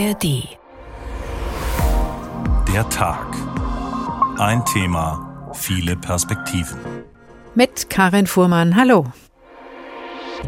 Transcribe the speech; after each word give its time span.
ARD. 0.00 0.48
Der 2.72 2.88
Tag. 2.88 3.26
Ein 4.38 4.64
Thema, 4.64 5.50
viele 5.52 5.94
Perspektiven. 5.94 6.78
Mit 7.54 7.90
Karin 7.90 8.26
Fuhrmann. 8.26 8.76
Hallo. 8.76 9.04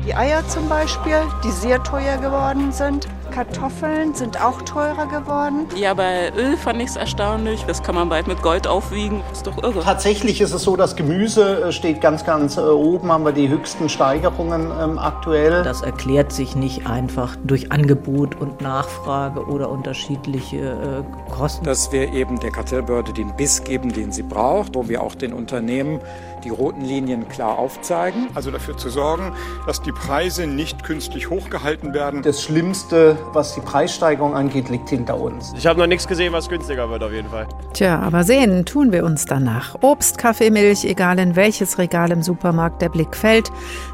Die 0.07 0.15
Eier 0.15 0.47
zum 0.49 0.71
Beispiel, 0.71 1.21
die 1.45 1.51
sehr 1.51 1.83
teuer 1.83 2.17
geworden 2.17 2.73
sind. 2.73 3.07
Kartoffeln 3.33 4.15
sind 4.15 4.45
auch 4.45 4.61
teurer 4.63 5.07
geworden. 5.07 5.67
Ja, 5.75 5.95
bei 5.95 6.31
Öl 6.37 6.57
fand 6.57 6.83
ich 6.83 6.91
es 6.91 6.97
erstaunlich. 6.97 7.65
Das 7.67 7.83
kann 7.83 7.95
man 7.95 8.11
bald 8.11 8.27
mit 8.27 8.43
Gold 8.43 8.67
aufwiegen. 8.67 9.23
Ist 9.33 9.47
doch 9.47 9.63
irre. 9.63 9.81
Tatsächlich 9.81 10.43
ist 10.43 10.53
es 10.53 10.63
so, 10.63 10.77
das 10.77 10.97
Gemüse 10.97 11.63
äh, 11.63 11.73
steht 11.73 12.03
ganz, 12.03 12.25
ganz 12.25 12.59
äh, 12.59 12.61
oben, 12.61 13.11
haben 13.11 13.25
wir 13.25 13.33
die 13.33 13.49
höchsten 13.49 13.89
Steigerungen 13.89 14.71
ähm, 14.79 14.99
aktuell. 14.99 15.63
Das 15.65 15.81
erklärt 15.81 16.31
sich 16.31 16.55
nicht 16.55 16.87
einfach 16.87 17.35
durch 17.43 17.73
Angebot 17.73 18.39
und 18.39 18.61
Nachfrage 18.61 19.47
oder 19.47 19.71
unterschiedliche 19.71 20.59
äh, 20.59 21.31
Kosten. 21.33 21.65
Dass 21.65 21.91
wir 21.91 22.13
eben 22.13 22.39
der 22.39 22.51
Kartellbehörde 22.51 23.15
den 23.15 23.35
Biss 23.35 23.65
geben, 23.65 23.93
den 23.93 24.13
sie 24.13 24.23
braucht, 24.23 24.75
wo 24.75 24.89
wir 24.89 25.03
auch 25.03 25.15
den 25.15 25.33
Unternehmen 25.33 26.01
die 26.45 26.51
roten 26.51 26.83
Linien 26.83 27.29
klar 27.29 27.59
aufzeigen. 27.59 28.29
Also 28.35 28.51
dafür 28.51 28.77
zu 28.77 28.91
sorgen, 28.91 29.33
dass 29.67 29.83
die 29.83 29.93
Preise 29.93 30.47
nicht 30.47 30.85
künstlich 30.85 31.31
hochgehalten 31.31 31.95
werden. 31.95 32.23
Das 32.23 32.43
Schlimmste, 32.43 33.17
was 33.33 33.55
die 33.55 33.61
Preissteigerung 33.61 34.35
angeht, 34.35 34.69
liegt 34.69 34.89
hinter 34.89 35.19
uns. 35.19 35.53
Ich 35.57 35.67
habe 35.67 35.79
noch 35.79 35.87
nichts 35.87 36.07
gesehen, 36.07 36.33
was 36.33 36.49
günstiger 36.49 36.91
wird 36.91 37.03
auf 37.03 37.13
jeden 37.13 37.29
Fall. 37.29 37.47
Tja, 37.73 37.99
aber 38.01 38.25
sehen 38.25 38.65
tun 38.65 38.93
wir 38.93 39.05
uns 39.05 39.25
danach. 39.25 39.77
Obst, 39.81 40.19
Kaffee, 40.19 40.51
Milch, 40.51 40.85
egal 40.85 41.19
in 41.19 41.37
welches 41.37 41.79
Regal 41.79 42.11
im 42.11 42.23
Supermarkt 42.23 42.83
der 42.83 42.89
Blick 42.89 43.17
fällt, 43.17 43.51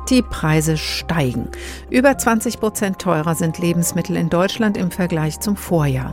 die 0.09 0.23
Preise 0.23 0.77
steigen. 0.77 1.49
Über 1.91 2.17
20 2.17 2.61
Prozent 2.61 2.99
teurer 2.99 3.35
sind 3.35 3.59
Lebensmittel 3.59 4.17
in 4.17 4.31
Deutschland 4.31 4.77
im 4.77 4.91
Vergleich 4.91 5.41
zum 5.41 5.57
Vorjahr. 5.57 6.13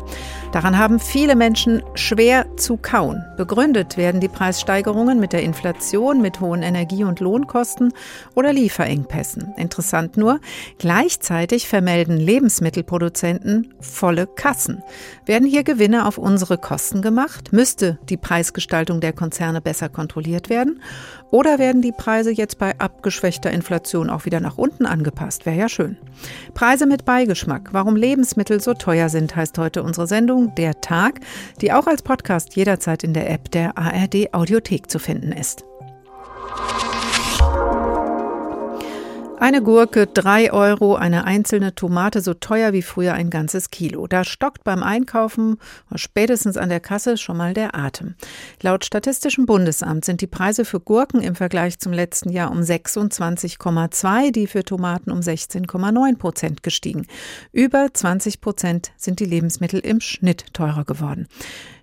Daran 0.56 0.78
haben 0.78 1.02
viele 1.02 1.36
Menschen 1.36 1.84
schwer 1.96 2.46
zu 2.56 2.78
kauen. 2.78 3.26
Begründet 3.36 3.98
werden 3.98 4.22
die 4.22 4.30
Preissteigerungen 4.30 5.20
mit 5.20 5.34
der 5.34 5.44
Inflation, 5.44 6.22
mit 6.22 6.40
hohen 6.40 6.64
Energie- 6.64 7.04
und 7.04 7.20
Lohnkosten 7.20 7.92
oder 8.36 8.54
Lieferengpässen. 8.54 9.54
Interessant 9.58 10.16
nur, 10.16 10.40
gleichzeitig 10.80 11.68
vermelden 11.68 12.16
Lebensmittelproduzenten 12.16 13.74
volle 13.82 14.28
Kassen. 14.28 14.82
Werden 15.26 15.46
hier 15.46 15.66
Gewinne 15.66 16.06
auf 16.06 16.18
unsere 16.18 16.58
Kosten 16.58 17.02
gemacht? 17.02 17.52
Müsste 17.52 18.00
die 18.08 18.16
Preisgestaltung 18.16 19.02
der 19.02 19.12
Konzerne 19.12 19.60
besser 19.60 19.90
kontrolliert 19.90 20.50
werden? 20.50 20.82
Oder 21.32 21.60
werden 21.60 21.82
die 21.82 21.92
Preise 21.92 22.32
jetzt 22.32 22.58
bei 22.60 22.78
abgeschwächter 22.80 23.52
Inflation 23.52 24.10
auch 24.10 24.26
wieder 24.26 24.40
nach 24.40 24.58
unten 24.58 24.86
angepasst? 24.86 25.46
Wäre 25.46 25.58
ja 25.58 25.70
schön. 25.70 25.98
Preise 26.54 26.86
mit 26.86 27.06
Beigeschmack. 27.06 27.70
Warum 27.72 27.96
Lebensmittel 27.96 28.62
so 28.62 28.74
teuer 28.74 29.10
sind, 29.10 29.36
heißt 29.36 29.58
heute 29.58 29.84
unsere 29.84 30.08
Sendung 30.08 30.54
Der 30.56 30.82
Tag, 30.82 31.20
die 31.62 31.74
auch 31.74 31.88
als 31.88 32.04
Podcast 32.04 32.56
jederzeit 32.56 33.04
in 33.04 33.14
der 33.14 33.30
App 33.30 33.52
der 33.52 33.78
ARD 33.78 34.34
Audiothek 34.34 34.90
zu 34.90 35.00
finden 35.00 35.32
ist. 35.32 35.66
Eine 39.38 39.62
Gurke, 39.62 40.08
drei 40.08 40.52
Euro, 40.54 40.96
eine 40.96 41.26
einzelne 41.26 41.76
Tomate 41.76 42.22
so 42.22 42.34
teuer 42.34 42.72
wie 42.72 42.82
früher 42.82 43.14
ein 43.14 43.30
ganzes 43.30 43.70
Kilo. 43.70 44.08
Da 44.08 44.24
stockt 44.24 44.64
beim 44.64 44.82
Einkaufen 44.82 45.58
spätestens 45.94 46.56
an 46.56 46.70
der 46.70 46.80
Kasse 46.80 47.18
schon 47.18 47.38
mal 47.38 47.54
der 47.54 47.76
Atem. 47.76 48.16
Laut 48.62 48.86
Statistischem 48.86 49.46
Bundesamt 49.46 50.06
sind 50.06 50.22
die 50.22 50.28
Preise 50.28 50.64
für 50.64 50.80
Gurken 50.80 51.22
im 51.22 51.36
Vergleich 51.36 51.80
zum 51.80 51.92
letzten 51.92 52.30
Jahr 52.30 52.50
um 52.50 52.60
26,2, 52.60 54.32
die 54.32 54.48
für 54.48 54.64
Tomaten 54.64 55.12
um 55.12 55.20
16,9 55.20 56.18
Prozent 56.18 56.64
gestiegen. 56.64 57.06
Über 57.52 57.94
20 57.94 58.40
Prozent 58.40 58.94
sind 58.96 59.20
die 59.20 59.26
Lebensmittel 59.26 59.82
im 59.82 60.00
Schnitt 60.00 60.54
teurer 60.54 60.86
geworden. 60.86 61.28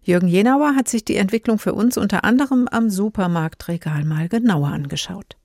Jürgen 0.02 0.26
Jenauer 0.26 0.74
hat 0.74 0.88
sich 0.88 1.04
die 1.04 1.16
Entwicklung 1.16 1.58
für 1.58 1.74
uns 1.74 1.98
unter 1.98 2.24
anderem 2.24 2.66
am 2.68 2.88
Supermarktregal 2.88 4.04
mal 4.04 4.28
genauer 4.28 4.68
angeschaut. 4.68 5.36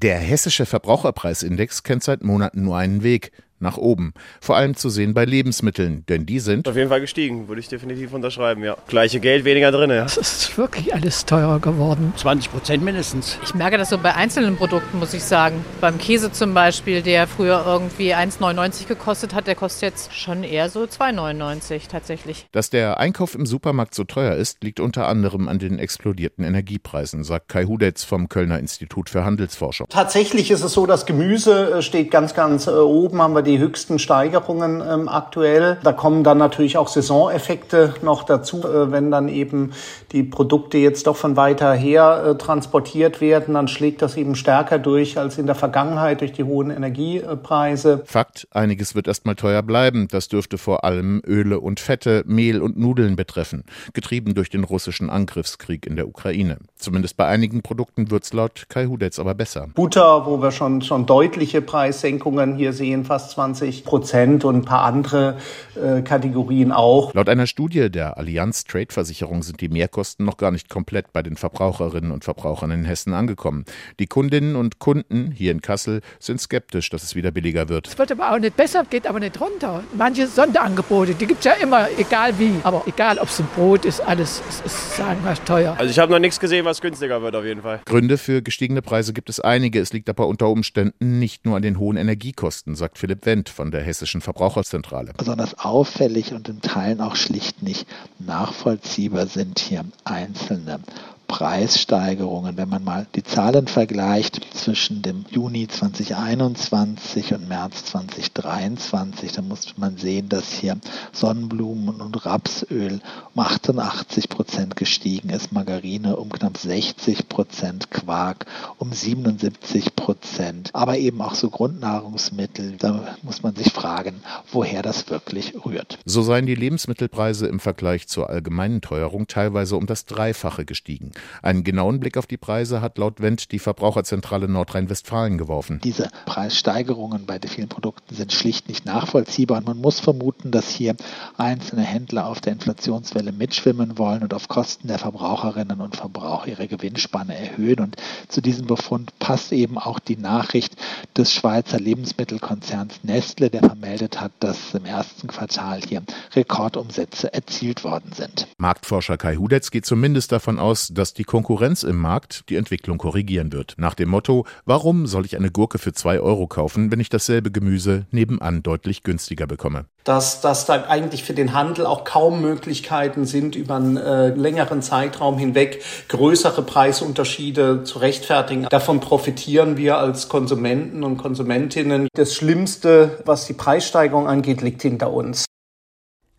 Der 0.00 0.16
hessische 0.18 0.64
Verbraucherpreisindex 0.64 1.82
kennt 1.82 2.04
seit 2.04 2.22
Monaten 2.22 2.62
nur 2.62 2.76
einen 2.76 3.02
Weg 3.02 3.32
nach 3.60 3.76
oben. 3.76 4.12
Vor 4.40 4.56
allem 4.56 4.74
zu 4.74 4.90
sehen 4.90 5.14
bei 5.14 5.24
Lebensmitteln, 5.24 6.04
denn 6.08 6.26
die 6.26 6.40
sind 6.40 6.68
auf 6.68 6.76
jeden 6.76 6.88
Fall 6.88 7.00
gestiegen, 7.00 7.48
würde 7.48 7.60
ich 7.60 7.68
definitiv 7.68 8.12
unterschreiben, 8.12 8.62
ja. 8.64 8.76
Gleiche 8.86 9.20
Geld, 9.20 9.44
weniger 9.44 9.70
drin, 9.70 9.90
ja. 9.90 10.04
Es 10.04 10.16
ist 10.16 10.58
wirklich 10.58 10.94
alles 10.94 11.24
teurer 11.24 11.60
geworden. 11.60 12.12
20 12.16 12.50
Prozent 12.50 12.84
mindestens. 12.84 13.38
Ich 13.44 13.54
merke 13.54 13.78
das 13.78 13.90
so 13.90 13.98
bei 13.98 14.14
einzelnen 14.14 14.56
Produkten, 14.56 14.98
muss 14.98 15.14
ich 15.14 15.22
sagen. 15.22 15.64
Beim 15.80 15.98
Käse 15.98 16.32
zum 16.32 16.54
Beispiel, 16.54 17.02
der 17.02 17.26
früher 17.26 17.64
irgendwie 17.66 18.14
1,99 18.14 18.86
gekostet 18.86 19.34
hat, 19.34 19.46
der 19.46 19.54
kostet 19.54 19.82
jetzt 19.82 20.14
schon 20.14 20.44
eher 20.44 20.68
so 20.70 20.82
2,99 20.84 21.88
tatsächlich. 21.88 22.46
Dass 22.52 22.70
der 22.70 22.98
Einkauf 22.98 23.34
im 23.34 23.46
Supermarkt 23.46 23.94
so 23.94 24.04
teuer 24.04 24.34
ist, 24.34 24.62
liegt 24.62 24.80
unter 24.80 25.06
anderem 25.08 25.48
an 25.48 25.58
den 25.58 25.78
explodierten 25.78 26.44
Energiepreisen, 26.44 27.24
sagt 27.24 27.48
Kai 27.48 27.64
Hudetz 27.64 28.04
vom 28.04 28.28
Kölner 28.28 28.58
Institut 28.58 29.10
für 29.10 29.24
Handelsforschung. 29.24 29.86
Tatsächlich 29.88 30.50
ist 30.50 30.62
es 30.62 30.72
so, 30.72 30.86
das 30.86 31.06
Gemüse 31.06 31.78
äh, 31.78 31.82
steht 31.82 32.10
ganz, 32.10 32.34
ganz 32.34 32.66
äh, 32.66 32.70
oben, 32.70 33.20
haben 33.22 33.34
wir 33.34 33.42
die 33.48 33.58
höchsten 33.58 33.98
Steigerungen 33.98 34.82
ähm, 34.88 35.08
aktuell. 35.08 35.78
Da 35.82 35.92
kommen 35.92 36.22
dann 36.22 36.38
natürlich 36.38 36.78
auch 36.78 36.88
Saisoneffekte 36.88 37.94
noch 38.02 38.22
dazu, 38.22 38.58
äh, 38.58 38.92
wenn 38.92 39.10
dann 39.10 39.28
eben 39.28 39.72
die 40.12 40.22
Produkte 40.22 40.78
jetzt 40.78 41.06
doch 41.06 41.16
von 41.16 41.36
weiter 41.36 41.72
her 41.72 42.24
äh, 42.24 42.34
transportiert 42.38 43.20
werden, 43.20 43.54
dann 43.54 43.68
schlägt 43.68 44.02
das 44.02 44.16
eben 44.16 44.34
stärker 44.34 44.78
durch 44.78 45.18
als 45.18 45.38
in 45.38 45.46
der 45.46 45.54
Vergangenheit 45.54 46.20
durch 46.20 46.32
die 46.32 46.44
hohen 46.44 46.70
Energiepreise. 46.70 48.02
Fakt, 48.04 48.46
einiges 48.50 48.94
wird 48.94 49.08
erstmal 49.08 49.34
teuer 49.34 49.62
bleiben. 49.62 50.08
Das 50.10 50.28
dürfte 50.28 50.58
vor 50.58 50.84
allem 50.84 51.22
Öle 51.26 51.60
und 51.60 51.80
Fette, 51.80 52.22
Mehl 52.26 52.60
und 52.60 52.78
Nudeln 52.78 53.16
betreffen, 53.16 53.64
getrieben 53.92 54.34
durch 54.34 54.50
den 54.50 54.64
russischen 54.64 55.10
Angriffskrieg 55.10 55.86
in 55.86 55.96
der 55.96 56.06
Ukraine. 56.06 56.58
Zumindest 56.76 57.16
bei 57.16 57.26
einigen 57.26 57.62
Produkten 57.62 58.10
wird 58.10 58.24
es 58.24 58.32
laut 58.32 58.66
Kai 58.68 58.86
Hudetz 58.86 59.18
aber 59.18 59.34
besser. 59.34 59.68
Butter, 59.74 60.26
wo 60.26 60.42
wir 60.42 60.50
schon, 60.50 60.82
schon 60.82 61.06
deutliche 61.06 61.62
Preissenkungen 61.62 62.56
hier 62.56 62.72
sehen, 62.72 63.04
fast 63.04 63.32
20 63.38 63.84
Prozent 63.84 64.44
und 64.44 64.56
ein 64.56 64.64
paar 64.64 64.82
andere 64.82 65.36
äh, 65.76 66.02
Kategorien 66.02 66.72
auch. 66.72 67.14
Laut 67.14 67.28
einer 67.28 67.46
Studie 67.46 67.88
der 67.88 68.18
Allianz 68.18 68.64
Trade 68.64 68.88
Versicherung 68.90 69.44
sind 69.44 69.60
die 69.60 69.68
Mehrkosten 69.68 70.26
noch 70.26 70.38
gar 70.38 70.50
nicht 70.50 70.68
komplett 70.68 71.12
bei 71.12 71.22
den 71.22 71.36
Verbraucherinnen 71.36 72.10
und 72.10 72.24
Verbrauchern 72.24 72.72
in 72.72 72.84
Hessen 72.84 73.14
angekommen. 73.14 73.64
Die 74.00 74.08
Kundinnen 74.08 74.56
und 74.56 74.80
Kunden 74.80 75.30
hier 75.30 75.52
in 75.52 75.62
Kassel 75.62 76.00
sind 76.18 76.40
skeptisch, 76.40 76.90
dass 76.90 77.04
es 77.04 77.14
wieder 77.14 77.30
billiger 77.30 77.68
wird. 77.68 77.86
Es 77.86 77.96
wird 77.96 78.10
aber 78.10 78.32
auch 78.32 78.40
nicht 78.40 78.56
besser, 78.56 78.84
geht 78.90 79.06
aber 79.06 79.20
nicht 79.20 79.40
runter. 79.40 79.84
Manche 79.96 80.26
Sonderangebote, 80.26 81.14
die 81.14 81.26
gibt 81.26 81.38
es 81.38 81.44
ja 81.44 81.52
immer, 81.62 81.86
egal 81.96 82.36
wie. 82.40 82.54
Aber 82.64 82.82
egal, 82.86 83.18
ob 83.18 83.28
es 83.28 83.38
ein 83.38 83.46
Brot 83.54 83.84
ist, 83.84 84.00
alles 84.00 84.42
ist, 84.48 84.66
ist 84.66 84.96
sagen 84.96 85.20
wir, 85.22 85.34
teuer. 85.44 85.76
Also 85.78 85.92
ich 85.92 86.00
habe 86.00 86.10
noch 86.10 86.18
nichts 86.18 86.40
gesehen, 86.40 86.64
was 86.64 86.80
günstiger 86.80 87.22
wird 87.22 87.36
auf 87.36 87.44
jeden 87.44 87.62
Fall. 87.62 87.82
Gründe 87.84 88.18
für 88.18 88.42
gestiegene 88.42 88.82
Preise 88.82 89.12
gibt 89.12 89.30
es 89.30 89.38
einige. 89.38 89.78
Es 89.78 89.92
liegt 89.92 90.08
aber 90.08 90.26
unter 90.26 90.48
Umständen 90.48 91.20
nicht 91.20 91.46
nur 91.46 91.54
an 91.54 91.62
den 91.62 91.78
hohen 91.78 91.96
Energiekosten, 91.96 92.74
sagt 92.74 92.98
Philipp 92.98 93.27
Wendt 93.28 93.50
von 93.50 93.70
der 93.70 93.82
Hessischen 93.82 94.22
Verbraucherzentrale. 94.22 95.12
Besonders 95.14 95.58
auffällig 95.58 96.32
und 96.32 96.48
in 96.48 96.62
Teilen 96.62 97.02
auch 97.02 97.14
schlicht 97.14 97.62
nicht 97.62 97.86
nachvollziehbar 98.18 99.26
sind 99.26 99.58
hier 99.58 99.84
einzelne 100.04 100.80
Preissteigerungen. 101.28 102.56
Wenn 102.56 102.68
man 102.68 102.82
mal 102.82 103.06
die 103.14 103.22
Zahlen 103.22 103.68
vergleicht 103.68 104.40
zwischen 104.54 105.02
dem 105.02 105.24
Juni 105.30 105.68
2021 105.68 107.34
und 107.34 107.48
März 107.48 107.84
2023, 107.84 109.32
dann 109.32 109.46
muss 109.46 109.76
man 109.76 109.98
sehen, 109.98 110.28
dass 110.28 110.52
hier 110.52 110.78
Sonnenblumen 111.12 112.00
und 112.00 112.26
Rapsöl 112.26 113.00
um 113.34 113.42
88 113.42 114.28
Prozent 114.28 114.74
gestiegen 114.74 115.30
ist, 115.30 115.52
Margarine 115.52 116.16
um 116.16 116.30
knapp 116.30 116.56
60 116.56 117.28
Prozent, 117.28 117.90
Quark 117.90 118.46
um 118.78 118.92
77 118.92 119.94
Prozent, 119.94 120.70
aber 120.72 120.98
eben 120.98 121.20
auch 121.20 121.34
so 121.34 121.50
Grundnahrungsmittel. 121.50 122.76
Da 122.78 123.16
muss 123.22 123.42
man 123.42 123.54
sich 123.54 123.72
fragen, 123.72 124.22
woher 124.50 124.82
das 124.82 125.10
wirklich 125.10 125.54
rührt. 125.64 125.98
So 126.06 126.22
seien 126.22 126.46
die 126.46 126.54
Lebensmittelpreise 126.54 127.46
im 127.46 127.60
Vergleich 127.60 128.08
zur 128.08 128.30
allgemeinen 128.30 128.80
Teuerung 128.80 129.26
teilweise 129.26 129.76
um 129.76 129.86
das 129.86 130.06
Dreifache 130.06 130.64
gestiegen. 130.64 131.12
Einen 131.42 131.64
genauen 131.64 132.00
Blick 132.00 132.16
auf 132.16 132.26
die 132.26 132.36
Preise 132.36 132.80
hat 132.80 132.98
laut 132.98 133.20
Wendt 133.20 133.52
die 133.52 133.58
Verbraucherzentrale 133.58 134.48
Nordrhein-Westfalen 134.48 135.38
geworfen. 135.38 135.80
Diese 135.82 136.10
Preissteigerungen 136.26 137.26
bei 137.26 137.38
den 137.38 137.50
vielen 137.50 137.68
Produkten 137.68 138.14
sind 138.14 138.32
schlicht 138.32 138.68
nicht 138.68 138.86
nachvollziehbar 138.86 139.58
und 139.58 139.66
man 139.66 139.78
muss 139.78 140.00
vermuten, 140.00 140.50
dass 140.50 140.68
hier 140.68 140.96
einzelne 141.36 141.82
Händler 141.82 142.26
auf 142.26 142.40
der 142.40 142.52
Inflationswelle 142.52 143.32
mitschwimmen 143.32 143.98
wollen 143.98 144.22
und 144.22 144.34
auf 144.34 144.48
Kosten 144.48 144.88
der 144.88 144.98
Verbraucherinnen 144.98 145.80
und 145.80 145.96
Verbraucher 145.96 146.48
ihre 146.48 146.68
Gewinnspanne 146.68 147.36
erhöhen. 147.36 147.80
Und 147.80 147.96
zu 148.28 148.40
diesem 148.40 148.66
Befund 148.66 149.18
passt 149.18 149.52
eben 149.52 149.78
auch 149.78 149.98
die 149.98 150.16
Nachricht 150.16 150.76
des 151.16 151.32
Schweizer 151.32 151.78
Lebensmittelkonzerns 151.78 153.04
Nestle, 153.04 153.50
der 153.50 153.60
vermeldet 153.60 154.20
hat, 154.20 154.32
dass 154.40 154.74
im 154.74 154.84
ersten 154.84 155.28
Quartal 155.28 155.80
hier 155.86 156.02
Rekordumsätze 156.34 157.32
erzielt 157.32 157.84
worden 157.84 158.12
sind. 158.12 158.46
Marktforscher 158.58 159.16
Kai 159.16 159.36
Hudetz 159.36 159.70
geht 159.70 159.86
zumindest 159.86 160.32
davon 160.32 160.58
aus, 160.58 160.88
dass 160.88 161.07
dass 161.08 161.14
die 161.14 161.24
Konkurrenz 161.24 161.84
im 161.84 161.96
Markt 161.96 162.44
die 162.50 162.56
Entwicklung 162.56 162.98
korrigieren 162.98 163.50
wird. 163.50 163.76
Nach 163.78 163.94
dem 163.94 164.10
Motto, 164.10 164.44
warum 164.66 165.06
soll 165.06 165.24
ich 165.24 165.36
eine 165.36 165.50
Gurke 165.50 165.78
für 165.78 165.94
zwei 165.94 166.20
Euro 166.20 166.46
kaufen, 166.46 166.92
wenn 166.92 167.00
ich 167.00 167.08
dasselbe 167.08 167.50
Gemüse 167.50 168.04
nebenan 168.10 168.62
deutlich 168.62 169.04
günstiger 169.04 169.46
bekomme? 169.46 169.86
Dass, 170.04 170.42
dass 170.42 170.66
da 170.66 170.84
eigentlich 170.86 171.24
für 171.24 171.32
den 171.32 171.54
Handel 171.54 171.86
auch 171.86 172.04
kaum 172.04 172.42
Möglichkeiten 172.42 173.24
sind, 173.24 173.56
über 173.56 173.76
einen 173.76 173.96
äh, 173.96 174.28
längeren 174.34 174.82
Zeitraum 174.82 175.38
hinweg 175.38 175.82
größere 176.08 176.60
Preisunterschiede 176.62 177.84
zu 177.84 178.00
rechtfertigen. 178.00 178.66
Davon 178.68 179.00
profitieren 179.00 179.78
wir 179.78 179.96
als 179.96 180.28
Konsumenten 180.28 181.04
und 181.04 181.16
Konsumentinnen. 181.16 182.08
Das 182.14 182.34
Schlimmste, 182.34 183.22
was 183.24 183.46
die 183.46 183.54
Preissteigerung 183.54 184.26
angeht, 184.26 184.60
liegt 184.60 184.82
hinter 184.82 185.10
uns. 185.10 185.47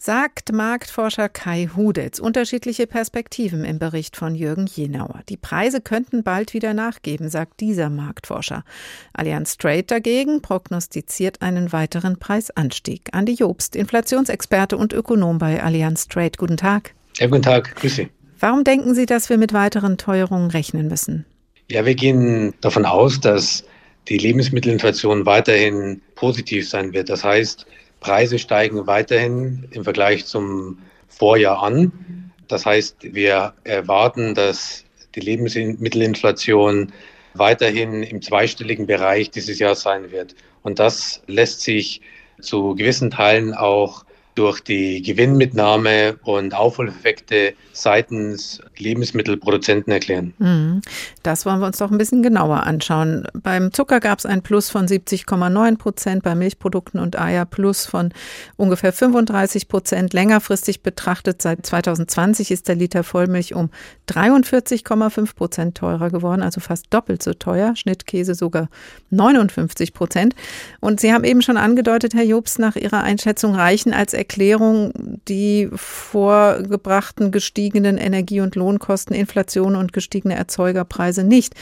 Sagt 0.01 0.53
Marktforscher 0.53 1.27
Kai 1.27 1.67
Hudetz. 1.75 2.19
Unterschiedliche 2.19 2.87
Perspektiven 2.87 3.65
im 3.65 3.79
Bericht 3.79 4.15
von 4.15 4.33
Jürgen 4.33 4.65
Jenauer. 4.65 5.23
Die 5.27 5.35
Preise 5.35 5.81
könnten 5.81 6.23
bald 6.23 6.53
wieder 6.53 6.73
nachgeben, 6.73 7.27
sagt 7.27 7.59
dieser 7.59 7.89
Marktforscher. 7.89 8.63
Allianz 9.11 9.57
Trade 9.57 9.83
dagegen 9.83 10.41
prognostiziert 10.41 11.41
einen 11.41 11.73
weiteren 11.73 12.17
Preisanstieg. 12.17 13.09
Andi 13.11 13.33
Jobst, 13.33 13.75
Inflationsexperte 13.75 14.77
und 14.77 14.93
Ökonom 14.93 15.37
bei 15.37 15.61
Allianz 15.61 16.07
Trade. 16.07 16.31
Guten 16.37 16.55
Tag. 16.55 16.95
Ja, 17.17 17.27
guten 17.27 17.41
Tag. 17.41 17.75
Grüße. 17.75 18.07
Warum 18.39 18.63
denken 18.63 18.95
Sie, 18.95 19.05
dass 19.05 19.29
wir 19.29 19.37
mit 19.37 19.51
weiteren 19.51 19.97
Teuerungen 19.97 20.49
rechnen 20.49 20.87
müssen? 20.87 21.25
Ja, 21.69 21.85
wir 21.85 21.95
gehen 21.95 22.53
davon 22.61 22.85
aus, 22.85 23.19
dass 23.19 23.65
die 24.07 24.17
Lebensmittelinflation 24.17 25.25
weiterhin 25.25 26.01
positiv 26.15 26.69
sein 26.69 26.93
wird. 26.93 27.09
Das 27.09 27.25
heißt, 27.25 27.65
Preise 27.99 28.39
steigen 28.39 28.87
weiterhin 28.87 29.67
im 29.71 29.83
Vergleich 29.83 30.25
zum 30.25 30.79
Vorjahr 31.07 31.61
an. 31.63 32.31
Das 32.47 32.65
heißt, 32.65 33.13
wir 33.13 33.53
erwarten, 33.63 34.35
dass 34.35 34.85
die 35.15 35.19
Lebensmittelinflation 35.19 36.91
weiterhin 37.33 38.03
im 38.03 38.21
zweistelligen 38.21 38.87
Bereich 38.87 39.31
dieses 39.31 39.59
Jahr 39.59 39.75
sein 39.75 40.11
wird. 40.11 40.35
Und 40.63 40.79
das 40.79 41.21
lässt 41.27 41.61
sich 41.61 42.01
zu 42.41 42.75
gewissen 42.75 43.11
Teilen 43.11 43.53
auch 43.53 44.05
durch 44.35 44.61
die 44.61 45.01
Gewinnmitnahme 45.01 46.17
und 46.23 46.53
Aufholeffekte 46.53 47.53
seitens 47.73 48.61
Lebensmittelproduzenten 48.77 49.91
erklären. 49.91 50.33
Mhm. 50.37 50.81
Das 51.23 51.45
wollen 51.45 51.59
wir 51.59 51.67
uns 51.67 51.77
doch 51.77 51.91
ein 51.91 51.97
bisschen 51.97 52.23
genauer 52.23 52.63
anschauen. 52.63 53.27
Beim 53.33 53.73
Zucker 53.73 53.99
gab 53.99 54.19
es 54.19 54.25
ein 54.25 54.41
Plus 54.41 54.69
von 54.69 54.87
70,9 54.87 55.77
Prozent, 55.77 56.23
bei 56.23 56.35
Milchprodukten 56.35 56.99
und 56.99 57.19
Eier 57.19 57.45
Plus 57.45 57.85
von 57.85 58.13
ungefähr 58.55 58.93
35 58.93 59.67
Prozent. 59.67 60.13
Längerfristig 60.13 60.83
betrachtet 60.83 61.41
seit 61.41 61.65
2020 61.65 62.51
ist 62.51 62.67
der 62.67 62.75
Liter 62.75 63.03
Vollmilch 63.03 63.53
um 63.55 63.69
43,5 64.09 65.35
Prozent 65.35 65.77
teurer 65.77 66.09
geworden, 66.09 66.41
also 66.41 66.61
fast 66.61 66.85
doppelt 66.91 67.23
so 67.23 67.33
teuer. 67.33 67.75
Schnittkäse 67.75 68.35
sogar 68.35 68.69
59 69.09 69.93
Prozent. 69.93 70.35
Und 70.79 70.99
Sie 70.99 71.13
haben 71.13 71.23
eben 71.23 71.41
schon 71.41 71.57
angedeutet, 71.57 72.13
Herr 72.13 72.23
Jobs, 72.23 72.59
nach 72.59 72.75
Ihrer 72.75 73.03
Einschätzung 73.03 73.55
reichen 73.55 73.93
als 73.93 74.13
Erklärung 74.19 75.19
die 75.27 75.69
vorgebrachten 75.73 77.31
gestiegenen 77.31 77.97
Energie- 77.97 78.41
und 78.41 78.55
Lohnkosten, 78.55 79.15
Inflation 79.15 79.75
und 79.75 79.93
gestiegene 79.93 80.35
Erzeugerpreise 80.35 81.23
nicht. 81.23 81.55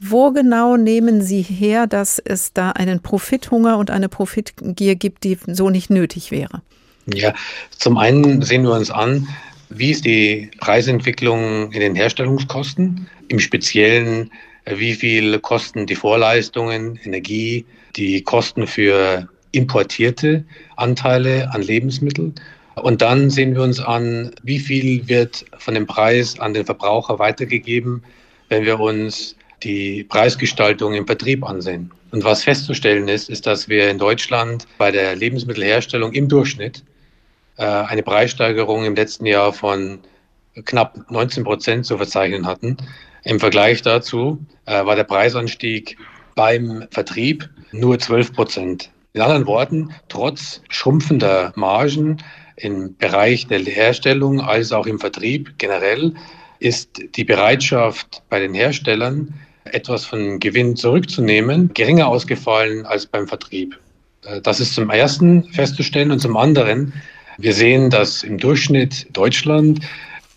Wo 0.00 0.32
genau 0.32 0.76
nehmen 0.76 1.22
Sie 1.22 1.42
her, 1.42 1.86
dass 1.86 2.18
es 2.18 2.52
da 2.52 2.72
einen 2.72 3.00
Profithunger 3.00 3.78
und 3.78 3.90
eine 3.90 4.08
Profitgier 4.08 4.96
gibt, 4.96 5.22
die 5.22 5.38
so 5.46 5.70
nicht 5.70 5.90
nötig 5.90 6.32
wäre? 6.32 6.60
Ja, 7.06 7.34
zum 7.70 7.98
einen 7.98 8.42
sehen 8.42 8.64
wir 8.64 8.72
uns 8.72 8.90
an, 8.90 9.28
wie 9.70 9.92
ist 9.92 10.04
die 10.04 10.50
Preisentwicklung 10.58 11.72
in 11.72 11.80
den 11.80 11.94
Herstellungskosten? 11.94 13.06
Im 13.28 13.38
Speziellen, 13.38 14.30
wie 14.66 14.94
viel 14.94 15.38
kosten 15.38 15.86
die 15.86 15.94
Vorleistungen, 15.94 16.98
Energie, 17.04 17.64
die 17.96 18.22
Kosten 18.22 18.66
für 18.66 19.28
importierte 19.52 20.44
Anteile 20.76 21.52
an 21.52 21.62
Lebensmitteln. 21.62 22.34
Und 22.74 23.02
dann 23.02 23.30
sehen 23.30 23.54
wir 23.54 23.62
uns 23.62 23.80
an, 23.80 24.32
wie 24.42 24.58
viel 24.58 25.06
wird 25.06 25.44
von 25.58 25.74
dem 25.74 25.86
Preis 25.86 26.38
an 26.38 26.54
den 26.54 26.64
Verbraucher 26.64 27.18
weitergegeben, 27.18 28.02
wenn 28.48 28.64
wir 28.64 28.80
uns 28.80 29.36
die 29.62 30.04
Preisgestaltung 30.04 30.94
im 30.94 31.06
Vertrieb 31.06 31.44
ansehen. 31.44 31.90
Und 32.10 32.24
was 32.24 32.44
festzustellen 32.44 33.08
ist, 33.08 33.30
ist, 33.30 33.46
dass 33.46 33.68
wir 33.68 33.90
in 33.90 33.98
Deutschland 33.98 34.66
bei 34.78 34.90
der 34.90 35.16
Lebensmittelherstellung 35.16 36.12
im 36.12 36.28
Durchschnitt 36.28 36.82
äh, 37.56 37.64
eine 37.64 38.02
Preissteigerung 38.02 38.84
im 38.84 38.94
letzten 38.94 39.26
Jahr 39.26 39.52
von 39.52 40.00
knapp 40.64 41.10
19 41.10 41.44
Prozent 41.44 41.86
zu 41.86 41.96
verzeichnen 41.96 42.46
hatten. 42.46 42.76
Im 43.24 43.40
Vergleich 43.40 43.82
dazu 43.82 44.38
äh, 44.66 44.84
war 44.84 44.96
der 44.96 45.04
Preisanstieg 45.04 45.96
beim 46.34 46.86
Vertrieb 46.90 47.48
nur 47.70 47.98
12 47.98 48.32
Prozent. 48.34 48.90
In 49.14 49.20
anderen 49.20 49.46
Worten, 49.46 49.90
trotz 50.08 50.62
schrumpfender 50.70 51.52
Margen 51.54 52.16
im 52.56 52.96
Bereich 52.96 53.46
der 53.46 53.60
Herstellung 53.60 54.40
als 54.40 54.72
auch 54.72 54.86
im 54.86 54.98
Vertrieb 54.98 55.58
generell 55.58 56.14
ist 56.60 57.02
die 57.16 57.24
Bereitschaft 57.24 58.22
bei 58.30 58.40
den 58.40 58.54
Herstellern, 58.54 59.34
etwas 59.64 60.06
von 60.06 60.40
Gewinn 60.40 60.76
zurückzunehmen, 60.76 61.74
geringer 61.74 62.08
ausgefallen 62.08 62.86
als 62.86 63.04
beim 63.04 63.28
Vertrieb. 63.28 63.78
Äh, 64.24 64.40
das 64.40 64.60
ist 64.60 64.74
zum 64.74 64.88
ersten 64.88 65.44
festzustellen 65.52 66.10
und 66.10 66.20
zum 66.20 66.36
anderen, 66.38 66.94
wir 67.36 67.52
sehen, 67.52 67.90
dass 67.90 68.22
im 68.22 68.38
Durchschnitt 68.38 69.08
Deutschland 69.12 69.80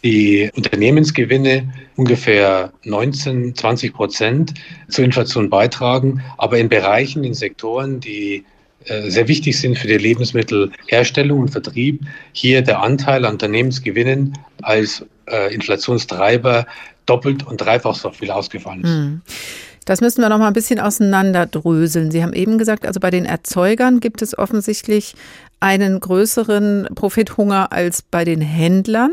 die 0.03 0.51
Unternehmensgewinne 0.53 1.73
ungefähr 1.95 2.73
19, 2.83 3.55
20 3.55 3.93
Prozent 3.93 4.53
zur 4.89 5.05
Inflation 5.05 5.49
beitragen, 5.49 6.21
aber 6.37 6.57
in 6.57 6.67
Bereichen, 6.67 7.23
in 7.23 7.33
Sektoren, 7.33 7.99
die 8.01 8.43
sehr 8.85 9.27
wichtig 9.27 9.59
sind 9.59 9.77
für 9.77 9.87
die 9.87 9.97
Lebensmittelherstellung 9.97 11.39
und 11.39 11.49
Vertrieb, 11.49 12.01
hier 12.33 12.61
der 12.61 12.81
Anteil 12.81 13.25
an 13.25 13.33
Unternehmensgewinnen 13.33 14.37
als 14.61 15.05
äh, 15.27 15.53
Inflationstreiber 15.53 16.65
doppelt 17.05 17.45
und 17.45 17.57
dreifach 17.61 17.95
so 17.95 18.11
viel 18.11 18.31
ausgefallen 18.31 18.83
ist. 18.83 18.89
Hm. 18.89 19.21
Das 19.85 20.01
müssen 20.01 20.21
wir 20.21 20.29
noch 20.29 20.39
mal 20.39 20.47
ein 20.47 20.53
bisschen 20.53 20.79
auseinanderdröseln. 20.79 22.09
Sie 22.09 22.23
haben 22.23 22.33
eben 22.33 22.57
gesagt, 22.57 22.87
also 22.87 22.99
bei 22.99 23.11
den 23.11 23.25
Erzeugern 23.25 23.99
gibt 23.99 24.23
es 24.23 24.35
offensichtlich 24.35 25.13
einen 25.59 25.99
größeren 25.99 26.89
Profithunger 26.95 27.71
als 27.71 28.01
bei 28.01 28.25
den 28.25 28.41
Händlern. 28.41 29.11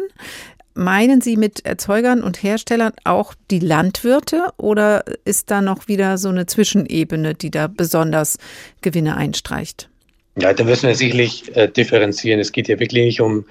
Meinen 0.75 1.21
Sie 1.21 1.37
mit 1.37 1.67
Erzeugern 1.67 2.23
und 2.23 2.43
Herstellern 2.43 2.93
auch 3.05 3.35
die 3.51 3.59
Landwirte 3.59 4.49
oder 4.57 5.05
ist 5.25 5.51
da 5.51 5.61
noch 5.61 5.89
wieder 5.89 6.17
so 6.17 6.31
eine 6.31 6.47
Zwischenebene, 6.47 7.35
die 7.35 7.51
da 7.51 7.67
besonders 7.67 8.39
Gewinne 8.81 9.17
einstreicht? 9.17 9.89
Ja, 10.37 10.55
da 10.55 10.65
müssen 10.65 10.89
wir 10.89 10.95
sicherlich 10.95 11.55
äh, 11.57 11.69
differenzieren. 11.69 12.41
Es 12.41 12.53
geht 12.53 12.69
ja 12.69 12.81
wirklich 12.81 13.05
nicht 13.05 13.21
um 13.21 13.45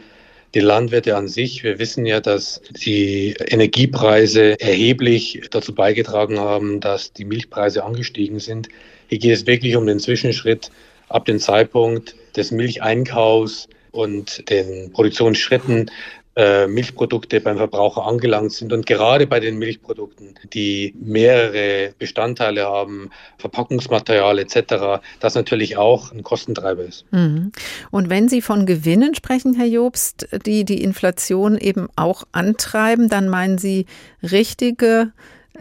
die 0.55 0.59
Landwirte 0.59 1.15
an 1.15 1.27
sich. 1.27 1.63
Wir 1.63 1.79
wissen 1.79 2.05
ja, 2.05 2.19
dass 2.19 2.61
die 2.83 3.35
Energiepreise 3.47 4.59
erheblich 4.59 5.41
dazu 5.51 5.75
beigetragen 5.75 6.39
haben, 6.39 6.79
dass 6.79 7.13
die 7.13 7.25
Milchpreise 7.25 7.83
angestiegen 7.83 8.39
sind. 8.39 8.67
Hier 9.07 9.19
geht 9.19 9.33
es 9.33 9.45
wirklich 9.45 9.75
um 9.75 9.85
den 9.85 9.99
Zwischenschritt 9.99 10.71
ab 11.07 11.25
dem 11.25 11.39
Zeitpunkt 11.39 12.15
des 12.35 12.51
Milcheinkaufs 12.51 13.67
und 13.91 14.49
den 14.49 14.91
Produktionsschritten 14.91 15.91
äh, 16.35 16.67
Milchprodukte 16.67 17.41
beim 17.41 17.57
Verbraucher 17.57 18.05
angelangt 18.05 18.53
sind. 18.53 18.71
Und 18.71 18.85
gerade 18.85 19.27
bei 19.27 19.39
den 19.39 19.57
Milchprodukten, 19.57 20.35
die 20.53 20.95
mehrere 20.99 21.93
Bestandteile 21.99 22.65
haben, 22.65 23.09
Verpackungsmaterial 23.37 24.39
etc., 24.39 25.01
das 25.19 25.35
natürlich 25.35 25.77
auch 25.77 26.11
ein 26.11 26.23
Kostentreiber 26.23 26.83
ist. 26.83 27.05
Mhm. 27.11 27.51
Und 27.91 28.09
wenn 28.09 28.29
Sie 28.29 28.41
von 28.41 28.65
Gewinnen 28.65 29.13
sprechen, 29.13 29.53
Herr 29.53 29.65
Jobst, 29.65 30.27
die 30.45 30.63
die 30.63 30.81
Inflation 30.81 31.57
eben 31.57 31.87
auch 31.95 32.23
antreiben, 32.31 33.09
dann 33.09 33.27
meinen 33.27 33.57
Sie 33.57 33.85
richtige, 34.23 35.11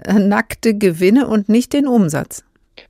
äh, 0.05 0.15
nackte 0.15 0.75
Gewinne 0.75 1.27
und 1.27 1.49
nicht 1.49 1.73
den 1.73 1.89
Umsatz? 1.89 2.45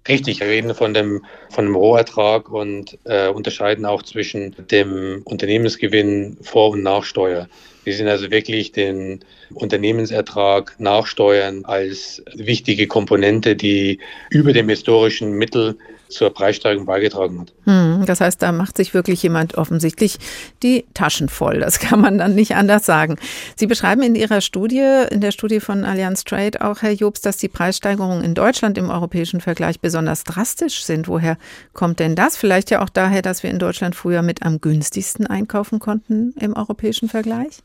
Richtig, 0.09 0.41
wir 0.41 0.49
reden 0.49 0.75
von 0.75 0.95
dem, 0.95 1.25
von 1.51 1.67
dem 1.67 1.77
Rohertrag 1.77 2.51
und 2.51 2.99
äh, 3.05 3.29
unterscheiden 3.29 3.85
auch 3.85 4.03
zwischen 4.03 4.55
dem 4.71 5.23
Unternehmensgewinn 5.25 6.39
vor 6.43 6.71
und 6.71 6.83
nach 6.83 7.05
Steuer. 7.05 7.49
Wir 7.85 7.95
sind 7.95 8.09
also 8.09 8.31
wirklich 8.31 8.73
den 8.73 9.25
Unternehmensertrag 9.55 10.79
nachsteuern 10.79 11.65
als 11.65 12.23
wichtige 12.35 12.87
Komponente, 12.87 13.57
die 13.57 13.99
über 14.31 14.53
dem 14.53 14.69
historischen 14.69 15.33
Mittel 15.33 15.77
zur 16.11 16.31
Preissteigerung 16.31 16.87
beigetragen 16.87 17.41
hat. 17.41 17.53
Hm, 17.65 18.05
das 18.07 18.21
heißt, 18.21 18.43
da 18.43 18.53
macht 18.53 18.77
sich 18.77 18.95
wirklich 18.95 19.23
jemand 19.23 19.57
offensichtlich 19.57 20.19
die 20.63 20.85
Taschen 20.95 21.29
voll. 21.29 21.61
Das 21.61 21.79
kann 21.79 22.01
man 22.01 22.19
dann 22.19 22.35
nicht 22.35 22.55
anders 22.55 22.85
sagen. 22.85 23.17
Sie 23.57 23.67
beschreiben 23.67 24.03
in 24.03 24.15
Ihrer 24.15 24.41
Studie, 24.41 25.05
in 25.11 25.21
der 25.21 25.31
Studie 25.31 25.61
von 25.61 25.85
Allianz 25.85 26.25
Trade 26.25 26.61
auch, 26.61 26.83
Herr 26.83 26.93
Jobs, 26.93 27.21
dass 27.21 27.37
die 27.37 27.49
Preissteigerungen 27.49 28.23
in 28.23 28.35
Deutschland 28.35 28.79
im 28.79 28.91
europäischen 28.91 29.41
Vergleich 29.41 29.81
besonders 29.81 30.25
drastisch 30.25 30.85
sind. 30.85 31.09
Woher 31.09 31.37
kommt 31.73 32.01
denn 32.01 32.15
das? 32.17 32.37
Vielleicht 32.37 32.71
ja 32.71 32.83
auch 32.83 32.89
daher, 32.89 33.23
dass 33.23 33.43
wir 33.43 33.51
in 33.51 33.59
Deutschland 33.59 33.95
früher 33.95 34.23
mit 34.23 34.43
am 34.43 34.61
günstigsten 34.61 35.27
einkaufen 35.27 35.79
konnten 35.79 36.35
im 36.41 36.55
europäischen 36.55 37.09
Vergleich? 37.09 37.59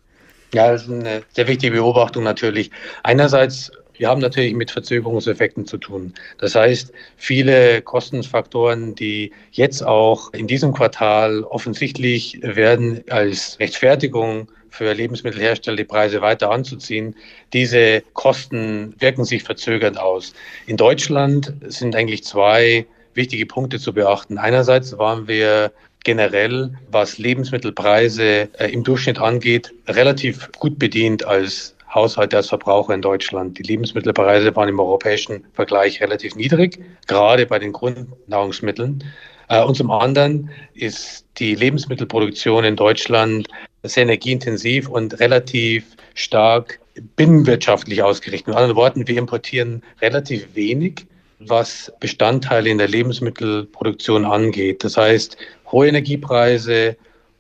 Ja, 0.53 0.71
das 0.71 0.83
ist 0.83 0.91
eine 0.91 1.23
sehr 1.33 1.47
wichtige 1.47 1.73
Beobachtung 1.73 2.23
natürlich. 2.23 2.71
Einerseits 3.03 3.71
wir 3.97 4.09
haben 4.09 4.21
natürlich 4.21 4.53
mit 4.53 4.71
Verzögerungseffekten 4.71 5.65
zu 5.65 5.77
tun. 5.77 6.13
Das 6.37 6.55
heißt, 6.55 6.91
viele 7.17 7.81
Kostenfaktoren, 7.81 8.95
die 8.95 9.31
jetzt 9.51 9.83
auch 9.83 10.33
in 10.33 10.47
diesem 10.47 10.73
Quartal 10.73 11.43
offensichtlich 11.43 12.39
werden 12.41 13.03
als 13.09 13.59
Rechtfertigung 13.59 14.47
für 14.69 14.93
Lebensmittelhersteller 14.93 15.77
die 15.77 15.85
Preise 15.85 16.21
weiter 16.21 16.51
anzuziehen. 16.51 17.15
Diese 17.53 18.03
Kosten 18.13 18.93
wirken 18.99 19.23
sich 19.23 19.43
verzögert 19.43 19.97
aus. 19.97 20.33
In 20.67 20.77
Deutschland 20.77 21.53
sind 21.67 21.95
eigentlich 21.95 22.23
zwei 22.23 22.85
wichtige 23.13 23.45
Punkte 23.45 23.79
zu 23.79 23.93
beachten. 23.93 24.37
Einerseits 24.37 24.97
waren 24.97 25.27
wir 25.27 25.71
generell, 26.03 26.71
was 26.91 27.17
Lebensmittelpreise 27.17 28.49
äh, 28.59 28.71
im 28.71 28.83
Durchschnitt 28.83 29.19
angeht, 29.19 29.73
relativ 29.87 30.49
gut 30.59 30.77
bedient 30.77 31.25
als 31.25 31.74
Haushalte 31.95 32.37
als 32.37 32.49
Verbraucher 32.49 32.93
in 32.93 33.01
Deutschland. 33.01 33.57
Die 33.57 33.63
Lebensmittelpreise 33.63 34.55
waren 34.55 34.69
im 34.69 34.79
europäischen 34.79 35.45
Vergleich 35.53 36.01
relativ 36.01 36.35
niedrig, 36.35 36.79
gerade 37.07 37.45
bei 37.45 37.57
den 37.57 37.71
Grundnahrungsmitteln. 37.71 39.03
Äh, 39.49 39.63
und 39.63 39.75
zum 39.75 39.89
anderen 39.89 40.51
ist 40.73 41.25
die 41.37 41.55
Lebensmittelproduktion 41.55 42.63
in 42.65 42.75
Deutschland 42.75 43.47
sehr 43.83 44.03
energieintensiv 44.03 44.89
und 44.89 45.19
relativ 45.19 45.95
stark 46.13 46.79
binnenwirtschaftlich 47.15 48.03
ausgerichtet. 48.03 48.47
Mit 48.47 48.55
anderen 48.55 48.75
Worten, 48.75 49.07
wir 49.07 49.17
importieren 49.17 49.81
relativ 50.01 50.47
wenig, 50.53 51.05
was 51.39 51.91
Bestandteile 51.99 52.69
in 52.69 52.77
der 52.77 52.87
Lebensmittelproduktion 52.87 54.25
angeht. 54.25 54.83
Das 54.83 54.97
heißt, 54.97 55.37
hohe 55.71 55.87
Energiepreise, 55.87 56.95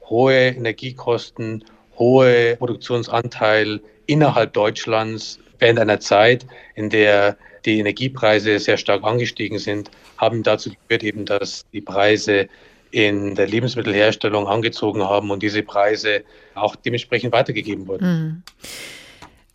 hohe 0.09 0.49
Energiekosten, 0.49 1.63
hohe 1.97 2.57
Produktionsanteil 2.57 3.79
innerhalb 4.07 4.53
Deutschlands 4.53 5.39
während 5.59 5.79
einer 5.79 5.99
Zeit, 5.99 6.45
in 6.75 6.89
der 6.89 7.37
die 7.65 7.79
Energiepreise 7.79 8.59
sehr 8.59 8.77
stark 8.77 9.03
angestiegen 9.03 9.57
sind, 9.57 9.89
haben 10.17 10.43
dazu 10.43 10.69
geführt, 10.69 11.03
eben, 11.03 11.25
dass 11.25 11.65
die 11.73 11.81
Preise 11.81 12.47
in 12.91 13.35
der 13.35 13.47
Lebensmittelherstellung 13.47 14.47
angezogen 14.47 15.03
haben 15.03 15.31
und 15.31 15.43
diese 15.43 15.63
Preise 15.63 16.23
auch 16.53 16.75
dementsprechend 16.75 17.33
weitergegeben 17.33 17.87
wurden. 17.87 18.07
Mhm. 18.07 18.43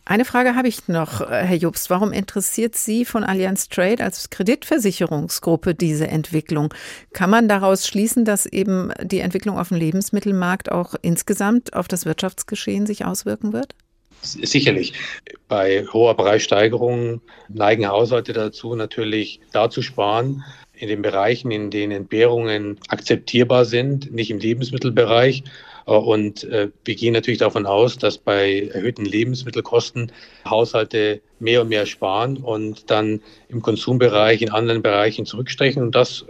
Eine 0.03 0.25
Frage 0.25 0.55
habe 0.55 0.67
ich 0.67 0.87
noch, 0.87 1.21
äh, 1.21 1.45
Herr 1.45 1.55
Jobst. 1.55 1.89
Warum 1.89 2.11
interessiert 2.11 2.75
Sie 2.75 3.05
von 3.05 3.23
Allianz 3.23 3.69
Trade 3.69 4.03
als 4.03 4.29
Kreditversicherungsgruppe 4.29 5.73
diese 5.73 6.07
Entwicklung? 6.07 6.73
Kann 7.13 7.29
man 7.29 7.47
daraus 7.47 7.87
schließen, 7.87 8.25
dass 8.25 8.45
eben 8.45 8.91
die 9.01 9.19
Entwicklung 9.19 9.57
auf 9.57 9.69
dem 9.69 9.77
Lebensmittelmarkt 9.77 10.71
auch 10.71 10.95
insgesamt 11.01 11.73
auf 11.73 11.87
das 11.87 12.05
Wirtschaftsgeschehen 12.05 12.85
sich 12.85 13.05
auswirken 13.05 13.53
wird? 13.53 13.75
Sicherlich. 14.21 14.93
Bei 15.47 15.85
hoher 15.91 16.15
Preissteigerung 16.15 17.21
neigen 17.49 17.87
Haushalte 17.87 18.33
dazu, 18.33 18.75
natürlich 18.75 19.39
da 19.51 19.69
zu 19.69 19.81
sparen, 19.81 20.43
in 20.73 20.87
den 20.87 21.01
Bereichen, 21.01 21.51
in 21.51 21.69
denen 21.69 21.91
Entbehrungen 21.91 22.79
akzeptierbar 22.87 23.65
sind, 23.65 24.11
nicht 24.11 24.31
im 24.31 24.39
Lebensmittelbereich. 24.39 25.43
Und 25.85 26.43
äh, 26.45 26.69
wir 26.85 26.95
gehen 26.95 27.13
natürlich 27.13 27.39
davon 27.39 27.65
aus, 27.65 27.97
dass 27.97 28.17
bei 28.17 28.69
erhöhten 28.73 29.05
Lebensmittelkosten 29.05 30.11
Haushalte 30.47 31.21
mehr 31.39 31.61
und 31.61 31.69
mehr 31.69 31.85
sparen 31.85 32.37
und 32.37 32.89
dann 32.89 33.21
im 33.49 33.61
Konsumbereich, 33.61 34.41
in 34.41 34.51
anderen 34.51 34.81
Bereichen 34.81 35.25
zurückstechen. 35.25 35.81
Und 35.81 35.95
das 35.95 36.25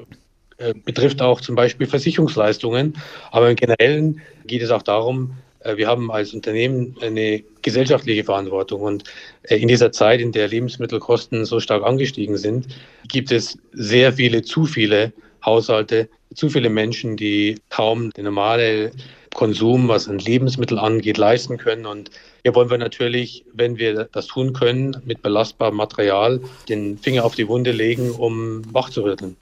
äh, 0.57 0.73
betrifft 0.73 1.21
auch 1.21 1.41
zum 1.41 1.55
Beispiel 1.55 1.87
Versicherungsleistungen. 1.87 2.97
Aber 3.31 3.49
im 3.49 3.55
Generellen 3.55 4.21
geht 4.45 4.61
es 4.61 4.71
auch 4.71 4.83
darum, 4.83 5.31
äh, 5.31 5.50
wir 5.63 5.87
haben 5.87 6.11
als 6.11 6.33
Unternehmen 6.33 6.95
eine 7.01 7.43
gesellschaftliche 7.61 8.23
Verantwortung. 8.23 8.81
Und 8.81 9.03
äh, 9.43 9.57
in 9.57 9.67
dieser 9.67 9.91
Zeit, 9.91 10.21
in 10.21 10.31
der 10.31 10.47
Lebensmittelkosten 10.47 11.45
so 11.45 11.59
stark 11.59 11.83
angestiegen 11.83 12.37
sind, 12.37 12.67
gibt 13.07 13.31
es 13.31 13.57
sehr 13.73 14.13
viele, 14.13 14.41
zu 14.41 14.65
viele 14.65 15.13
Haushalte, 15.45 16.09
zu 16.33 16.49
viele 16.49 16.69
Menschen, 16.69 17.17
die 17.17 17.57
kaum 17.69 18.11
den 18.11 18.25
normalen 18.25 18.91
Konsum, 19.33 19.87
was 19.87 20.07
an 20.07 20.19
Lebensmitteln 20.19 20.79
angeht, 20.79 21.17
leisten 21.17 21.57
können. 21.57 21.85
Und 21.85 22.11
hier 22.43 22.53
wollen 22.55 22.69
wir 22.69 22.77
natürlich, 22.77 23.45
wenn 23.53 23.77
wir 23.77 24.09
das 24.11 24.27
tun 24.27 24.53
können, 24.53 24.97
mit 25.05 25.21
belastbarem 25.21 25.75
Material 25.75 26.41
den 26.69 26.97
Finger 26.97 27.23
auf 27.23 27.35
die 27.35 27.47
Wunde 27.47 27.71
legen, 27.71 28.11
um 28.11 28.61
wachzurütteln. 28.73 29.37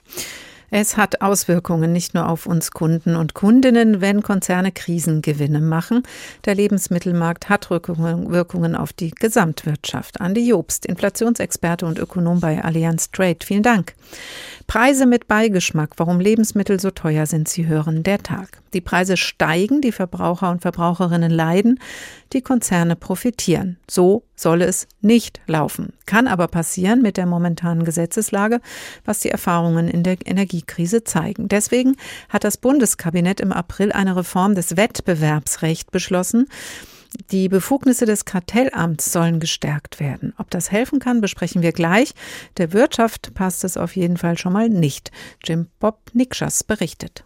Es 0.72 0.96
hat 0.96 1.20
Auswirkungen 1.20 1.92
nicht 1.92 2.14
nur 2.14 2.28
auf 2.28 2.46
uns 2.46 2.70
Kunden 2.70 3.16
und 3.16 3.34
Kundinnen, 3.34 4.00
wenn 4.00 4.22
Konzerne 4.22 4.70
Krisengewinne 4.70 5.60
machen. 5.60 6.04
Der 6.44 6.54
Lebensmittelmarkt 6.54 7.48
hat 7.48 7.70
Wirkungen 7.70 8.76
auf 8.76 8.92
die 8.92 9.10
Gesamtwirtschaft. 9.10 10.20
Andi 10.20 10.48
Jobst, 10.48 10.86
Inflationsexperte 10.86 11.86
und 11.86 11.98
Ökonom 11.98 12.38
bei 12.38 12.62
Allianz 12.62 13.10
Trade. 13.10 13.38
Vielen 13.44 13.64
Dank. 13.64 13.94
Preise 14.68 15.06
mit 15.06 15.26
Beigeschmack, 15.26 15.94
warum 15.96 16.20
Lebensmittel 16.20 16.78
so 16.78 16.92
teuer 16.92 17.26
sind, 17.26 17.48
Sie 17.48 17.66
hören 17.66 18.04
der 18.04 18.18
Tag. 18.22 18.60
Die 18.72 18.80
Preise 18.80 19.16
steigen, 19.16 19.80
die 19.80 19.90
Verbraucher 19.90 20.50
und 20.52 20.62
Verbraucherinnen 20.62 21.32
leiden, 21.32 21.80
die 22.32 22.42
Konzerne 22.42 22.94
profitieren. 22.94 23.78
So 23.90 24.22
soll 24.36 24.62
es 24.62 24.86
nicht 25.00 25.40
laufen. 25.48 25.92
Kann 26.06 26.28
aber 26.28 26.46
passieren 26.46 27.02
mit 27.02 27.16
der 27.16 27.26
momentanen 27.26 27.84
Gesetzeslage, 27.84 28.60
was 29.04 29.18
die 29.18 29.30
Erfahrungen 29.30 29.88
in 29.88 30.04
der 30.04 30.16
Energiekrise 30.60 31.04
zeigen. 31.04 31.48
Deswegen 31.48 31.96
hat 32.28 32.44
das 32.44 32.56
Bundeskabinett 32.56 33.40
im 33.40 33.52
April 33.52 33.92
eine 33.92 34.16
Reform 34.16 34.54
des 34.54 34.76
Wettbewerbsrechts 34.76 35.90
beschlossen. 35.90 36.46
Die 37.32 37.48
Befugnisse 37.48 38.06
des 38.06 38.24
Kartellamts 38.24 39.12
sollen 39.12 39.40
gestärkt 39.40 39.98
werden. 39.98 40.32
Ob 40.38 40.48
das 40.50 40.70
helfen 40.70 41.00
kann, 41.00 41.20
besprechen 41.20 41.60
wir 41.60 41.72
gleich. 41.72 42.12
Der 42.56 42.72
Wirtschaft 42.72 43.34
passt 43.34 43.64
es 43.64 43.76
auf 43.76 43.96
jeden 43.96 44.16
Fall 44.16 44.38
schon 44.38 44.52
mal 44.52 44.68
nicht. 44.68 45.10
Jim 45.44 45.66
Bob 45.80 45.98
Nikschas 46.12 46.62
berichtet. 46.62 47.24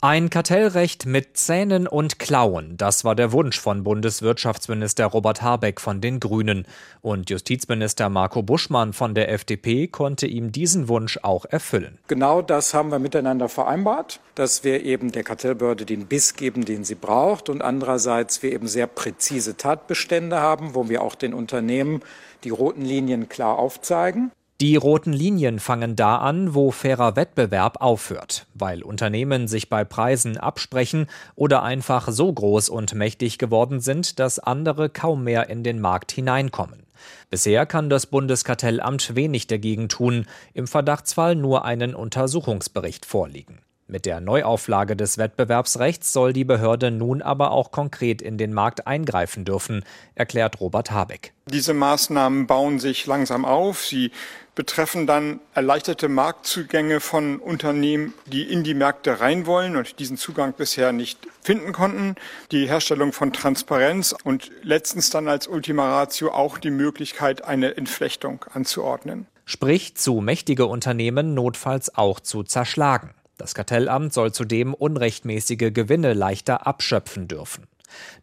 Ein 0.00 0.30
Kartellrecht 0.30 1.06
mit 1.06 1.36
Zähnen 1.36 1.88
und 1.88 2.20
Klauen, 2.20 2.76
das 2.76 3.02
war 3.02 3.16
der 3.16 3.32
Wunsch 3.32 3.58
von 3.58 3.82
Bundeswirtschaftsminister 3.82 5.06
Robert 5.06 5.42
Habeck 5.42 5.80
von 5.80 6.00
den 6.00 6.20
Grünen. 6.20 6.68
Und 7.00 7.30
Justizminister 7.30 8.08
Marco 8.08 8.44
Buschmann 8.44 8.92
von 8.92 9.16
der 9.16 9.28
FDP 9.32 9.88
konnte 9.88 10.28
ihm 10.28 10.52
diesen 10.52 10.86
Wunsch 10.86 11.18
auch 11.22 11.46
erfüllen. 11.46 11.98
Genau 12.06 12.42
das 12.42 12.74
haben 12.74 12.92
wir 12.92 13.00
miteinander 13.00 13.48
vereinbart, 13.48 14.20
dass 14.36 14.62
wir 14.62 14.84
eben 14.84 15.10
der 15.10 15.24
Kartellbehörde 15.24 15.84
den 15.84 16.06
Biss 16.06 16.34
geben, 16.34 16.64
den 16.64 16.84
sie 16.84 16.94
braucht 16.94 17.48
und 17.48 17.60
andererseits 17.60 18.40
wir 18.40 18.52
eben 18.52 18.68
sehr 18.68 18.86
präzise 18.86 19.56
Tatbestände 19.56 20.38
haben, 20.38 20.76
wo 20.76 20.88
wir 20.88 21.02
auch 21.02 21.16
den 21.16 21.34
Unternehmen 21.34 22.02
die 22.44 22.50
roten 22.50 22.82
Linien 22.82 23.28
klar 23.28 23.58
aufzeigen. 23.58 24.30
Die 24.60 24.74
roten 24.74 25.12
Linien 25.12 25.60
fangen 25.60 25.94
da 25.94 26.16
an, 26.16 26.52
wo 26.52 26.72
fairer 26.72 27.14
Wettbewerb 27.14 27.80
aufhört, 27.80 28.46
weil 28.54 28.82
Unternehmen 28.82 29.46
sich 29.46 29.68
bei 29.68 29.84
Preisen 29.84 30.36
absprechen 30.36 31.06
oder 31.36 31.62
einfach 31.62 32.08
so 32.10 32.32
groß 32.32 32.68
und 32.68 32.92
mächtig 32.92 33.38
geworden 33.38 33.78
sind, 33.78 34.18
dass 34.18 34.40
andere 34.40 34.88
kaum 34.88 35.22
mehr 35.22 35.48
in 35.48 35.62
den 35.62 35.80
Markt 35.80 36.10
hineinkommen. 36.10 36.82
Bisher 37.30 37.66
kann 37.66 37.88
das 37.88 38.06
Bundeskartellamt 38.06 39.14
wenig 39.14 39.46
dagegen 39.46 39.88
tun, 39.88 40.26
im 40.54 40.66
Verdachtsfall 40.66 41.36
nur 41.36 41.64
einen 41.64 41.94
Untersuchungsbericht 41.94 43.06
vorliegen. 43.06 43.60
Mit 43.90 44.04
der 44.04 44.20
Neuauflage 44.20 44.96
des 44.96 45.16
Wettbewerbsrechts 45.16 46.12
soll 46.12 46.34
die 46.34 46.44
Behörde 46.44 46.90
nun 46.90 47.22
aber 47.22 47.52
auch 47.52 47.70
konkret 47.70 48.20
in 48.20 48.36
den 48.36 48.52
Markt 48.52 48.86
eingreifen 48.86 49.46
dürfen, 49.46 49.82
erklärt 50.14 50.60
Robert 50.60 50.90
Habeck. 50.90 51.32
Diese 51.46 51.72
Maßnahmen 51.72 52.46
bauen 52.46 52.80
sich 52.80 53.06
langsam 53.06 53.46
auf. 53.46 53.86
Sie 53.86 54.10
betreffen 54.58 55.06
dann 55.06 55.38
erleichterte 55.54 56.08
Marktzugänge 56.08 56.98
von 56.98 57.38
Unternehmen, 57.38 58.12
die 58.26 58.42
in 58.42 58.64
die 58.64 58.74
Märkte 58.74 59.20
rein 59.20 59.46
wollen 59.46 59.76
und 59.76 60.00
diesen 60.00 60.16
Zugang 60.16 60.52
bisher 60.52 60.90
nicht 60.90 61.28
finden 61.40 61.70
konnten. 61.70 62.16
Die 62.50 62.66
Herstellung 62.66 63.12
von 63.12 63.32
Transparenz 63.32 64.16
und 64.24 64.50
letztens 64.64 65.10
dann 65.10 65.28
als 65.28 65.46
Ultima 65.46 65.88
Ratio 65.88 66.32
auch 66.32 66.58
die 66.58 66.72
Möglichkeit, 66.72 67.44
eine 67.44 67.76
Entflechtung 67.76 68.44
anzuordnen. 68.52 69.28
Sprich, 69.44 69.94
zu 69.94 70.14
mächtige 70.14 70.66
Unternehmen 70.66 71.34
notfalls 71.34 71.94
auch 71.94 72.18
zu 72.18 72.42
zerschlagen. 72.42 73.14
Das 73.36 73.54
Kartellamt 73.54 74.12
soll 74.12 74.32
zudem 74.32 74.74
unrechtmäßige 74.74 75.72
Gewinne 75.72 76.14
leichter 76.14 76.66
abschöpfen 76.66 77.28
dürfen. 77.28 77.68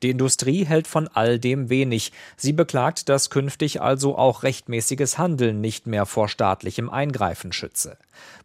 Die 0.03 0.10
Industrie 0.10 0.65
hält 0.65 0.88
von 0.88 1.07
all 1.07 1.39
dem 1.39 1.69
wenig. 1.69 2.12
Sie 2.38 2.53
beklagt, 2.53 3.10
dass 3.10 3.29
künftig 3.29 3.81
also 3.81 4.17
auch 4.17 4.43
rechtmäßiges 4.43 5.17
Handeln 5.17 5.62
nicht 5.62 5.88
mehr 5.88 6.05
vor 6.05 6.27
staatlichem 6.29 6.89
Eingreifen 6.89 7.51
schütze. 7.51 7.98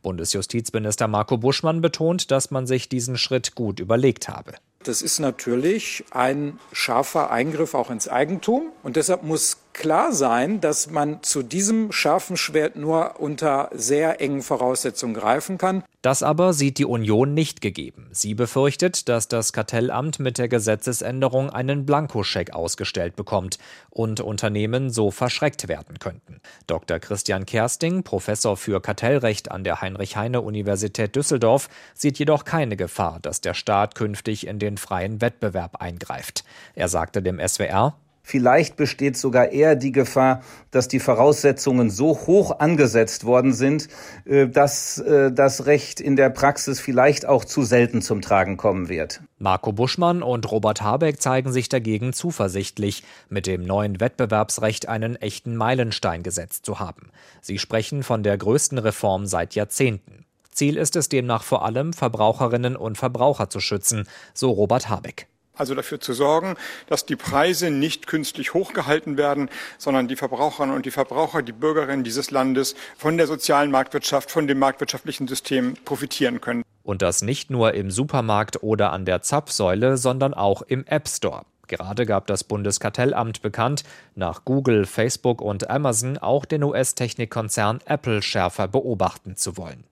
Bundesjustizminister 0.03 1.09
Marco 1.09 1.37
Buschmann 1.37 1.81
betont, 1.81 2.31
dass 2.31 2.51
man 2.51 2.67
sich 2.67 2.89
diesen 2.89 3.17
Schritt 3.17 3.55
gut 3.55 3.81
überlegt 3.81 4.29
habe. 4.29 4.55
Das 4.83 5.03
ist 5.03 5.19
natürlich 5.19 6.05
ein 6.11 6.59
scharfer 6.73 7.31
Eingriff 7.31 7.75
auch 7.75 7.91
ins 7.91 8.09
Eigentum 8.09 8.73
und 8.83 8.97
deshalb 8.97 9.23
muss 9.23 9.59
klar 9.73 10.13
sein, 10.13 10.61
dass 10.61 10.91
man 10.91 11.23
zu 11.23 11.43
diesem 11.43 11.93
scharfen 11.93 12.37
Schwert 12.37 12.77
nur 12.77 13.21
unter 13.21 13.71
sehr 13.73 14.21
engen 14.21 14.43
Voraussetzungen 14.43 15.15
greifen 15.15 15.59
kann. 15.59 15.83
Das 16.03 16.23
aber 16.23 16.55
sieht 16.55 16.79
die 16.79 16.87
Union 16.87 17.35
nicht 17.35 17.61
gegeben. 17.61 18.09
Sie 18.11 18.35
befürchtet, 18.35 19.09
dass 19.09 19.29
das 19.29 19.53
Kartellamt 19.53 20.19
mit 20.19 20.39
der 20.39 20.49
Gesetzesänderung 20.49 21.51
einen 21.51 21.85
Blankoscheck 21.85 22.55
ausgestellt 22.55 23.17
bekommt 23.17 23.59
und 23.91 24.21
Unternehmen 24.21 24.89
so 24.89 25.11
verschreckt 25.11 25.69
werden 25.69 25.99
könnten. 25.99 26.41
Dr. 26.67 26.99
Christian 26.99 27.45
Kersting, 27.45 28.03
Professor 28.03 28.57
für 28.57 28.81
Kartellrecht 28.81 29.51
an 29.51 29.63
der 29.63 29.83
Heinrich-Heine-Universität 29.83 31.15
Düsseldorf, 31.15 31.69
sieht 31.95 32.19
jedoch 32.19 32.45
keine 32.45 32.77
Gefahr, 32.77 33.19
dass 33.21 33.43
der 33.43 33.55
Staat 33.55 33.95
künftig 33.95 34.47
in 34.47 34.59
den 34.59 34.79
freien 34.79 35.21
Wettbewerb 35.21 35.83
eingreift. 35.83 36.45
Er 36.75 36.89
sagte 36.89 37.21
dem 37.21 37.41
SWR, 37.47 37.95
Vielleicht 38.31 38.77
besteht 38.77 39.17
sogar 39.17 39.51
eher 39.51 39.75
die 39.75 39.91
Gefahr, 39.91 40.43
dass 40.71 40.87
die 40.87 41.01
Voraussetzungen 41.01 41.91
so 41.91 42.11
hoch 42.11 42.61
angesetzt 42.61 43.25
worden 43.25 43.53
sind, 43.53 43.89
äh, 44.25 44.47
dass 44.47 44.99
äh, 44.99 45.33
das 45.33 45.67
Recht 45.67 46.01
in 46.01 46.15
der 46.15 46.31
Praxis 46.31 46.79
vielleicht 46.79 47.27
auch 47.27 47.45
zu 47.45 47.65
selten 47.65 48.03
zum 48.03 48.21
Tragen 48.21 48.57
kommen 48.57 48.89
wird. 48.89 49.21
Marco 49.39 49.73
Buschmann 49.73 50.23
und 50.23 50.49
Robert 50.49 50.81
Habeck 50.81 51.21
zeigen 51.21 51.51
sich 51.51 51.69
dagegen 51.69 52.13
zuversichtlich, 52.13 53.03
mit 53.29 53.49
dem 53.49 53.65
neuen 53.65 53.99
Wettbewerbsrecht 53.99 54.89
einen 54.89 55.17
echten 55.17 55.57
Meilenstein 55.57 56.23
gesetzt 56.23 56.65
zu 56.65 56.79
haben. 56.79 57.11
Sie 57.41 57.59
sprechen 57.59 58.05
von 58.05 58.23
der 58.23 58.39
größten 58.39 58.79
Reform 58.79 59.27
seit 59.27 59.57
Jahrzehnten. 59.57 60.25
Ziel 60.53 60.77
ist 60.77 60.95
es 60.95 61.09
demnach 61.09 61.43
vor 61.43 61.65
allem, 61.65 61.93
Verbraucherinnen 61.93 62.77
und 62.77 62.97
Verbraucher 62.97 63.51
zu 63.51 63.59
schützen, 63.59 64.07
so 64.35 64.53
Robert 64.53 64.89
Habeck 64.89 65.27
also 65.61 65.75
dafür 65.75 66.01
zu 66.01 66.13
sorgen, 66.13 66.57
dass 66.89 67.07
die 67.07 67.17
Preise 67.17 67.71
nicht 67.71 68.07
künstlich 68.07 68.55
hochgehalten 68.55 69.17
werden, 69.17 69.49
sondern 69.79 70.09
die 70.09 70.17
Verbraucherinnen 70.17 70.75
und 70.75 70.87
die 70.87 70.91
Verbraucher, 70.91 71.43
die 71.43 71.53
Bürgerinnen 71.53 72.03
dieses 72.03 72.31
Landes 72.31 72.75
von 72.97 73.17
der 73.17 73.27
sozialen 73.27 73.71
Marktwirtschaft, 73.71 74.31
von 74.31 74.49
dem 74.49 74.59
marktwirtschaftlichen 74.59 75.29
System 75.29 75.75
profitieren 75.85 76.41
können. 76.41 76.65
Und 76.83 77.03
das 77.03 77.23
nicht 77.23 77.51
nur 77.51 77.75
im 77.75 77.91
Supermarkt 77.91 78.63
oder 78.63 78.93
an 78.93 79.05
der 79.05 79.23
Zapfsäule, 79.23 79.97
sondern 79.97 80.35
auch 80.35 80.63
im 80.63 80.85
App 80.87 81.09
Store. 81.09 81.43
Gerade 81.69 82.05
gab 82.05 82.27
das 82.27 82.43
Bundeskartellamt 82.43 83.43
bekannt, 83.43 83.85
nach 84.17 84.45
Google, 84.45 84.87
Facebook 84.87 85.41
und 85.41 85.71
Amazon 85.71 86.19
auch 86.19 86.45
den 86.45 86.65
US-Technikkonzern 86.65 87.79
Apple 87.85 88.23
schärfer 88.23 88.67
beobachten 88.67 89.37
zu 89.37 89.57
wollen. 89.57 89.85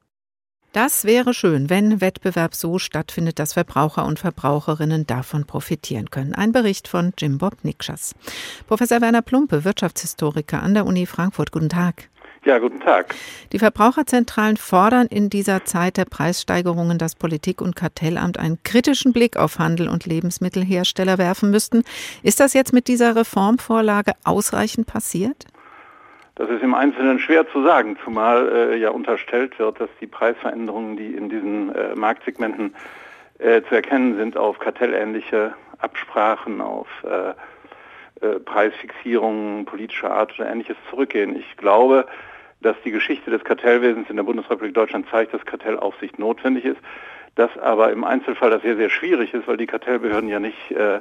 Das 0.80 1.04
wäre 1.04 1.34
schön, 1.34 1.70
wenn 1.70 2.00
Wettbewerb 2.00 2.54
so 2.54 2.78
stattfindet, 2.78 3.40
dass 3.40 3.54
Verbraucher 3.54 4.06
und 4.06 4.20
Verbraucherinnen 4.20 5.08
davon 5.08 5.44
profitieren 5.44 6.08
können. 6.08 6.36
Ein 6.36 6.52
Bericht 6.52 6.86
von 6.86 7.12
Jim 7.18 7.38
Bob 7.38 7.64
Nikschas. 7.64 8.14
Professor 8.68 9.00
Werner 9.00 9.22
Plumpe, 9.22 9.64
Wirtschaftshistoriker 9.64 10.62
an 10.62 10.74
der 10.74 10.86
Uni 10.86 11.06
Frankfurt. 11.06 11.50
Guten 11.50 11.68
Tag. 11.68 12.08
Ja, 12.44 12.60
guten 12.60 12.78
Tag. 12.78 13.16
Die 13.50 13.58
Verbraucherzentralen 13.58 14.56
fordern 14.56 15.08
in 15.08 15.30
dieser 15.30 15.64
Zeit 15.64 15.96
der 15.96 16.04
Preissteigerungen, 16.04 16.96
dass 16.96 17.16
Politik 17.16 17.60
und 17.60 17.74
Kartellamt 17.74 18.38
einen 18.38 18.62
kritischen 18.62 19.12
Blick 19.12 19.36
auf 19.36 19.58
Handel 19.58 19.88
und 19.88 20.06
Lebensmittelhersteller 20.06 21.18
werfen 21.18 21.50
müssten. 21.50 21.82
Ist 22.22 22.38
das 22.38 22.52
jetzt 22.52 22.72
mit 22.72 22.86
dieser 22.86 23.16
Reformvorlage 23.16 24.12
ausreichend 24.22 24.86
passiert? 24.86 25.44
Das 26.38 26.48
ist 26.50 26.62
im 26.62 26.72
Einzelnen 26.72 27.18
schwer 27.18 27.48
zu 27.48 27.64
sagen, 27.64 27.98
zumal 28.04 28.48
äh, 28.48 28.76
ja 28.78 28.90
unterstellt 28.90 29.58
wird, 29.58 29.80
dass 29.80 29.90
die 30.00 30.06
Preisveränderungen, 30.06 30.96
die 30.96 31.12
in 31.14 31.28
diesen 31.28 31.74
äh, 31.74 31.96
Marktsegmenten 31.96 32.76
äh, 33.40 33.62
zu 33.62 33.74
erkennen 33.74 34.16
sind, 34.16 34.36
auf 34.36 34.60
kartellähnliche 34.60 35.54
Absprachen, 35.78 36.60
auf 36.60 36.86
äh, 37.02 37.30
äh, 38.24 38.38
Preisfixierungen 38.38 39.64
politischer 39.64 40.12
Art 40.12 40.38
oder 40.38 40.48
ähnliches 40.48 40.76
zurückgehen. 40.90 41.34
Ich 41.34 41.56
glaube, 41.56 42.06
dass 42.60 42.76
die 42.84 42.92
Geschichte 42.92 43.32
des 43.32 43.42
Kartellwesens 43.42 44.08
in 44.08 44.14
der 44.14 44.22
Bundesrepublik 44.22 44.74
Deutschland 44.74 45.08
zeigt, 45.10 45.34
dass 45.34 45.44
Kartellaufsicht 45.44 46.20
notwendig 46.20 46.64
ist, 46.64 46.80
dass 47.34 47.56
aber 47.58 47.90
im 47.90 48.04
Einzelfall 48.04 48.50
das 48.50 48.62
sehr, 48.62 48.76
sehr 48.76 48.90
schwierig 48.90 49.34
ist, 49.34 49.48
weil 49.48 49.56
die 49.56 49.66
Kartellbehörden 49.66 50.28
ja 50.28 50.38
nicht 50.38 50.70
äh, 50.70 51.00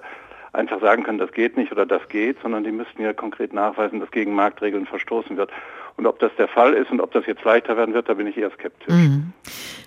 einfach 0.54 0.80
sagen 0.82 1.04
können, 1.04 1.18
das 1.18 1.32
geht 1.32 1.58
nicht 1.58 1.72
oder 1.72 1.86
das 1.86 2.08
geht, 2.10 2.38
sondern 2.42 2.64
die 2.64 2.72
müssten 2.72 3.02
ja 3.02 3.14
konkret 3.14 3.54
nachweisen, 3.54 4.00
dass 4.00 4.12
gegen 4.12 4.34
Marktregeln 4.34 4.86
verstoßen 4.86 5.38
wird. 5.38 5.52
Und 5.98 6.06
ob 6.06 6.20
das 6.20 6.32
der 6.38 6.48
Fall 6.48 6.74
ist 6.74 6.92
und 6.92 7.02
ob 7.02 7.12
das 7.12 7.26
jetzt 7.26 7.44
leichter 7.44 7.76
werden 7.76 7.96
wird, 7.96 8.08
da 8.08 8.14
bin 8.14 8.28
ich 8.28 8.38
eher 8.38 8.52
skeptisch. 8.52 8.94
Mhm. 8.94 9.34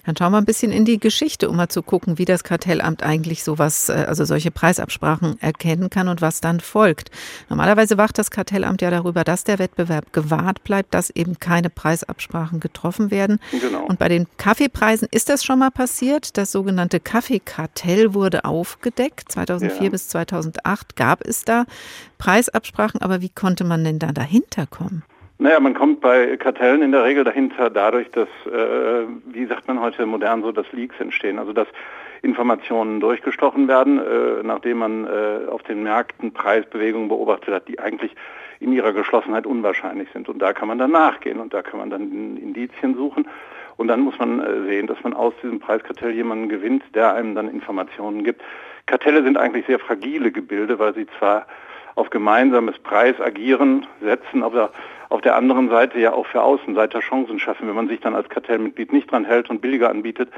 Dann 0.04 0.16
schauen 0.16 0.32
wir 0.32 0.38
ein 0.38 0.44
bisschen 0.44 0.72
in 0.72 0.84
die 0.84 0.98
Geschichte, 0.98 1.48
um 1.48 1.56
mal 1.56 1.68
zu 1.68 1.84
gucken, 1.84 2.18
wie 2.18 2.24
das 2.24 2.42
Kartellamt 2.42 3.04
eigentlich 3.04 3.44
sowas, 3.44 3.88
äh, 3.88 4.06
also 4.08 4.24
solche 4.24 4.50
Preisabsprachen 4.50 5.40
erkennen 5.40 5.88
kann 5.88 6.08
und 6.08 6.20
was 6.20 6.40
dann 6.40 6.58
folgt. 6.58 7.12
Normalerweise 7.48 7.96
wacht 7.96 8.18
das 8.18 8.32
Kartellamt 8.32 8.82
ja 8.82 8.90
darüber, 8.90 9.22
dass 9.22 9.44
der 9.44 9.60
Wettbewerb 9.60 10.12
gewahrt 10.12 10.64
bleibt, 10.64 10.94
dass 10.94 11.10
eben 11.10 11.38
keine 11.38 11.70
Preisabsprachen 11.70 12.58
getroffen 12.58 13.12
werden. 13.12 13.38
Genau. 13.52 13.84
Und 13.84 14.00
bei 14.00 14.08
den 14.08 14.26
Kaffeepreisen 14.36 15.06
ist 15.12 15.28
das 15.28 15.44
schon 15.44 15.60
mal 15.60 15.70
passiert. 15.70 16.36
Das 16.36 16.50
sogenannte 16.50 16.98
Kaffeekartell 16.98 18.14
wurde 18.14 18.44
aufgedeckt. 18.44 19.30
2004 19.30 19.84
ja. 19.84 19.90
bis 19.90 20.08
2008 20.08 20.96
gab 20.96 21.24
es 21.24 21.44
da 21.44 21.66
Preisabsprachen, 22.18 23.00
aber 23.00 23.20
wie 23.20 23.28
konnte 23.28 23.62
man 23.62 23.84
denn 23.84 24.00
da 24.00 24.12
dahinter 24.12 24.66
kommen? 24.66 25.04
Naja, 25.40 25.58
man 25.58 25.72
kommt 25.72 26.02
bei 26.02 26.36
Kartellen 26.36 26.82
in 26.82 26.92
der 26.92 27.02
Regel 27.02 27.24
dahinter 27.24 27.70
dadurch, 27.70 28.10
dass, 28.10 28.28
äh, 28.44 29.06
wie 29.24 29.46
sagt 29.46 29.68
man 29.68 29.80
heute 29.80 30.04
modern 30.04 30.42
so, 30.42 30.52
dass 30.52 30.70
Leaks 30.72 31.00
entstehen. 31.00 31.38
Also 31.38 31.54
dass 31.54 31.66
Informationen 32.20 33.00
durchgestochen 33.00 33.66
werden, 33.66 33.98
äh, 33.98 34.42
nachdem 34.42 34.80
man 34.80 35.06
äh, 35.06 35.48
auf 35.48 35.62
den 35.62 35.82
Märkten 35.82 36.34
Preisbewegungen 36.34 37.08
beobachtet 37.08 37.54
hat, 37.54 37.68
die 37.68 37.78
eigentlich 37.78 38.14
in 38.60 38.74
ihrer 38.74 38.92
Geschlossenheit 38.92 39.46
unwahrscheinlich 39.46 40.10
sind. 40.12 40.28
Und 40.28 40.40
da 40.40 40.52
kann 40.52 40.68
man 40.68 40.76
dann 40.76 40.90
nachgehen 40.90 41.40
und 41.40 41.54
da 41.54 41.62
kann 41.62 41.80
man 41.80 41.88
dann 41.88 42.36
Indizien 42.36 42.94
suchen. 42.94 43.26
Und 43.78 43.88
dann 43.88 44.00
muss 44.00 44.18
man 44.18 44.40
äh, 44.40 44.68
sehen, 44.68 44.88
dass 44.88 45.02
man 45.02 45.14
aus 45.14 45.32
diesem 45.42 45.58
Preiskartell 45.58 46.10
jemanden 46.10 46.50
gewinnt, 46.50 46.82
der 46.94 47.14
einem 47.14 47.34
dann 47.34 47.48
Informationen 47.48 48.24
gibt. 48.24 48.42
Kartelle 48.84 49.22
sind 49.22 49.38
eigentlich 49.38 49.64
sehr 49.64 49.78
fragile 49.78 50.32
Gebilde, 50.32 50.78
weil 50.78 50.92
sie 50.94 51.06
zwar 51.18 51.46
auf 52.00 52.10
gemeinsames 52.10 52.78
Preisagieren 52.78 53.86
setzen, 54.00 54.42
aber 54.42 54.72
auf 55.10 55.20
der 55.20 55.36
anderen 55.36 55.68
Seite 55.68 55.98
ja 56.00 56.12
auch 56.12 56.26
für 56.26 56.42
Außenseiter 56.42 57.00
Chancen 57.00 57.38
schaffen. 57.38 57.68
Wenn 57.68 57.74
man 57.74 57.88
sich 57.88 58.00
dann 58.00 58.14
als 58.14 58.28
Kartellmitglied 58.28 58.92
nicht 58.92 59.10
dran 59.10 59.24
hält 59.24 59.50
und 59.50 59.60
billiger 59.60 59.90
anbietet, 59.90 60.30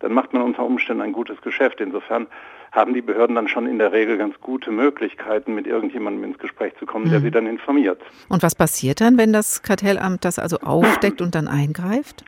dann 0.00 0.12
macht 0.12 0.32
man 0.32 0.42
unter 0.42 0.64
Umständen 0.64 1.02
ein 1.02 1.12
gutes 1.12 1.40
Geschäft. 1.40 1.80
Insofern 1.80 2.26
haben 2.72 2.92
die 2.92 3.00
Behörden 3.00 3.36
dann 3.36 3.48
schon 3.48 3.66
in 3.66 3.78
der 3.78 3.92
Regel 3.92 4.18
ganz 4.18 4.38
gute 4.40 4.70
Möglichkeiten, 4.70 5.54
mit 5.54 5.66
irgendjemandem 5.66 6.24
ins 6.24 6.38
Gespräch 6.38 6.74
zu 6.78 6.84
kommen, 6.84 7.08
der 7.08 7.20
mhm. 7.20 7.24
sie 7.24 7.30
dann 7.30 7.46
informiert. 7.46 8.02
Und 8.28 8.42
was 8.42 8.54
passiert 8.54 9.00
dann, 9.00 9.16
wenn 9.16 9.32
das 9.32 9.62
Kartellamt 9.62 10.24
das 10.24 10.38
also 10.38 10.58
aufdeckt 10.58 11.22
und 11.22 11.34
dann 11.34 11.48
eingreift? 11.48 12.24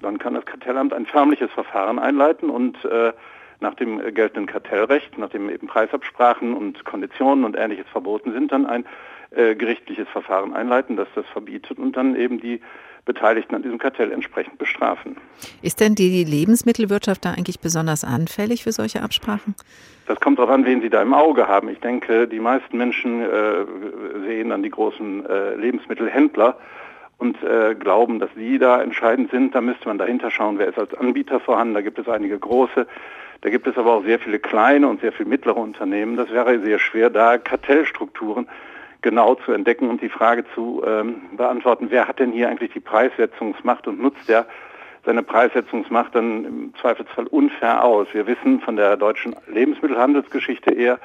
Dann 0.00 0.18
kann 0.18 0.34
das 0.34 0.46
Kartellamt 0.46 0.92
ein 0.92 1.06
förmliches 1.06 1.50
Verfahren 1.50 1.98
einleiten 1.98 2.50
und 2.50 2.84
äh, 2.84 3.12
nach 3.60 3.74
dem 3.74 3.98
geltenden 4.14 4.46
Kartellrecht, 4.46 5.18
nachdem 5.18 5.50
eben 5.50 5.66
Preisabsprachen 5.66 6.54
und 6.54 6.84
Konditionen 6.84 7.44
und 7.44 7.56
ähnliches 7.56 7.86
verboten 7.88 8.32
sind, 8.32 8.52
dann 8.52 8.66
ein 8.66 8.84
äh, 9.30 9.54
gerichtliches 9.54 10.08
Verfahren 10.08 10.54
einleiten, 10.54 10.96
das 10.96 11.08
das 11.14 11.26
verbietet 11.26 11.78
und 11.78 11.96
dann 11.96 12.16
eben 12.16 12.40
die 12.40 12.60
Beteiligten 13.04 13.54
an 13.54 13.62
diesem 13.62 13.78
Kartell 13.78 14.12
entsprechend 14.12 14.58
bestrafen. 14.58 15.16
Ist 15.62 15.80
denn 15.80 15.94
die 15.94 16.24
Lebensmittelwirtschaft 16.24 17.24
da 17.24 17.32
eigentlich 17.32 17.58
besonders 17.58 18.04
anfällig 18.04 18.64
für 18.64 18.72
solche 18.72 19.02
Absprachen? 19.02 19.54
Das 20.06 20.20
kommt 20.20 20.38
darauf 20.38 20.50
an, 20.50 20.64
wen 20.66 20.82
Sie 20.82 20.90
da 20.90 21.00
im 21.02 21.14
Auge 21.14 21.48
haben. 21.48 21.68
Ich 21.68 21.80
denke, 21.80 22.28
die 22.28 22.38
meisten 22.38 22.76
Menschen 22.76 23.22
äh, 23.22 23.64
sehen 24.26 24.50
dann 24.50 24.62
die 24.62 24.70
großen 24.70 25.24
äh, 25.26 25.54
Lebensmittelhändler 25.54 26.58
und 27.18 27.42
äh, 27.42 27.74
glauben, 27.74 28.20
dass 28.20 28.30
sie 28.36 28.58
da 28.58 28.80
entscheidend 28.80 29.30
sind. 29.30 29.54
Da 29.54 29.60
müsste 29.60 29.88
man 29.88 29.98
dahinter 29.98 30.30
schauen, 30.30 30.58
wer 30.58 30.68
ist 30.68 30.78
als 30.78 30.94
Anbieter 30.94 31.40
vorhanden. 31.40 31.74
Da 31.74 31.80
gibt 31.80 31.98
es 31.98 32.08
einige 32.08 32.38
große. 32.38 32.86
Da 33.40 33.50
gibt 33.50 33.66
es 33.66 33.76
aber 33.78 33.92
auch 33.92 34.04
sehr 34.04 34.18
viele 34.18 34.38
kleine 34.38 34.88
und 34.88 35.00
sehr 35.00 35.12
viele 35.12 35.28
mittlere 35.28 35.56
Unternehmen. 35.56 36.16
Das 36.16 36.30
wäre 36.30 36.60
sehr 36.60 36.78
schwer, 36.78 37.10
da 37.10 37.38
Kartellstrukturen 37.38 38.48
genau 39.00 39.36
zu 39.36 39.52
entdecken 39.52 39.88
und 39.88 40.02
die 40.02 40.08
Frage 40.08 40.44
zu 40.54 40.82
ähm, 40.84 41.22
beantworten, 41.36 41.86
wer 41.90 42.08
hat 42.08 42.18
denn 42.18 42.32
hier 42.32 42.48
eigentlich 42.48 42.72
die 42.72 42.80
Preissetzungsmacht 42.80 43.86
und 43.86 44.00
nutzt 44.00 44.28
der 44.28 44.46
seine 45.04 45.22
Preissetzungsmacht 45.22 46.14
dann 46.14 46.44
im 46.44 46.74
Zweifelsfall 46.80 47.28
unfair 47.28 47.84
aus. 47.84 48.08
Wir 48.12 48.26
wissen 48.26 48.60
von 48.60 48.76
der 48.76 48.96
deutschen 48.96 49.34
Lebensmittelhandelsgeschichte 49.46 50.72
eher, 50.72 50.98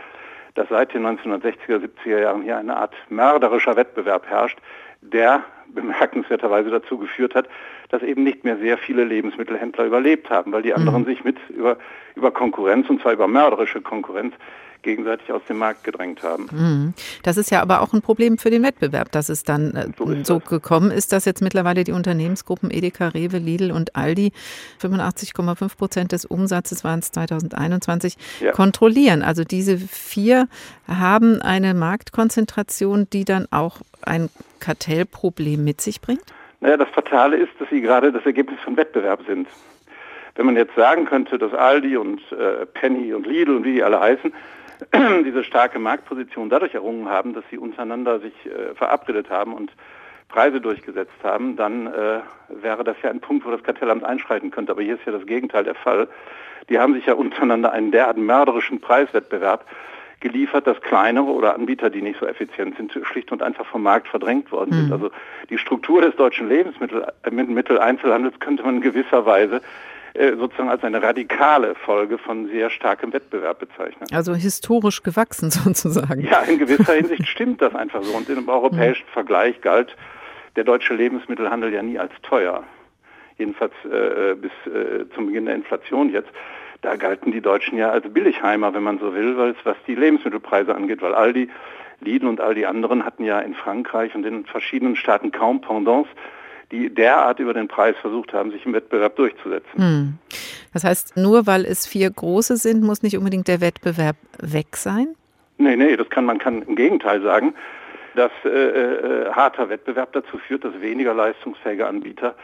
dass 0.55 0.67
seit 0.69 0.93
den 0.93 1.05
1960er, 1.05 1.79
70er 1.79 2.19
Jahren 2.19 2.41
hier 2.41 2.57
eine 2.57 2.75
Art 2.75 2.93
mörderischer 3.09 3.75
Wettbewerb 3.75 4.27
herrscht, 4.27 4.59
der 5.01 5.43
bemerkenswerterweise 5.73 6.69
dazu 6.69 6.97
geführt 6.97 7.35
hat, 7.35 7.47
dass 7.89 8.01
eben 8.01 8.23
nicht 8.23 8.43
mehr 8.43 8.57
sehr 8.57 8.77
viele 8.77 9.03
Lebensmittelhändler 9.03 9.85
überlebt 9.85 10.29
haben, 10.29 10.51
weil 10.51 10.61
die 10.61 10.73
anderen 10.73 11.01
mhm. 11.01 11.05
sich 11.05 11.23
mit 11.23 11.37
über, 11.49 11.77
über 12.15 12.31
Konkurrenz, 12.31 12.89
und 12.89 13.01
zwar 13.01 13.13
über 13.13 13.27
mörderische 13.27 13.81
Konkurrenz, 13.81 14.33
gegenseitig 14.83 15.31
aus 15.31 15.41
dem 15.49 15.57
Markt 15.57 15.83
gedrängt 15.83 16.21
haben. 16.21 16.47
Mhm. 16.51 16.93
Das 17.23 17.37
ist 17.37 17.49
ja 17.49 17.61
aber 17.61 17.81
auch 17.81 17.93
ein 17.93 18.01
Problem 18.01 18.37
für 18.37 18.51
den 18.51 18.61
Wettbewerb, 18.63 19.11
dass 19.11 19.29
es 19.29 19.43
dann 19.43 19.73
äh, 19.73 19.87
so, 19.97 20.23
so 20.23 20.39
gekommen 20.39 20.91
ist, 20.91 21.11
dass 21.11 21.25
jetzt 21.25 21.41
mittlerweile 21.41 21.83
die 21.83 21.93
Unternehmensgruppen 21.93 22.69
Edeka, 22.69 23.07
Rewe, 23.07 23.37
Lidl 23.37 23.71
und 23.71 23.95
Aldi 23.95 24.31
85,5 24.81 25.77
Prozent 25.77 26.11
des 26.11 26.25
Umsatzes 26.25 26.83
waren 26.83 26.99
es 26.99 27.11
2021 27.11 28.17
ja. 28.41 28.51
kontrollieren. 28.51 29.23
Also 29.23 29.43
diese 29.43 29.77
vier 29.77 30.47
haben 30.87 31.41
eine 31.41 31.73
Marktkonzentration, 31.73 33.07
die 33.11 33.25
dann 33.25 33.47
auch 33.51 33.77
ein 34.01 34.29
Kartellproblem 34.63 35.63
mit 35.63 35.81
sich 35.81 35.99
bringt? 35.99 36.23
Naja, 36.61 36.77
das 36.77 36.89
Fatale 36.89 37.35
ist, 37.35 37.51
dass 37.59 37.69
sie 37.69 37.81
gerade 37.81 38.13
das 38.13 38.25
Ergebnis 38.25 38.59
von 38.61 38.77
Wettbewerb 38.77 39.19
sind. 39.27 39.47
Wenn 40.35 40.45
man 40.45 40.55
jetzt 40.55 40.75
sagen 40.75 41.05
könnte, 41.05 41.37
dass 41.37 41.53
Aldi 41.53 41.97
und 41.97 42.21
äh, 42.31 42.65
Penny 42.65 43.13
und 43.13 43.27
Lidl 43.27 43.57
und 43.57 43.65
wie 43.65 43.73
die 43.73 43.83
alle 43.83 43.99
heißen, 43.99 44.33
diese 45.25 45.43
starke 45.43 45.79
Marktposition 45.79 46.49
dadurch 46.49 46.73
errungen 46.73 47.09
haben, 47.09 47.33
dass 47.33 47.43
sie 47.51 47.57
untereinander 47.57 48.21
sich 48.21 48.33
äh, 48.45 48.73
verabredet 48.75 49.29
haben 49.29 49.53
und 49.53 49.71
Preise 50.29 50.61
durchgesetzt 50.61 51.21
haben, 51.21 51.57
dann 51.57 51.87
äh, 51.87 52.21
wäre 52.47 52.85
das 52.85 52.95
ja 53.03 53.09
ein 53.09 53.19
Punkt, 53.19 53.45
wo 53.45 53.51
das 53.51 53.63
Kartellamt 53.63 54.05
einschreiten 54.05 54.49
könnte. 54.49 54.71
Aber 54.71 54.81
hier 54.81 54.95
ist 54.95 55.05
ja 55.05 55.11
das 55.11 55.25
Gegenteil 55.25 55.65
der 55.65 55.75
Fall. 55.75 56.07
Die 56.69 56.79
haben 56.79 56.93
sich 56.93 57.05
ja 57.05 57.13
untereinander 57.13 57.73
einen 57.73 57.91
derart 57.91 58.17
mörderischen 58.17 58.79
Preiswettbewerb 58.79 59.65
geliefert, 60.23 60.65
dass 60.65 60.81
kleinere 60.81 61.25
oder 61.25 61.53
Anbieter, 61.53 61.91
die 61.91 62.01
nicht 62.01 62.19
so 62.19 62.25
effizient 62.25 62.75
sind, 62.77 62.91
schlicht 63.03 63.31
und 63.31 63.43
einfach 63.43 63.65
vom 63.67 63.83
Markt 63.83 64.07
verdrängt 64.07 64.51
worden 64.51 64.71
sind. 64.71 64.87
Mhm. 64.87 64.93
Also 64.93 65.11
die 65.49 65.59
Struktur 65.59 66.01
des 66.01 66.15
deutschen 66.15 66.49
Lebensmitteleinzelhandels 66.49 68.39
könnte 68.39 68.63
man 68.63 68.77
in 68.77 68.81
gewisser 68.81 69.25
Weise 69.27 69.61
äh, 70.13 70.35
sozusagen 70.37 70.69
als 70.69 70.83
eine 70.83 71.01
radikale 71.01 71.75
Folge 71.75 72.17
von 72.17 72.47
sehr 72.47 72.69
starkem 72.69 73.11
Wettbewerb 73.13 73.59
bezeichnen. 73.59 74.07
Also 74.11 74.33
historisch 74.33 75.03
gewachsen 75.03 75.51
sozusagen. 75.51 76.21
Ja, 76.21 76.39
in 76.41 76.57
gewisser 76.57 76.93
Hinsicht 76.93 77.27
stimmt 77.27 77.61
das 77.61 77.75
einfach 77.75 78.01
so. 78.01 78.15
Und 78.15 78.29
im 78.29 78.47
europäischen 78.47 79.05
mhm. 79.05 79.13
Vergleich 79.13 79.59
galt 79.61 79.95
der 80.55 80.63
deutsche 80.63 80.93
Lebensmittelhandel 80.93 81.73
ja 81.73 81.83
nie 81.83 81.99
als 81.99 82.13
teuer. 82.21 82.63
Jedenfalls 83.37 83.73
äh, 83.85 84.35
bis 84.35 84.51
äh, 84.71 85.05
zum 85.15 85.27
Beginn 85.27 85.45
der 85.45 85.55
Inflation 85.55 86.11
jetzt. 86.11 86.29
Da 86.83 86.95
galten 86.95 87.31
die 87.31 87.41
Deutschen 87.41 87.77
ja 87.77 87.89
als 87.89 88.05
Billigheimer, 88.07 88.73
wenn 88.73 88.83
man 88.83 88.99
so 88.99 89.13
will, 89.15 89.35
weil 89.37 89.51
es 89.51 89.57
was 89.63 89.77
die 89.87 89.95
Lebensmittelpreise 89.95 90.75
angeht, 90.75 91.01
weil 91.01 91.15
Aldi, 91.15 91.49
Lidl 92.01 92.27
und 92.27 92.41
all 92.41 92.53
die 92.53 92.65
anderen 92.65 93.05
hatten 93.05 93.23
ja 93.23 93.39
in 93.39 93.55
Frankreich 93.55 94.13
und 94.13 94.25
in 94.25 94.45
verschiedenen 94.45 94.95
Staaten 94.95 95.31
kaum 95.31 95.61
Pendants 95.61 96.09
die 96.73 96.89
derart 96.89 97.39
über 97.39 97.53
den 97.53 97.67
Preis 97.67 97.95
versucht 98.01 98.33
haben, 98.33 98.51
sich 98.51 98.65
im 98.65 98.73
Wettbewerb 98.73 99.15
durchzusetzen. 99.15 99.77
Hm. 99.77 100.13
Das 100.73 100.83
heißt, 100.83 101.15
nur 101.15 101.45
weil 101.45 101.65
es 101.65 101.85
vier 101.85 102.09
große 102.09 102.57
sind, 102.57 102.83
muss 102.83 103.03
nicht 103.03 103.15
unbedingt 103.15 103.47
der 103.47 103.61
Wettbewerb 103.61 104.15
weg 104.39 104.75
sein? 104.75 105.15
Nee, 105.59 105.75
nee, 105.75 105.95
das 105.95 106.09
kann 106.09 106.25
man 106.25 106.39
kann 106.39 106.63
im 106.63 106.75
Gegenteil 106.75 107.21
sagen, 107.21 107.53
dass 108.15 108.31
äh, 108.43 108.49
äh, 108.49 109.31
harter 109.31 109.69
Wettbewerb 109.69 110.13
dazu 110.13 110.39
führt, 110.39 110.63
dass 110.63 110.81
weniger 110.81 111.13
leistungsfähige 111.13 111.85
Anbieter 111.85 112.35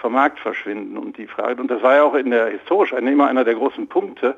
vom 0.00 0.14
Markt 0.14 0.40
verschwinden. 0.40 0.96
Und 0.96 1.16
die 1.18 1.26
Frage, 1.26 1.60
und 1.60 1.70
das 1.70 1.82
war 1.82 1.96
ja 1.96 2.02
auch 2.02 2.14
in 2.14 2.30
der 2.30 2.46
historisch 2.46 2.92
immer 2.92 3.28
einer 3.28 3.44
der 3.44 3.54
großen 3.54 3.88
Punkte, 3.88 4.36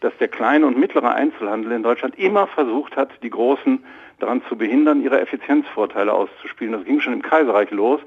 dass 0.00 0.16
der 0.18 0.28
kleine 0.28 0.66
und 0.66 0.78
mittlere 0.78 1.14
Einzelhandel 1.14 1.72
in 1.72 1.82
Deutschland 1.82 2.18
immer 2.18 2.46
versucht 2.46 2.96
hat, 2.96 3.10
die 3.22 3.30
Großen 3.30 3.84
daran 4.18 4.42
zu 4.48 4.56
behindern, 4.56 5.02
ihre 5.02 5.20
Effizienzvorteile 5.20 6.12
auszuspielen. 6.12 6.72
Das 6.72 6.84
ging 6.84 7.00
schon 7.00 7.12
im 7.12 7.22
Kaiserreich 7.22 7.70
los 7.70 8.00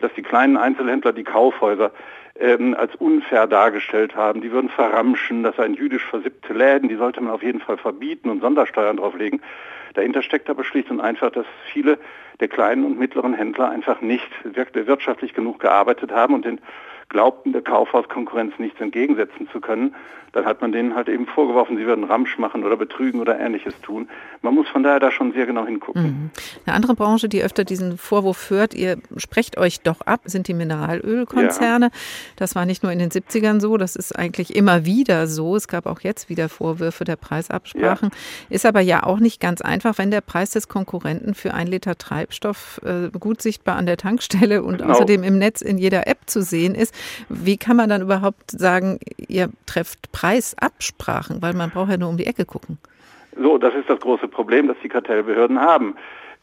dass 0.00 0.12
die 0.14 0.22
kleinen 0.22 0.56
Einzelhändler 0.56 1.12
die 1.12 1.24
Kaufhäuser 1.24 1.92
ähm, 2.38 2.74
als 2.78 2.94
unfair 2.96 3.46
dargestellt 3.46 4.16
haben. 4.16 4.40
Die 4.40 4.50
würden 4.50 4.70
verramschen, 4.70 5.42
das 5.42 5.56
seien 5.56 5.74
jüdisch 5.74 6.04
versippte 6.04 6.52
Läden, 6.52 6.88
die 6.88 6.96
sollte 6.96 7.20
man 7.20 7.32
auf 7.32 7.42
jeden 7.42 7.60
Fall 7.60 7.76
verbieten 7.76 8.30
und 8.30 8.40
Sondersteuern 8.40 8.96
drauflegen. 8.96 9.42
Dahinter 9.94 10.22
steckt 10.22 10.48
aber 10.48 10.64
schlicht 10.64 10.90
und 10.90 11.00
einfach, 11.00 11.30
dass 11.30 11.46
viele 11.72 11.98
der 12.40 12.48
kleinen 12.48 12.84
und 12.84 12.98
mittleren 12.98 13.34
Händler 13.34 13.68
einfach 13.70 14.00
nicht 14.00 14.28
wirtschaftlich 14.44 15.34
genug 15.34 15.60
gearbeitet 15.60 16.12
haben 16.12 16.34
und 16.34 16.44
den 16.44 16.60
glaubten, 17.10 17.52
der 17.52 17.62
Kaufhauskonkurrenz 17.62 18.58
nichts 18.58 18.80
entgegensetzen 18.80 19.48
zu 19.52 19.60
können, 19.60 19.94
dann 20.32 20.44
hat 20.44 20.60
man 20.60 20.70
denen 20.70 20.94
halt 20.94 21.08
eben 21.08 21.26
vorgeworfen, 21.26 21.76
sie 21.76 21.86
würden 21.86 22.04
Ramsch 22.04 22.38
machen 22.38 22.64
oder 22.64 22.76
betrügen 22.76 23.20
oder 23.20 23.38
ähnliches 23.38 23.80
tun. 23.80 24.08
Man 24.42 24.54
muss 24.54 24.68
von 24.68 24.82
daher 24.82 25.00
da 25.00 25.10
schon 25.10 25.32
sehr 25.32 25.44
genau 25.44 25.66
hingucken. 25.66 26.02
Mhm. 26.02 26.30
Eine 26.64 26.76
andere 26.76 26.94
Branche, 26.94 27.28
die 27.28 27.42
öfter 27.42 27.64
diesen 27.64 27.98
Vorwurf 27.98 28.48
hört, 28.48 28.72
ihr 28.74 28.98
sprecht 29.16 29.58
euch 29.58 29.80
doch 29.80 30.02
ab, 30.02 30.20
sind 30.24 30.46
die 30.46 30.54
Mineralölkonzerne. 30.54 31.86
Ja. 31.86 31.92
Das 32.36 32.54
war 32.54 32.64
nicht 32.64 32.82
nur 32.82 32.92
in 32.92 33.00
den 33.00 33.10
70ern 33.10 33.60
so, 33.60 33.76
das 33.76 33.96
ist 33.96 34.16
eigentlich 34.16 34.54
immer 34.54 34.84
wieder 34.84 35.26
so. 35.26 35.56
Es 35.56 35.66
gab 35.66 35.86
auch 35.86 36.00
jetzt 36.00 36.28
wieder 36.28 36.48
Vorwürfe 36.48 37.04
der 37.04 37.16
Preisabsprachen. 37.16 38.10
Ja. 38.12 38.54
Ist 38.54 38.66
aber 38.66 38.80
ja 38.80 39.02
auch 39.02 39.18
nicht 39.18 39.40
ganz 39.40 39.60
einfach, 39.60 39.98
wenn 39.98 40.12
der 40.12 40.20
Preis 40.20 40.50
des 40.50 40.68
Konkurrenten 40.68 41.34
für 41.34 41.54
ein 41.54 41.66
Liter 41.66 41.98
Treibstoff 41.98 42.80
äh, 42.84 43.10
gut 43.18 43.42
sichtbar 43.42 43.76
an 43.76 43.86
der 43.86 43.96
Tankstelle 43.96 44.62
und 44.62 44.78
genau. 44.78 44.92
außerdem 44.92 45.24
im 45.24 45.38
Netz 45.38 45.60
in 45.60 45.76
jeder 45.76 46.06
App 46.06 46.18
zu 46.26 46.40
sehen 46.42 46.76
ist. 46.76 46.94
Wie 47.28 47.56
kann 47.56 47.76
man 47.76 47.88
dann 47.88 48.02
überhaupt 48.02 48.50
sagen, 48.50 48.98
ihr 49.28 49.50
trefft 49.66 50.12
Preisabsprachen? 50.12 51.42
Weil 51.42 51.54
man 51.54 51.70
braucht 51.70 51.90
ja 51.90 51.96
nur 51.96 52.08
um 52.08 52.16
die 52.16 52.26
Ecke 52.26 52.44
gucken. 52.44 52.78
So, 53.36 53.58
das 53.58 53.74
ist 53.74 53.88
das 53.88 54.00
große 54.00 54.28
Problem, 54.28 54.68
das 54.68 54.76
die 54.82 54.88
Kartellbehörden 54.88 55.60
haben. 55.60 55.96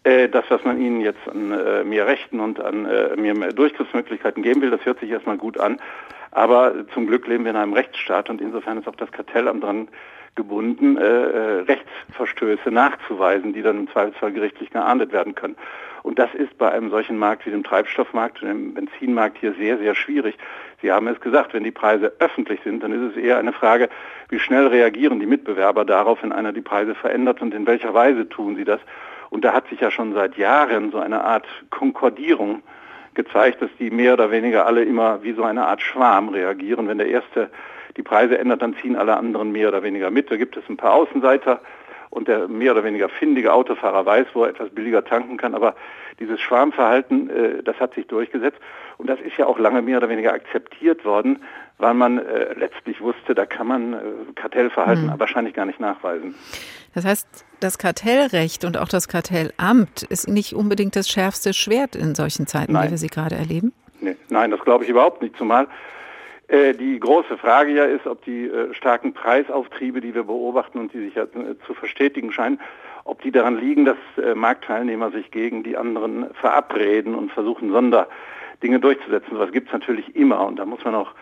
Äh, 0.03 0.29
das, 0.29 0.45
was 0.49 0.63
man 0.63 0.79
ihnen 0.79 1.01
jetzt 1.01 1.27
an 1.27 1.51
äh, 1.51 1.83
mehr 1.83 2.07
Rechten 2.07 2.39
und 2.39 2.59
an 2.59 2.85
äh, 2.85 3.15
mehr 3.15 3.51
Durchgriffsmöglichkeiten 3.51 4.41
geben 4.41 4.61
will, 4.61 4.69
das 4.69 4.85
hört 4.85 4.99
sich 4.99 5.09
erstmal 5.09 5.37
gut 5.37 5.59
an. 5.59 5.79
Aber 6.31 6.87
zum 6.93 7.07
Glück 7.07 7.27
leben 7.27 7.43
wir 7.43 7.51
in 7.51 7.57
einem 7.57 7.73
Rechtsstaat 7.73 8.29
und 8.29 8.41
insofern 8.41 8.77
ist 8.77 8.87
auch 8.87 8.95
das 8.95 9.11
Kartellamt 9.11 9.63
dran 9.63 9.87
gebunden, 10.37 10.95
äh, 10.95 11.03
Rechtsverstöße 11.03 12.71
nachzuweisen, 12.71 13.51
die 13.51 13.61
dann 13.61 13.79
im 13.79 13.91
Zweifelsfall 13.91 14.31
gerichtlich 14.31 14.69
geahndet 14.69 15.11
werden 15.11 15.35
können. 15.35 15.57
Und 16.03 16.19
das 16.19 16.33
ist 16.33 16.57
bei 16.57 16.71
einem 16.71 16.89
solchen 16.89 17.17
Markt 17.17 17.45
wie 17.45 17.51
dem 17.51 17.65
Treibstoffmarkt 17.65 18.41
und 18.41 18.47
dem 18.47 18.73
Benzinmarkt 18.73 19.39
hier 19.39 19.53
sehr, 19.55 19.77
sehr 19.77 19.93
schwierig. 19.93 20.37
Sie 20.81 20.89
haben 20.89 21.07
es 21.07 21.19
gesagt, 21.19 21.53
wenn 21.53 21.65
die 21.65 21.71
Preise 21.71 22.13
öffentlich 22.19 22.61
sind, 22.63 22.81
dann 22.81 22.93
ist 22.93 23.17
es 23.17 23.21
eher 23.21 23.37
eine 23.37 23.51
Frage, 23.51 23.89
wie 24.29 24.39
schnell 24.39 24.67
reagieren 24.67 25.19
die 25.19 25.25
Mitbewerber 25.25 25.83
darauf, 25.83 26.23
wenn 26.23 26.31
einer 26.31 26.53
die 26.53 26.61
Preise 26.61 26.95
verändert 26.95 27.41
und 27.41 27.53
in 27.53 27.67
welcher 27.67 27.93
Weise 27.93 28.29
tun 28.29 28.55
sie 28.55 28.63
das. 28.63 28.79
Und 29.29 29.43
da 29.43 29.51
hat 29.51 29.67
sich 29.67 29.81
ja 29.81 29.91
schon 29.91 30.13
seit 30.13 30.37
Jahren 30.37 30.91
so 30.91 30.99
eine 30.99 31.25
Art 31.25 31.45
Konkordierung 31.71 32.63
gezeigt, 33.13 33.61
dass 33.61 33.69
die 33.77 33.89
mehr 33.89 34.13
oder 34.13 34.31
weniger 34.31 34.65
alle 34.65 34.83
immer 34.83 35.23
wie 35.23 35.33
so 35.33 35.43
eine 35.43 35.67
Art 35.67 35.81
Schwarm 35.81 36.29
reagieren. 36.29 36.87
Wenn 36.87 36.99
der 36.99 37.09
erste 37.09 37.49
die 37.97 38.03
Preise 38.03 38.37
ändert, 38.37 38.61
dann 38.61 38.75
ziehen 38.81 38.95
alle 38.95 39.17
anderen 39.17 39.51
mehr 39.51 39.67
oder 39.67 39.83
weniger 39.83 40.11
mit. 40.11 40.31
Da 40.31 40.37
gibt 40.37 40.55
es 40.55 40.63
ein 40.69 40.77
paar 40.77 40.93
Außenseiter, 40.93 41.61
und 42.09 42.27
der 42.27 42.47
mehr 42.47 42.71
oder 42.71 42.83
weniger 42.83 43.09
findige 43.09 43.53
Autofahrer 43.53 44.05
weiß, 44.05 44.27
wo 44.33 44.43
er 44.43 44.49
etwas 44.49 44.69
billiger 44.69 45.03
tanken 45.03 45.37
kann. 45.37 45.53
Aber 45.53 45.75
dieses 46.19 46.39
Schwarmverhalten, 46.39 47.29
äh, 47.29 47.63
das 47.63 47.79
hat 47.79 47.93
sich 47.93 48.07
durchgesetzt. 48.07 48.59
Und 48.97 49.07
das 49.07 49.19
ist 49.19 49.37
ja 49.37 49.45
auch 49.45 49.59
lange 49.59 49.81
mehr 49.81 49.97
oder 49.97 50.09
weniger 50.09 50.33
akzeptiert 50.33 51.05
worden, 51.05 51.43
weil 51.77 51.93
man 51.93 52.17
äh, 52.17 52.53
letztlich 52.53 53.01
wusste, 53.01 53.35
da 53.35 53.45
kann 53.45 53.67
man 53.67 53.93
äh, 53.93 53.97
Kartellverhalten 54.35 55.11
hm. 55.11 55.19
wahrscheinlich 55.19 55.53
gar 55.53 55.65
nicht 55.65 55.79
nachweisen. 55.79 56.33
Das 56.95 57.05
heißt, 57.05 57.45
das 57.59 57.77
Kartellrecht 57.77 58.65
und 58.65 58.77
auch 58.77 58.87
das 58.87 59.07
Kartellamt 59.07 60.03
ist 60.03 60.27
nicht 60.27 60.53
unbedingt 60.53 60.95
das 60.95 61.09
schärfste 61.09 61.53
Schwert 61.53 61.95
in 61.95 62.15
solchen 62.15 62.47
Zeiten, 62.47 62.73
Nein. 62.73 62.87
wie 62.87 62.91
wir 62.91 62.97
sie 62.97 63.09
gerade 63.09 63.35
erleben? 63.35 63.73
Nee. 63.99 64.15
Nein, 64.29 64.49
das 64.49 64.61
glaube 64.61 64.83
ich 64.83 64.89
überhaupt 64.89 65.21
nicht. 65.21 65.37
Zumal 65.37 65.67
die 66.49 66.99
große 66.99 67.37
Frage 67.37 67.71
ja 67.71 67.83
ist, 67.83 68.07
ob 68.07 68.23
die 68.23 68.45
äh, 68.45 68.73
starken 68.73 69.13
Preisauftriebe, 69.13 69.99
die 69.99 70.15
wir 70.15 70.23
beobachten 70.23 70.79
und 70.79 70.93
die 70.93 70.99
sich 70.99 71.15
ja 71.15 71.23
äh, 71.23 71.57
zu 71.65 71.73
verstetigen 71.73 72.31
scheinen, 72.31 72.59
ob 73.03 73.21
die 73.21 73.31
daran 73.31 73.57
liegen, 73.57 73.85
dass 73.85 73.97
Marktteilnehmer 74.35 75.11
sich 75.11 75.31
gegen 75.31 75.63
die 75.63 75.77
anderen 75.77 76.33
verabreden 76.33 77.15
und 77.15 77.31
versuchen, 77.31 77.71
Sonderdinge 77.71 78.81
durchzusetzen. 78.81 79.29
So 79.31 79.39
was 79.39 79.53
gibt 79.53 79.67
es 79.67 79.73
natürlich 79.73 80.13
immer 80.13 80.45
und 80.45 80.59
da 80.59 80.65
muss 80.65 80.83
man 80.83 80.93
auch 80.93 81.13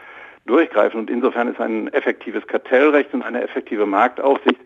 durchgreifen. 0.46 1.00
Und 1.00 1.10
insofern 1.10 1.48
ist 1.48 1.60
ein 1.60 1.92
effektives 1.94 2.46
Kartellrecht 2.48 3.14
und 3.14 3.24
eine 3.24 3.44
effektive 3.44 3.86
Marktaufsicht 3.86 4.60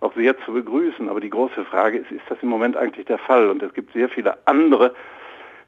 auch 0.00 0.14
sehr 0.14 0.38
zu 0.44 0.52
begrüßen. 0.52 1.08
Aber 1.08 1.20
die 1.20 1.30
große 1.30 1.64
Frage 1.64 1.98
ist, 1.98 2.10
ist 2.10 2.24
das 2.28 2.38
im 2.42 2.48
Moment 2.48 2.76
eigentlich 2.76 3.06
der 3.06 3.18
Fall? 3.18 3.48
Und 3.48 3.62
es 3.62 3.72
gibt 3.74 3.92
sehr 3.92 4.08
viele 4.08 4.36
andere 4.46 4.94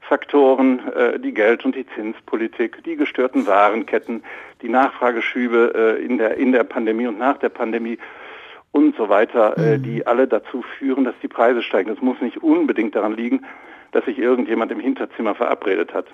Faktoren, 0.07 0.79
äh, 0.93 1.19
die 1.19 1.33
Geld- 1.33 1.65
und 1.65 1.75
die 1.75 1.85
Zinspolitik, 1.95 2.83
die 2.83 2.95
gestörten 2.95 3.45
Warenketten, 3.45 4.23
die 4.61 4.69
Nachfrageschübe 4.69 5.97
äh, 5.99 6.05
in, 6.05 6.17
der, 6.17 6.37
in 6.37 6.51
der 6.51 6.63
Pandemie 6.63 7.07
und 7.07 7.17
nach 7.17 7.37
der 7.37 7.49
Pandemie 7.49 7.97
und 8.71 8.95
so 8.95 9.09
weiter, 9.09 9.57
äh, 9.57 9.77
mhm. 9.77 9.83
die 9.83 10.07
alle 10.07 10.27
dazu 10.27 10.63
führen, 10.77 11.03
dass 11.03 11.15
die 11.21 11.27
Preise 11.27 11.61
steigen. 11.61 11.91
Es 11.91 12.01
muss 12.01 12.21
nicht 12.21 12.41
unbedingt 12.41 12.95
daran 12.95 13.15
liegen, 13.15 13.45
dass 13.91 14.05
sich 14.05 14.17
irgendjemand 14.17 14.71
im 14.71 14.79
Hinterzimmer 14.79 15.35
verabredet 15.35 15.93
hat. 15.93 16.05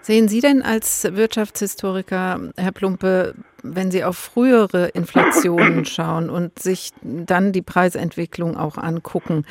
Sehen 0.00 0.28
Sie 0.28 0.40
denn 0.40 0.62
als 0.62 1.16
Wirtschaftshistoriker, 1.16 2.52
Herr 2.56 2.72
Plumpe, 2.72 3.34
wenn 3.64 3.90
Sie 3.90 4.04
auf 4.04 4.16
frühere 4.16 4.88
Inflationen 4.88 5.84
schauen 5.84 6.30
und 6.30 6.58
sich 6.58 6.92
dann 7.02 7.52
die 7.52 7.62
Preisentwicklung 7.62 8.56
auch 8.56 8.78
angucken, 8.78 9.44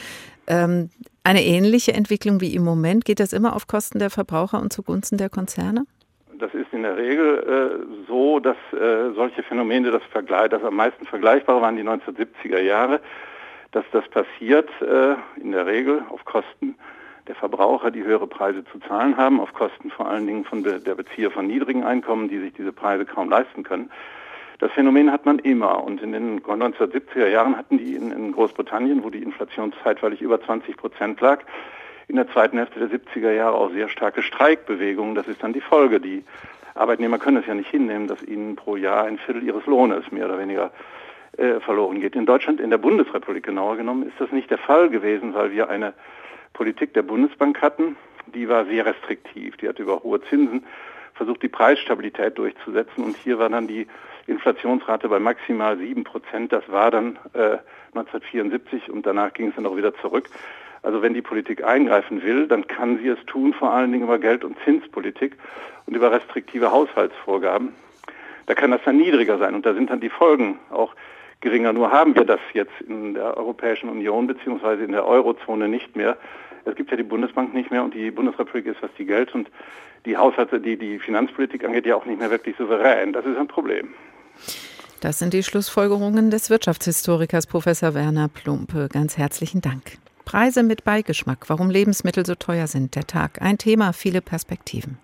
ähm, 0.48 0.90
eine 1.24 1.44
ähnliche 1.44 1.94
Entwicklung 1.94 2.42
wie 2.42 2.56
im 2.56 2.64
Moment, 2.64 3.06
geht 3.06 3.20
das 3.20 3.34
immer 3.34 3.56
auf 3.56 3.68
Kosten 3.68 4.00
der 4.00 4.10
Verbraucher 4.10 4.62
und 4.62 4.72
zugunsten 4.72 5.18
der 5.18 5.30
Konzerne? 5.30 5.86
das 6.40 6.54
ist 6.54 6.72
in 6.72 6.84
der 6.84 6.98
Regel 6.98 7.40
äh, 7.40 8.06
so, 8.08 8.40
dass 8.40 8.58
äh, 8.74 9.12
solche 9.16 9.44
Phänomene, 9.44 9.92
das, 9.92 10.02
das 10.14 10.64
am 10.64 10.76
meisten 10.76 11.06
vergleichbare 11.06 11.62
waren 11.62 11.76
die 11.76 11.84
1970er 11.84 12.60
Jahre, 12.62 13.00
dass 13.72 13.86
das 13.92 14.08
passiert 14.10 14.70
äh, 14.82 15.16
in 15.40 15.52
der 15.52 15.66
Regel 15.66 16.04
auf 16.10 16.24
Kosten 16.26 16.76
der 17.28 17.36
Verbraucher, 17.36 17.90
die 17.90 18.04
höhere 18.04 18.28
Preise 18.28 18.64
zu 18.66 18.80
zahlen 18.80 19.18
haben, 19.18 19.40
auf 19.40 19.54
Kosten 19.54 19.90
vor 19.90 20.08
allen 20.08 20.28
Dingen 20.28 20.46
von 20.46 20.64
der 20.64 20.96
Bezieher 20.96 21.32
von 21.32 21.48
niedrigen 21.48 21.84
Einkommen, 21.84 22.30
die 22.30 22.40
sich 22.40 22.54
diese 22.54 22.72
Preise 22.72 23.06
kaum 23.06 23.30
leisten 23.30 23.64
können. 23.64 23.90
Das 24.60 24.72
Phänomen 24.72 25.12
hat 25.12 25.26
man 25.26 25.40
immer 25.40 25.84
und 25.84 26.02
in 26.02 26.14
den 26.14 26.42
1970er 26.42 27.28
Jahren 27.28 27.58
hatten 27.58 27.78
die 27.78 27.96
in, 27.96 28.12
in 28.12 28.32
Großbritannien, 28.32 29.04
wo 29.04 29.10
die 29.10 29.22
Inflation 29.22 29.74
zeitweilig 29.84 30.22
über 30.22 30.42
20 30.42 30.78
Prozent 30.78 31.20
lag, 31.20 31.42
in 32.08 32.16
der 32.16 32.30
zweiten 32.30 32.58
Hälfte 32.58 32.80
der 32.80 33.00
70er 33.00 33.32
Jahre 33.32 33.56
auch 33.56 33.72
sehr 33.72 33.90
starke 33.90 34.22
Streikbewegungen. 34.22 35.16
Das 35.16 35.28
ist 35.28 35.44
dann 35.44 35.54
die 35.54 35.62
Folge. 35.62 36.00
Die 36.00 36.24
Arbeitnehmer 36.76 37.18
können 37.18 37.38
es 37.38 37.48
ja 37.48 37.56
nicht 37.56 37.70
hinnehmen, 37.70 38.08
dass 38.08 38.22
ihnen 38.24 38.56
pro 38.56 38.76
Jahr 38.76 39.06
ein 39.06 39.18
Viertel 39.18 39.44
ihres 39.44 39.66
Lohnes 39.66 40.12
mehr 40.12 40.26
oder 40.26 40.38
weniger 40.38 40.72
äh, 41.38 41.60
verloren 41.60 42.00
geht. 42.00 42.16
In 42.16 42.26
Deutschland, 42.26 42.62
in 42.62 42.70
der 42.70 42.78
Bundesrepublik 42.78 43.44
genauer 43.44 43.78
genommen, 43.78 44.08
ist 44.08 44.20
das 44.20 44.32
nicht 44.32 44.52
der 44.52 44.58
Fall 44.58 44.90
gewesen, 44.90 45.34
weil 45.34 45.52
wir 45.52 45.70
eine 45.70 45.94
Politik 46.54 46.94
der 46.94 47.02
Bundesbank 47.02 47.62
hatten, 47.62 47.98
die 48.28 48.48
war 48.48 48.66
sehr 48.66 48.86
restriktiv. 48.86 49.58
Die 49.58 49.68
hat 49.68 49.80
über 49.80 50.04
hohe 50.04 50.22
Zinsen 50.22 50.64
versucht, 51.14 51.42
die 51.44 51.50
Preisstabilität 51.50 52.38
durchzusetzen. 52.38 53.04
Und 53.04 53.18
hier 53.18 53.40
war 53.40 53.50
dann 53.50 53.68
die 53.68 53.88
Inflationsrate 54.28 55.08
bei 55.08 55.20
maximal 55.20 55.78
sieben 55.78 56.04
Prozent. 56.04 56.52
Das 56.52 56.68
war 56.70 56.92
dann 56.92 57.18
äh, 57.34 57.58
1974 57.94 58.90
und 58.90 59.06
danach 59.06 59.34
ging 59.34 59.50
es 59.50 59.56
dann 59.56 59.66
auch 59.66 59.78
wieder 59.78 59.96
zurück. 59.96 60.30
Also 60.82 61.02
wenn 61.02 61.14
die 61.14 61.22
Politik 61.22 61.64
eingreifen 61.64 62.24
will, 62.24 62.48
dann 62.48 62.68
kann 62.68 62.98
sie 63.00 63.08
es 63.08 63.20
tun, 63.26 63.54
vor 63.54 63.72
allen 63.74 63.92
Dingen 63.92 64.04
über 64.04 64.20
Geld- 64.20 64.44
und 64.44 64.58
Zinspolitik 64.64 65.36
und 65.86 65.96
über 65.96 66.12
restriktive 66.12 66.72
Haushaltsvorgaben. 66.72 67.74
Da 68.46 68.54
kann 68.54 68.72
das 68.72 68.82
dann 68.86 68.98
niedriger 68.98 69.38
sein 69.38 69.56
und 69.56 69.66
da 69.66 69.74
sind 69.74 69.90
dann 69.90 70.00
die 70.00 70.10
Folgen 70.10 70.60
auch 70.70 70.94
geringer. 71.42 71.74
Nur 71.74 71.92
haben 71.92 72.16
wir 72.16 72.26
das 72.26 72.40
jetzt 72.54 72.80
in 72.88 73.16
der 73.16 73.36
Europäischen 73.38 73.90
Union 73.90 74.28
beziehungsweise 74.28 74.84
in 74.84 74.92
der 74.92 75.06
Eurozone 75.06 75.68
nicht 75.68 75.96
mehr. 75.96 76.18
Es 76.66 76.76
gibt 76.76 76.92
ja 76.92 76.98
die 76.98 77.04
Bundesbank 77.04 77.54
nicht 77.54 77.72
mehr 77.72 77.84
und 77.84 77.94
die 77.94 78.12
Bundesrepublik 78.12 78.66
ist, 78.68 78.82
was 78.82 78.92
die 78.98 79.06
Geld- 79.06 79.34
und 79.34 79.50
die 80.06 80.18
Haushalts-, 80.18 80.62
die, 80.62 80.78
die 80.78 81.00
Finanzpolitik 81.00 81.64
angeht, 81.64 81.86
ja 81.86 81.96
auch 81.96 82.06
nicht 82.06 82.20
mehr 82.20 82.32
wirklich 82.32 82.56
souverän. 82.58 83.14
Das 83.14 83.26
ist 83.26 83.38
ein 83.38 83.48
Problem. 83.48 83.94
Das 85.02 85.20
sind 85.20 85.34
die 85.34 85.44
Schlussfolgerungen 85.44 86.32
des 86.32 86.50
Wirtschaftshistorikers 86.50 87.48
Professor 87.48 87.94
Werner 87.94 88.28
Plumpe. 88.28 88.90
Ganz 88.92 89.18
herzlichen 89.18 89.62
Dank. 89.62 89.98
Preise 90.26 90.64
mit 90.64 90.84
Beigeschmack, 90.84 91.50
warum 91.50 91.70
Lebensmittel 91.70 92.26
so 92.26 92.36
teuer 92.36 92.68
sind. 92.68 92.96
Der 92.96 93.06
Tag, 93.06 93.42
ein 93.42 93.58
Thema, 93.58 93.94
viele 93.94 94.22
Perspektiven. 94.22 94.98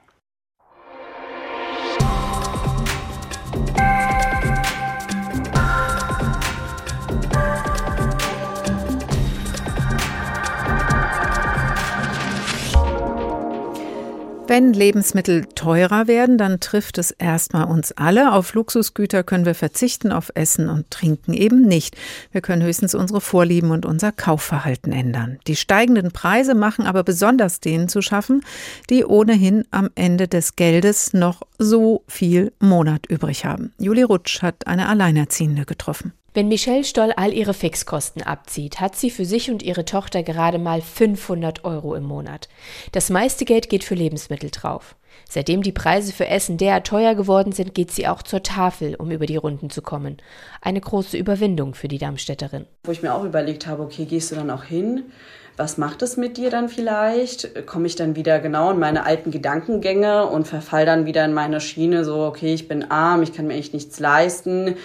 Wenn 14.52 14.74
Lebensmittel 14.74 15.46
teurer 15.56 16.08
werden, 16.08 16.38
dann 16.38 16.60
trifft 16.60 16.98
es 16.98 17.12
erstmal 17.12 17.70
uns 17.70 17.94
alle. 17.94 18.34
Auf 18.34 18.54
Luxusgüter 18.54 19.24
können 19.24 19.46
wir 19.46 19.56
verzichten, 19.56 20.12
auf 20.12 20.30
Essen 20.36 20.68
und 20.68 20.92
Trinken 20.92 21.34
eben 21.34 21.62
nicht. 21.62 21.96
Wir 22.34 22.42
können 22.42 22.62
höchstens 22.62 22.94
unsere 22.94 23.22
Vorlieben 23.22 23.72
und 23.72 23.86
unser 23.86 24.12
Kaufverhalten 24.12 24.92
ändern. 24.92 25.40
Die 25.48 25.56
steigenden 25.56 26.12
Preise 26.12 26.54
machen 26.54 26.86
aber 26.86 27.06
besonders 27.06 27.62
denen 27.62 27.88
zu 27.88 28.02
schaffen, 28.02 28.44
die 28.90 29.06
ohnehin 29.06 29.64
am 29.72 29.90
Ende 29.96 30.28
des 30.28 30.58
Geldes 30.58 31.14
noch 31.14 31.44
so 31.58 32.04
viel 32.10 32.52
Monat 32.60 33.06
übrig 33.06 33.46
haben. 33.46 33.72
Julie 33.78 34.04
Rutsch 34.04 34.42
hat 34.42 34.68
eine 34.68 34.90
Alleinerziehende 34.90 35.64
getroffen. 35.64 36.12
Wenn 36.34 36.48
Michelle 36.48 36.86
Stoll 36.86 37.12
all 37.18 37.34
ihre 37.34 37.54
Fixkosten 37.54 38.24
abzieht, 38.24 38.80
hat 38.80 38.96
sie 38.96 39.10
für 39.10 39.26
sich 39.26 39.52
und 39.52 39.62
ihre 39.62 39.84
Tochter 39.84 40.24
gerade 40.24 40.60
mal 40.60 40.82
500 40.82 41.66
Euro 41.66 41.94
im 41.94 42.04
Monat. 42.04 42.48
Das 42.94 43.10
meiste 43.10 43.44
Geld 43.44 43.68
geht 43.68 43.84
für 43.84 43.96
Lebensmittel 43.96 44.50
drauf. 44.50 44.96
Seitdem 45.30 45.62
die 45.62 45.74
Preise 45.74 46.14
für 46.14 46.28
Essen 46.28 46.58
derart 46.58 46.88
teuer 46.88 47.16
geworden 47.16 47.52
sind, 47.52 47.76
geht 47.76 47.92
sie 47.92 48.08
auch 48.08 48.24
zur 48.24 48.44
Tafel, 48.44 48.96
um 48.96 49.12
über 49.12 49.26
die 49.26 49.36
Runden 49.36 49.70
zu 49.70 49.82
kommen. 49.82 50.18
Eine 50.62 50.80
große 50.80 51.18
Überwindung 51.18 51.74
für 51.74 51.90
die 51.90 51.98
Darmstädterin. 51.98 52.66
Wo 52.86 52.94
ich 52.94 53.02
mir 53.02 53.14
auch 53.14 53.26
überlegt 53.26 53.68
habe, 53.68 53.84
okay, 53.84 54.06
gehst 54.06 54.32
du 54.32 54.36
dann 54.36 54.52
auch 54.52 54.64
hin? 54.64 55.12
Was 55.58 55.78
macht 55.78 56.02
es 56.02 56.16
mit 56.18 56.38
dir 56.38 56.50
dann 56.50 56.70
vielleicht? 56.70 57.68
Komme 57.68 57.86
ich 57.86 57.96
dann 57.96 58.16
wieder 58.16 58.40
genau 58.40 58.72
in 58.72 58.80
meine 58.80 59.06
alten 59.06 59.32
Gedankengänge 59.32 60.26
und 60.28 60.48
verfall 60.48 60.86
dann 60.86 61.06
wieder 61.06 61.26
in 61.26 61.34
meine 61.34 61.60
Schiene, 61.60 62.06
so, 62.06 62.24
okay, 62.24 62.54
ich 62.54 62.68
bin 62.68 62.90
arm, 62.90 63.22
ich 63.22 63.34
kann 63.34 63.48
mir 63.48 63.56
echt 63.56 63.74
nichts 63.74 64.00
leisten. 64.00 64.76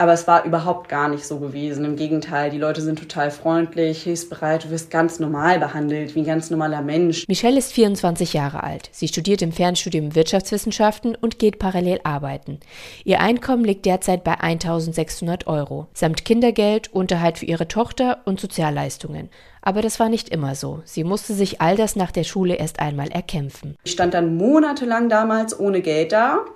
Aber 0.00 0.14
es 0.14 0.26
war 0.26 0.46
überhaupt 0.46 0.88
gar 0.88 1.10
nicht 1.10 1.26
so 1.26 1.40
gewesen. 1.40 1.84
Im 1.84 1.94
Gegenteil, 1.94 2.48
die 2.48 2.56
Leute 2.56 2.80
sind 2.80 2.98
total 2.98 3.30
freundlich, 3.30 4.02
hilfsbereit, 4.04 4.64
du 4.64 4.70
wirst 4.70 4.90
ganz 4.90 5.20
normal 5.20 5.58
behandelt, 5.58 6.14
wie 6.14 6.20
ein 6.20 6.24
ganz 6.24 6.48
normaler 6.48 6.80
Mensch. 6.80 7.28
Michelle 7.28 7.58
ist 7.58 7.74
24 7.74 8.32
Jahre 8.32 8.62
alt. 8.62 8.88
Sie 8.92 9.08
studiert 9.08 9.42
im 9.42 9.52
Fernstudium 9.52 10.14
Wirtschaftswissenschaften 10.14 11.16
und 11.16 11.38
geht 11.38 11.58
parallel 11.58 12.00
arbeiten. 12.02 12.60
Ihr 13.04 13.20
Einkommen 13.20 13.62
liegt 13.62 13.84
derzeit 13.84 14.24
bei 14.24 14.40
1600 14.40 15.46
Euro, 15.46 15.86
samt 15.92 16.24
Kindergeld, 16.24 16.90
Unterhalt 16.94 17.36
für 17.36 17.44
ihre 17.44 17.68
Tochter 17.68 18.20
und 18.24 18.40
Sozialleistungen. 18.40 19.28
Aber 19.60 19.82
das 19.82 20.00
war 20.00 20.08
nicht 20.08 20.30
immer 20.30 20.54
so. 20.54 20.80
Sie 20.86 21.04
musste 21.04 21.34
sich 21.34 21.60
all 21.60 21.76
das 21.76 21.94
nach 21.94 22.10
der 22.10 22.24
Schule 22.24 22.54
erst 22.54 22.80
einmal 22.80 23.08
erkämpfen. 23.08 23.76
Ich 23.84 23.92
stand 23.92 24.14
dann 24.14 24.34
monatelang 24.38 25.10
damals 25.10 25.60
ohne 25.60 25.82
Geld 25.82 26.12
da 26.12 26.46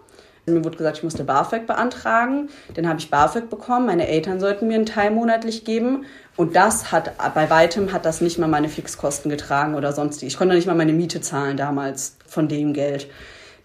mir 0.46 0.64
wurde 0.64 0.76
gesagt, 0.76 0.98
ich 0.98 1.02
musste 1.02 1.24
BAföG 1.24 1.66
beantragen. 1.66 2.48
Dann 2.74 2.88
habe 2.88 2.98
ich 2.98 3.10
BAföG 3.10 3.48
bekommen. 3.48 3.86
Meine 3.86 4.08
Eltern 4.08 4.40
sollten 4.40 4.68
mir 4.68 4.74
einen 4.74 4.86
Teil 4.86 5.10
monatlich 5.10 5.64
geben. 5.64 6.04
Und 6.36 6.56
das 6.56 6.92
hat, 6.92 7.12
bei 7.34 7.48
weitem 7.48 7.92
hat 7.92 8.04
das 8.04 8.20
nicht 8.20 8.38
mal 8.38 8.48
meine 8.48 8.68
Fixkosten 8.68 9.30
getragen 9.30 9.74
oder 9.74 9.92
sonst. 9.92 10.22
Ich 10.22 10.36
konnte 10.36 10.54
nicht 10.54 10.66
mal 10.66 10.74
meine 10.74 10.92
Miete 10.92 11.20
zahlen 11.20 11.56
damals 11.56 12.16
von 12.26 12.48
dem 12.48 12.74
Geld 12.74 13.08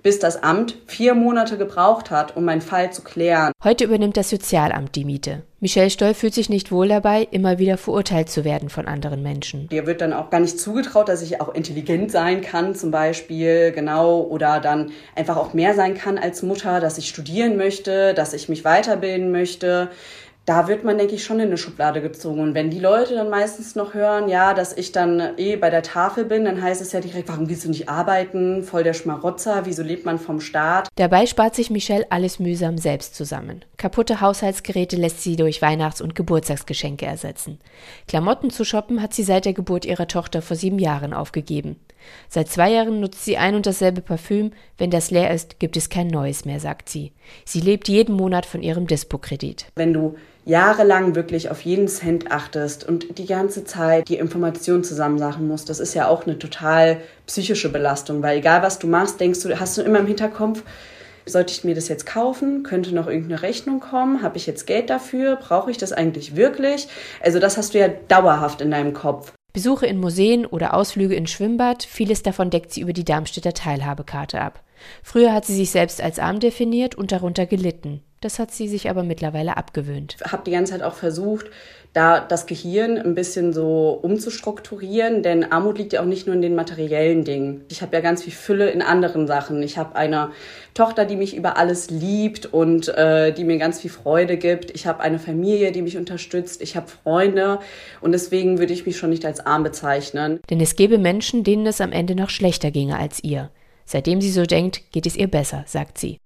bis 0.04 0.20
das 0.20 0.42
Amt 0.42 0.76
vier 0.88 1.14
Monate 1.14 1.58
gebraucht 1.58 2.12
hat, 2.12 2.36
um 2.36 2.46
meinen 2.46 2.62
Fall 2.62 2.92
zu 2.92 3.04
klären. 3.04 3.52
Heute 3.64 3.86
übernimmt 3.86 4.18
das 4.18 4.30
Sozialamt 4.30 4.96
die 4.96 5.06
Miete. 5.06 5.44
Michelle 5.62 5.90
Stoll 5.90 6.14
fühlt 6.14 6.34
sich 6.34 6.50
nicht 6.50 6.72
wohl 6.72 6.88
dabei, 6.88 7.28
immer 7.32 7.60
wieder 7.60 7.78
verurteilt 7.78 8.30
zu 8.30 8.46
werden 8.46 8.70
von 8.70 8.88
anderen 8.88 9.22
Menschen. 9.22 9.68
Dir 9.68 9.86
wird 9.86 10.00
dann 10.00 10.14
auch 10.14 10.30
gar 10.30 10.40
nicht 10.40 10.58
zugetraut, 10.58 11.10
dass 11.10 11.22
ich 11.22 11.42
auch 11.42 11.54
intelligent 11.54 12.12
sein 12.12 12.40
kann, 12.40 12.76
zum 12.76 12.92
Beispiel, 12.92 13.74
genau, 13.74 14.22
oder 14.22 14.62
dann 14.62 14.92
einfach 15.16 15.36
auch 15.36 15.54
mehr 15.54 15.74
sein 15.74 15.96
kann 15.96 16.18
als 16.18 16.44
Mutter, 16.44 16.80
dass 16.80 16.98
ich 16.98 17.10
studieren 17.10 17.58
möchte, 17.58 18.14
dass 18.14 18.34
ich 18.34 18.48
mich 18.48 18.64
weiterbilden 18.64 19.32
möchte 19.32 19.90
da 20.46 20.68
wird 20.68 20.84
man, 20.84 20.98
denke 20.98 21.14
ich, 21.14 21.24
schon 21.24 21.40
in 21.40 21.48
eine 21.48 21.58
Schublade 21.58 22.02
gezogen. 22.02 22.40
Und 22.40 22.56
wenn 22.56 22.72
die 22.72 22.80
Leute 22.80 23.14
dann 23.14 23.30
meistens 23.30 23.76
noch 23.76 23.94
hören, 23.94 24.30
ja, 24.30 24.56
dass 24.56 24.76
ich 24.76 24.92
dann 24.92 25.38
eh 25.38 25.58
bei 25.58 25.70
der 25.70 25.84
Tafel 25.84 26.26
bin, 26.26 26.46
dann 26.46 26.60
heißt 26.60 26.82
es 26.82 26.92
ja 26.92 27.02
direkt, 27.02 27.30
warum 27.30 27.48
gehst 27.48 27.66
du 27.66 27.70
nicht 27.70 27.88
arbeiten? 27.88 28.64
Voll 28.64 28.84
der 28.84 28.94
Schmarotzer, 28.94 29.66
wieso 29.66 29.84
lebt 29.84 30.06
man 30.06 30.18
vom 30.18 30.42
Staat? 30.42 30.88
Dabei 30.96 31.28
spart 31.28 31.54
sich 31.54 31.70
Michelle 31.70 32.08
alles 32.10 32.40
mühsam 32.40 32.80
selbst 32.80 33.14
zusammen. 33.14 33.64
Kaputte 33.78 34.22
Haushaltsgeräte 34.22 34.96
lässt 34.96 35.22
sie 35.22 35.36
durch 35.36 35.62
Weihnachts- 35.62 36.02
und 36.02 36.16
Geburtstagsgeschenke 36.16 37.06
ersetzen. 37.06 37.60
Klamotten 38.08 38.50
zu 38.50 38.66
shoppen 38.66 39.04
hat 39.04 39.14
sie 39.14 39.24
seit 39.24 39.46
der 39.46 39.54
Geburt 39.54 39.86
ihrer 39.86 40.08
Tochter 40.08 40.42
vor 40.42 40.56
sieben 40.58 40.80
Jahren 40.80 41.14
aufgegeben. 41.14 41.76
Seit 42.28 42.48
zwei 42.48 42.72
Jahren 42.72 43.00
nutzt 43.00 43.24
sie 43.24 43.38
ein 43.38 43.56
und 43.56 43.66
dasselbe 43.66 44.02
Parfüm. 44.02 44.52
Wenn 44.78 44.90
das 44.90 45.12
leer 45.12 45.32
ist, 45.32 45.60
gibt 45.60 45.78
es 45.78 45.90
kein 45.90 46.08
neues 46.08 46.46
mehr, 46.46 46.60
sagt 46.60 46.90
sie. 46.90 47.12
Sie 47.46 47.60
lebt 47.60 47.88
jeden 47.88 48.16
Monat 48.16 48.46
von 48.46 48.62
ihrem 48.62 48.88
Dispo-Kredit. 48.88 49.68
Wenn 49.76 49.94
du 49.94 50.16
jahrelang 50.50 51.16
wirklich 51.16 51.50
auf 51.50 51.62
jeden 51.62 51.88
Cent 51.88 52.32
achtest 52.32 52.88
und 52.88 53.18
die 53.20 53.28
ganze 53.28 53.64
Zeit 53.64 54.10
die 54.10 54.18
Informationen 54.18 54.84
zusammensachen 54.84 55.48
musst, 55.48 55.70
das 55.70 55.80
ist 55.80 55.94
ja 55.94 56.08
auch 56.08 56.26
eine 56.26 56.40
total 56.40 56.98
psychische 57.28 57.70
Belastung, 57.70 58.24
weil 58.24 58.40
egal 58.40 58.64
was 58.64 58.80
du 58.80 58.88
machst, 58.88 59.20
denkst 59.20 59.42
du, 59.42 59.60
hast 59.60 59.78
du 59.78 59.84
immer 59.84 60.00
im 60.00 60.08
Hinterkopf, 60.08 60.64
sollte 61.26 61.54
ich 61.54 61.64
mir 61.64 61.76
das 61.76 61.88
jetzt 61.88 62.08
kaufen? 62.08 62.64
Könnte 62.64 62.96
noch 62.96 63.06
irgendeine 63.06 63.44
Rechnung 63.44 63.80
kommen? 63.80 64.24
Habe 64.24 64.38
ich 64.38 64.48
jetzt 64.48 64.66
Geld 64.66 64.90
dafür? 64.90 65.36
Brauche 65.36 65.70
ich 65.70 65.78
das 65.78 65.94
eigentlich 65.94 66.36
wirklich? 66.36 66.88
Also 67.22 67.38
das 67.38 67.56
hast 67.56 67.76
du 67.76 67.80
ja 67.80 67.88
dauerhaft 67.88 68.62
in 68.62 68.72
deinem 68.72 68.94
Kopf. 68.94 69.34
Besuche 69.54 69.86
in 69.86 70.00
Museen 70.00 70.48
oder 70.48 70.74
Ausflüge 70.74 71.16
ins 71.16 71.32
Schwimmbad, 71.32 71.84
vieles 71.84 72.24
davon 72.24 72.50
deckt 72.50 72.72
sie 72.72 72.82
über 72.82 72.94
die 72.94 73.06
Darmstädter 73.06 73.54
Teilhabekarte 73.54 74.42
ab. 74.42 74.64
Früher 75.04 75.34
hat 75.34 75.46
sie 75.46 75.56
sich 75.56 75.72
selbst 75.72 76.02
als 76.02 76.20
arm 76.20 76.40
definiert 76.40 76.96
und 76.96 77.12
darunter 77.12 77.46
gelitten. 77.46 78.02
Das 78.22 78.38
hat 78.38 78.52
sie 78.52 78.68
sich 78.68 78.90
aber 78.90 79.04
mittlerweile 79.04 79.56
abgewöhnt. 79.56 80.18
Ich 80.24 80.32
habe 80.32 80.44
die 80.46 80.52
ganze 80.52 80.74
Zeit 80.74 80.84
auch 80.84 80.96
versucht, 80.96 81.50
da 81.94 82.20
das 82.20 82.46
Gehirn 82.46 82.98
ein 82.98 83.16
bisschen 83.16 83.52
so 83.52 83.98
umzustrukturieren, 84.02 85.24
denn 85.24 85.52
Armut 85.52 85.78
liegt 85.80 85.94
ja 85.94 86.02
auch 86.02 86.06
nicht 86.06 86.28
nur 86.28 86.36
in 86.36 86.42
den 86.42 86.54
materiellen 86.54 87.24
Dingen. 87.24 87.64
Ich 87.70 87.82
habe 87.82 87.96
ja 87.96 88.02
ganz 88.02 88.24
viel 88.24 88.34
Fülle 88.34 88.70
in 88.70 88.82
anderen 88.82 89.26
Sachen. 89.26 89.64
Ich 89.64 89.78
habe 89.78 89.96
eine 89.96 90.32
Tochter, 90.74 91.06
die 91.06 91.16
mich 91.16 91.36
über 91.36 91.58
alles 91.58 91.90
liebt 91.90 92.46
und 92.46 92.90
äh, 92.90 93.32
die 93.32 93.44
mir 93.44 93.58
ganz 93.58 93.80
viel 93.80 93.90
Freude 93.90 94.38
gibt. 94.38 94.70
Ich 94.72 94.86
habe 94.86 95.00
eine 95.00 95.18
Familie, 95.18 95.72
die 95.72 95.82
mich 95.82 95.98
unterstützt. 95.98 96.62
Ich 96.62 96.76
habe 96.76 96.88
Freunde 96.88 97.60
und 98.02 98.12
deswegen 98.12 98.60
würde 98.60 98.74
ich 98.74 98.86
mich 98.86 98.98
schon 98.98 99.10
nicht 99.10 99.26
als 99.26 99.40
arm 99.40 99.64
bezeichnen. 99.64 100.42
Denn 100.50 100.62
es 100.62 100.76
gäbe 100.76 101.00
Menschen, 101.00 101.44
denen 101.44 101.66
es 101.66 101.82
am 101.82 101.92
Ende 101.92 102.14
noch 102.16 102.30
schlechter 102.30 102.70
ginge 102.70 103.00
als 103.00 103.24
ihr. 103.24 103.50
Seitdem 103.92 104.22
sie 104.22 104.30
so 104.30 104.44
denkt, 104.44 104.92
geht 104.92 105.08
es 105.08 105.16
ihr 105.16 105.28
besser, 105.28 105.64
sagt 105.66 105.98
sie. 105.98 106.20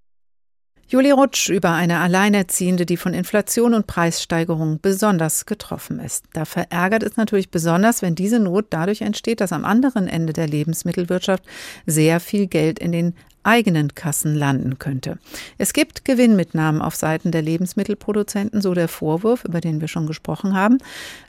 Julie 0.86 1.14
Rutsch 1.14 1.48
über 1.48 1.72
eine 1.72 2.02
Alleinerziehende, 2.02 2.86
die 2.86 2.98
von 2.98 3.14
Inflation 3.14 3.74
und 3.74 3.88
Preissteigerung 3.88 4.80
besonders 4.82 5.46
getroffen 5.46 6.00
ist. 6.00 6.26
Da 6.34 6.44
verärgert 6.44 7.04
es 7.04 7.16
natürlich 7.16 7.52
besonders, 7.52 8.02
wenn 8.02 8.16
diese 8.16 8.42
Not 8.42 8.66
dadurch 8.72 9.00
entsteht, 9.00 9.40
dass 9.40 9.54
am 9.54 9.64
anderen 9.64 10.10
Ende 10.10 10.34
der 10.34 10.48
Lebensmittelwirtschaft 10.48 11.46
sehr 11.86 12.20
viel 12.20 12.48
Geld 12.48 12.80
in 12.80 12.92
den 12.92 13.16
eigenen 13.44 13.96
Kassen 13.96 14.36
landen 14.36 14.80
könnte. 14.80 15.20
Es 15.58 15.74
gibt 15.74 16.06
Gewinnmitnahmen 16.06 16.82
auf 16.82 16.96
Seiten 16.96 17.32
der 17.32 17.42
Lebensmittelproduzenten, 17.42 18.62
so 18.62 18.74
der 18.74 18.88
Vorwurf, 18.88 19.44
über 19.46 19.62
den 19.62 19.82
wir 19.82 19.88
schon 19.88 20.08
gesprochen 20.08 20.56
haben. 20.56 20.78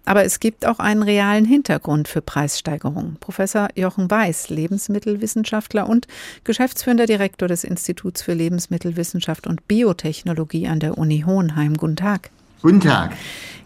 Aber 0.05 0.25
es 0.25 0.41
gibt 0.41 0.67
auch 0.67 0.79
einen 0.79 1.03
realen 1.03 1.45
Hintergrund 1.45 2.09
für 2.09 2.23
Preissteigerungen. 2.23 3.17
Professor 3.21 3.69
Jochen 3.75 4.11
Weiß, 4.11 4.51
Lebensmittelwissenschaftler 4.51 5.89
und 5.89 6.07
geschäftsführender 6.45 7.07
Direktor 7.07 7.49
des 7.49 7.65
Instituts 7.65 8.23
für 8.23 8.35
Lebensmittelwissenschaft 8.35 9.47
und 9.47 9.67
Biotechnologie 9.69 10.69
an 10.69 10.81
der 10.81 10.99
Uni 10.99 11.25
Hohenheim. 11.27 11.77
Guten 11.77 11.97
Tag. 11.97 12.31
Guten 12.65 12.81
Tag. 12.81 13.11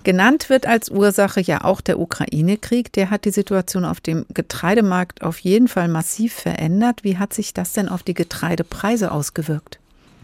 Genannt 0.02 0.50
wird 0.50 0.66
als 0.66 0.90
Ursache 0.90 1.40
ja 1.40 1.62
auch 1.62 1.80
der 1.80 2.00
Ukraine-Krieg. 2.00 2.92
Der 2.94 3.10
hat 3.10 3.26
die 3.26 3.30
Situation 3.30 3.84
auf 3.84 4.00
dem 4.00 4.26
Getreidemarkt 4.34 5.22
auf 5.22 5.38
jeden 5.38 5.68
Fall 5.68 5.86
massiv 5.86 6.34
verändert. 6.34 7.04
Wie 7.04 7.16
hat 7.16 7.32
sich 7.32 7.54
das 7.54 7.72
denn 7.72 7.88
auf 7.88 8.02
die 8.02 8.14
Getreidepreise 8.14 9.12
ausgewirkt? 9.12 9.78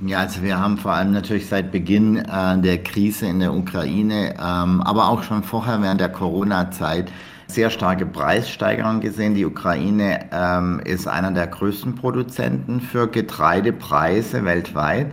Ja, 0.04 0.18
also 0.18 0.42
wir 0.42 0.58
haben 0.58 0.76
vor 0.76 0.90
allem 0.90 1.12
natürlich 1.12 1.46
seit 1.46 1.70
Beginn 1.70 2.16
äh, 2.16 2.58
der 2.58 2.82
Krise 2.82 3.26
in 3.26 3.38
der 3.38 3.54
Ukraine, 3.54 4.34
ähm, 4.40 4.82
aber 4.82 5.08
auch 5.08 5.22
schon 5.22 5.44
vorher 5.44 5.80
während 5.80 6.00
der 6.00 6.08
Corona-Zeit 6.08 7.12
sehr 7.46 7.70
starke 7.70 8.06
Preissteigerungen 8.06 9.00
gesehen. 9.00 9.36
Die 9.36 9.44
Ukraine 9.44 10.26
ähm, 10.32 10.80
ist 10.84 11.06
einer 11.06 11.30
der 11.30 11.46
größten 11.46 11.94
Produzenten 11.94 12.80
für 12.80 13.06
Getreidepreise 13.06 14.44
weltweit 14.44 15.12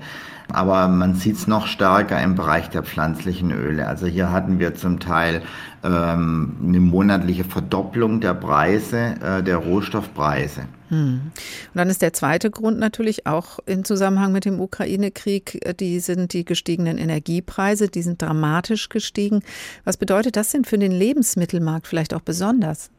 aber 0.53 0.87
man 0.87 1.15
sieht 1.15 1.35
es 1.35 1.47
noch 1.47 1.67
stärker 1.67 2.21
im 2.21 2.35
Bereich 2.35 2.69
der 2.69 2.83
pflanzlichen 2.83 3.51
Öle. 3.51 3.87
Also 3.87 4.05
hier 4.05 4.31
hatten 4.31 4.59
wir 4.59 4.75
zum 4.75 4.99
Teil 4.99 5.41
ähm, 5.83 6.57
eine 6.63 6.79
monatliche 6.79 7.43
Verdopplung 7.43 8.21
der 8.21 8.33
Preise, 8.33 9.15
äh, 9.21 9.43
der 9.43 9.57
Rohstoffpreise. 9.57 10.61
Hm. 10.89 11.21
Und 11.23 11.75
dann 11.75 11.89
ist 11.89 12.01
der 12.01 12.13
zweite 12.13 12.51
Grund 12.51 12.77
natürlich 12.77 13.25
auch 13.25 13.59
im 13.65 13.83
Zusammenhang 13.85 14.31
mit 14.31 14.45
dem 14.45 14.59
Ukraine-Krieg, 14.59 15.65
äh, 15.65 15.73
die 15.73 15.99
sind 15.99 16.33
die 16.33 16.45
gestiegenen 16.45 16.97
Energiepreise, 16.97 17.87
die 17.87 18.01
sind 18.01 18.21
dramatisch 18.21 18.89
gestiegen. 18.89 19.41
Was 19.85 19.97
bedeutet 19.97 20.35
das 20.35 20.51
denn 20.51 20.65
für 20.65 20.77
den 20.77 20.91
Lebensmittelmarkt 20.91 21.87
vielleicht 21.87 22.13
auch 22.13 22.21
besonders? 22.21 22.91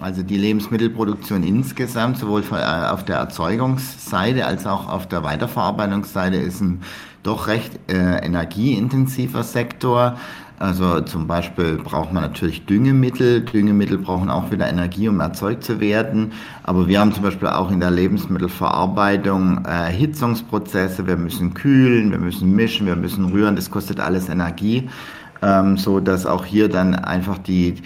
Also 0.00 0.24
die 0.24 0.36
Lebensmittelproduktion 0.36 1.44
insgesamt, 1.44 2.18
sowohl 2.18 2.42
äh, 2.50 2.88
auf 2.88 3.04
der 3.04 3.16
Erzeugungsseite 3.16 4.46
als 4.46 4.66
auch 4.66 4.88
auf 4.88 5.08
der 5.08 5.22
Weiterverarbeitungsseite, 5.22 6.36
ist 6.36 6.60
ein 6.60 6.82
doch 7.22 7.46
recht 7.46 7.78
äh, 7.88 8.24
energieintensiver 8.24 9.44
Sektor. 9.44 10.16
Also 10.58 11.00
zum 11.02 11.26
Beispiel 11.26 11.76
braucht 11.76 12.12
man 12.12 12.22
natürlich 12.22 12.66
Düngemittel. 12.66 13.42
Düngemittel 13.42 13.98
brauchen 13.98 14.28
auch 14.28 14.50
wieder 14.50 14.68
Energie, 14.68 15.08
um 15.08 15.20
erzeugt 15.20 15.62
zu 15.62 15.80
werden. 15.80 16.32
Aber 16.64 16.88
wir 16.88 17.00
haben 17.00 17.12
zum 17.12 17.22
Beispiel 17.22 17.48
auch 17.48 17.70
in 17.70 17.80
der 17.80 17.90
Lebensmittelverarbeitung 17.90 19.64
Erhitzungsprozesse. 19.64 21.06
Wir 21.06 21.16
müssen 21.16 21.54
kühlen, 21.54 22.10
wir 22.10 22.18
müssen 22.18 22.54
mischen, 22.54 22.86
wir 22.86 22.96
müssen 22.96 23.26
rühren. 23.26 23.56
Das 23.56 23.70
kostet 23.70 24.00
alles 24.00 24.28
Energie, 24.28 24.88
ähm, 25.42 25.76
so 25.76 26.00
dass 26.00 26.26
auch 26.26 26.44
hier 26.44 26.68
dann 26.68 26.94
einfach 26.94 27.38
die 27.38 27.76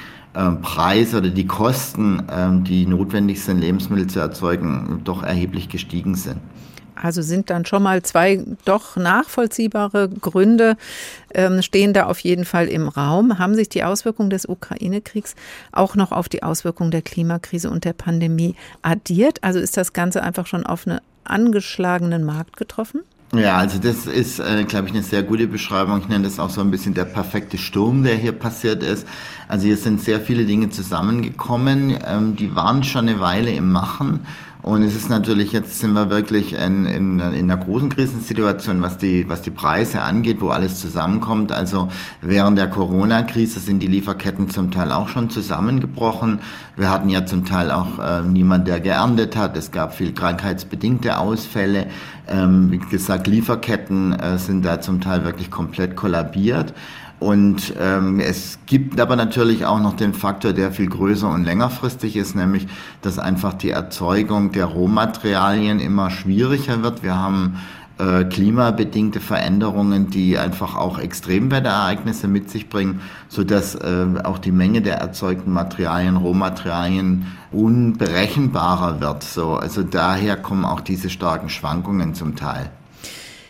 Preise 0.62 1.18
oder 1.18 1.30
die 1.30 1.46
Kosten, 1.46 2.22
ähm, 2.30 2.64
die 2.64 2.86
notwendig 2.86 3.42
sind, 3.42 3.58
Lebensmittel 3.58 4.06
zu 4.06 4.20
erzeugen, 4.20 5.00
doch 5.04 5.22
erheblich 5.22 5.68
gestiegen 5.68 6.14
sind. 6.14 6.38
Also 7.02 7.22
sind 7.22 7.50
dann 7.50 7.64
schon 7.64 7.82
mal 7.82 8.02
zwei 8.02 8.44
doch 8.64 8.96
nachvollziehbare 8.96 10.08
Gründe, 10.08 10.76
ähm, 11.32 11.62
stehen 11.62 11.92
da 11.92 12.06
auf 12.06 12.18
jeden 12.20 12.44
Fall 12.44 12.68
im 12.68 12.88
Raum. 12.88 13.38
Haben 13.38 13.54
sich 13.54 13.68
die 13.68 13.84
Auswirkungen 13.84 14.30
des 14.30 14.48
Ukraine-Kriegs 14.48 15.34
auch 15.72 15.94
noch 15.94 16.12
auf 16.12 16.28
die 16.28 16.42
Auswirkungen 16.42 16.90
der 16.90 17.02
Klimakrise 17.02 17.70
und 17.70 17.84
der 17.84 17.92
Pandemie 17.92 18.56
addiert? 18.82 19.44
Also 19.44 19.60
ist 19.60 19.76
das 19.76 19.92
Ganze 19.92 20.22
einfach 20.22 20.46
schon 20.46 20.66
auf 20.66 20.86
einen 20.86 21.00
angeschlagenen 21.24 22.24
Markt 22.24 22.56
getroffen? 22.56 23.02
Ja, 23.34 23.58
also 23.58 23.78
das 23.78 24.06
ist, 24.06 24.38
äh, 24.38 24.64
glaube 24.64 24.86
ich, 24.88 24.94
eine 24.94 25.02
sehr 25.02 25.22
gute 25.22 25.46
Beschreibung. 25.48 26.00
Ich 26.00 26.08
nenne 26.08 26.24
das 26.24 26.38
auch 26.38 26.48
so 26.48 26.62
ein 26.62 26.70
bisschen 26.70 26.94
der 26.94 27.04
perfekte 27.04 27.58
Sturm, 27.58 28.02
der 28.02 28.14
hier 28.14 28.32
passiert 28.32 28.82
ist. 28.82 29.06
Also 29.48 29.66
hier 29.66 29.76
sind 29.76 30.00
sehr 30.00 30.20
viele 30.20 30.46
Dinge 30.46 30.70
zusammengekommen. 30.70 31.98
Ähm, 32.06 32.36
die 32.36 32.54
waren 32.56 32.84
schon 32.84 33.06
eine 33.06 33.20
Weile 33.20 33.50
im 33.52 33.70
Machen. 33.70 34.20
Und 34.62 34.82
es 34.82 34.96
ist 34.96 35.08
natürlich, 35.08 35.52
jetzt 35.52 35.78
sind 35.78 35.92
wir 35.92 36.10
wirklich 36.10 36.52
in, 36.54 36.84
in, 36.84 37.20
in 37.20 37.50
einer 37.50 37.56
großen 37.56 37.90
Krisensituation, 37.90 38.82
was 38.82 38.98
die, 38.98 39.28
was 39.28 39.40
die 39.42 39.52
Preise 39.52 40.02
angeht, 40.02 40.40
wo 40.40 40.48
alles 40.48 40.80
zusammenkommt. 40.80 41.52
Also 41.52 41.88
während 42.22 42.58
der 42.58 42.68
Corona-Krise 42.68 43.60
sind 43.60 43.80
die 43.80 43.86
Lieferketten 43.86 44.50
zum 44.50 44.72
Teil 44.72 44.90
auch 44.90 45.08
schon 45.08 45.30
zusammengebrochen. 45.30 46.40
Wir 46.76 46.90
hatten 46.90 47.08
ja 47.08 47.24
zum 47.24 47.44
Teil 47.44 47.70
auch 47.70 47.98
äh, 48.00 48.22
niemand, 48.22 48.66
der 48.66 48.80
geerntet 48.80 49.36
hat. 49.36 49.56
Es 49.56 49.70
gab 49.70 49.94
viel 49.94 50.12
krankheitsbedingte 50.12 51.18
Ausfälle. 51.18 51.86
Ähm, 52.26 52.72
wie 52.72 52.78
gesagt, 52.78 53.28
Lieferketten 53.28 54.12
äh, 54.12 54.38
sind 54.38 54.64
da 54.64 54.80
zum 54.80 55.00
Teil 55.00 55.24
wirklich 55.24 55.52
komplett 55.52 55.94
kollabiert. 55.94 56.74
Und 57.20 57.74
ähm, 57.80 58.20
es 58.20 58.60
gibt 58.66 59.00
aber 59.00 59.16
natürlich 59.16 59.66
auch 59.66 59.80
noch 59.80 59.94
den 59.94 60.14
Faktor, 60.14 60.52
der 60.52 60.70
viel 60.70 60.88
größer 60.88 61.28
und 61.28 61.44
längerfristig 61.44 62.16
ist, 62.16 62.36
nämlich, 62.36 62.68
dass 63.02 63.18
einfach 63.18 63.54
die 63.54 63.70
Erzeugung 63.70 64.52
der 64.52 64.66
Rohmaterialien 64.66 65.80
immer 65.80 66.10
schwieriger 66.10 66.82
wird. 66.82 67.02
Wir 67.02 67.16
haben 67.16 67.58
äh, 67.98 68.22
klimabedingte 68.22 69.18
Veränderungen, 69.18 70.10
die 70.10 70.38
einfach 70.38 70.76
auch 70.76 71.00
Extremwetterereignisse 71.00 72.28
mit 72.28 72.50
sich 72.50 72.68
bringen, 72.68 73.00
so 73.28 73.42
dass 73.42 73.74
äh, 73.74 74.06
auch 74.22 74.38
die 74.38 74.52
Menge 74.52 74.82
der 74.82 74.98
erzeugten 74.98 75.52
Materialien, 75.52 76.16
Rohmaterialien 76.16 77.26
unberechenbarer 77.50 79.00
wird. 79.00 79.24
So, 79.24 79.54
also 79.54 79.82
daher 79.82 80.36
kommen 80.36 80.64
auch 80.64 80.80
diese 80.80 81.10
starken 81.10 81.48
Schwankungen 81.48 82.14
zum 82.14 82.36
Teil. 82.36 82.70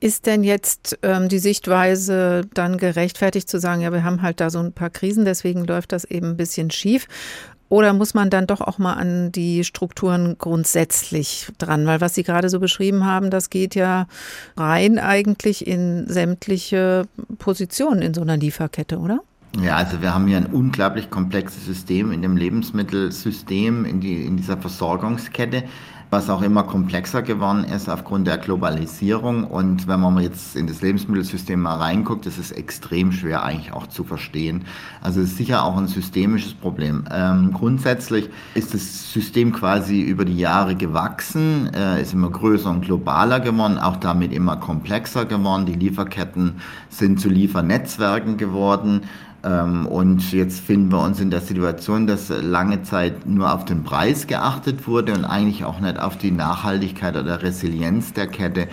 Ist 0.00 0.26
denn 0.26 0.44
jetzt 0.44 0.98
ähm, 1.02 1.28
die 1.28 1.38
Sichtweise 1.38 2.42
dann 2.54 2.78
gerechtfertigt 2.78 3.48
zu 3.48 3.58
sagen, 3.58 3.80
ja, 3.80 3.92
wir 3.92 4.04
haben 4.04 4.22
halt 4.22 4.40
da 4.40 4.50
so 4.50 4.60
ein 4.60 4.72
paar 4.72 4.90
Krisen, 4.90 5.24
deswegen 5.24 5.64
läuft 5.64 5.92
das 5.92 6.04
eben 6.04 6.30
ein 6.30 6.36
bisschen 6.36 6.70
schief? 6.70 7.06
Oder 7.70 7.92
muss 7.92 8.14
man 8.14 8.30
dann 8.30 8.46
doch 8.46 8.62
auch 8.62 8.78
mal 8.78 8.94
an 8.94 9.30
die 9.30 9.62
Strukturen 9.62 10.36
grundsätzlich 10.38 11.48
dran? 11.58 11.86
Weil 11.86 12.00
was 12.00 12.14
Sie 12.14 12.22
gerade 12.22 12.48
so 12.48 12.60
beschrieben 12.60 13.04
haben, 13.04 13.30
das 13.30 13.50
geht 13.50 13.74
ja 13.74 14.06
rein 14.56 14.98
eigentlich 14.98 15.66
in 15.66 16.06
sämtliche 16.08 17.06
Positionen 17.38 18.00
in 18.00 18.14
so 18.14 18.22
einer 18.22 18.38
Lieferkette, 18.38 18.98
oder? 18.98 19.20
Ja, 19.60 19.76
also 19.76 20.00
wir 20.00 20.14
haben 20.14 20.26
hier 20.26 20.36
ein 20.38 20.46
unglaublich 20.46 21.10
komplexes 21.10 21.66
System 21.66 22.12
in 22.12 22.22
dem 22.22 22.36
Lebensmittelsystem, 22.36 23.84
in, 23.84 24.00
die, 24.00 24.24
in 24.24 24.36
dieser 24.36 24.56
Versorgungskette 24.56 25.64
was 26.10 26.30
auch 26.30 26.42
immer 26.42 26.62
komplexer 26.62 27.22
geworden 27.22 27.64
ist 27.64 27.88
aufgrund 27.88 28.26
der 28.26 28.38
Globalisierung. 28.38 29.44
Und 29.44 29.86
wenn 29.88 30.00
man 30.00 30.18
jetzt 30.18 30.56
in 30.56 30.66
das 30.66 30.80
Lebensmittelsystem 30.80 31.60
mal 31.60 31.76
reinguckt, 31.76 32.26
ist 32.26 32.38
es 32.38 32.50
extrem 32.50 33.12
schwer 33.12 33.42
eigentlich 33.42 33.72
auch 33.72 33.86
zu 33.86 34.04
verstehen. 34.04 34.64
Also 35.02 35.20
es 35.20 35.30
ist 35.30 35.36
sicher 35.36 35.64
auch 35.64 35.76
ein 35.76 35.86
systemisches 35.86 36.54
Problem. 36.54 37.04
Ähm, 37.12 37.52
grundsätzlich 37.52 38.30
ist 38.54 38.72
das 38.72 39.12
System 39.12 39.52
quasi 39.52 40.00
über 40.00 40.24
die 40.24 40.38
Jahre 40.38 40.76
gewachsen, 40.76 41.70
äh, 41.74 42.00
ist 42.00 42.14
immer 42.14 42.30
größer 42.30 42.70
und 42.70 42.82
globaler 42.82 43.40
geworden, 43.40 43.78
auch 43.78 43.96
damit 43.96 44.32
immer 44.32 44.56
komplexer 44.56 45.26
geworden. 45.26 45.66
Die 45.66 45.74
Lieferketten 45.74 46.60
sind 46.88 47.20
zu 47.20 47.28
Liefernetzwerken 47.28 48.38
geworden. 48.38 49.02
Ähm, 49.44 49.86
und 49.86 50.32
jetzt 50.32 50.60
finden 50.60 50.90
wir 50.90 51.02
uns 51.02 51.20
in 51.20 51.30
der 51.30 51.40
Situation, 51.40 52.06
dass 52.06 52.28
lange 52.28 52.82
Zeit 52.82 53.26
nur 53.26 53.52
auf 53.52 53.64
den 53.64 53.84
Preis 53.84 54.26
geachtet 54.26 54.86
wurde 54.86 55.12
und 55.14 55.24
eigentlich 55.24 55.64
auch 55.64 55.80
nicht 55.80 55.98
auf 55.98 56.18
die 56.18 56.30
Nachhaltigkeit 56.30 57.16
oder 57.16 57.42
Resilienz 57.42 58.12
der 58.12 58.26
Kette. 58.26 58.68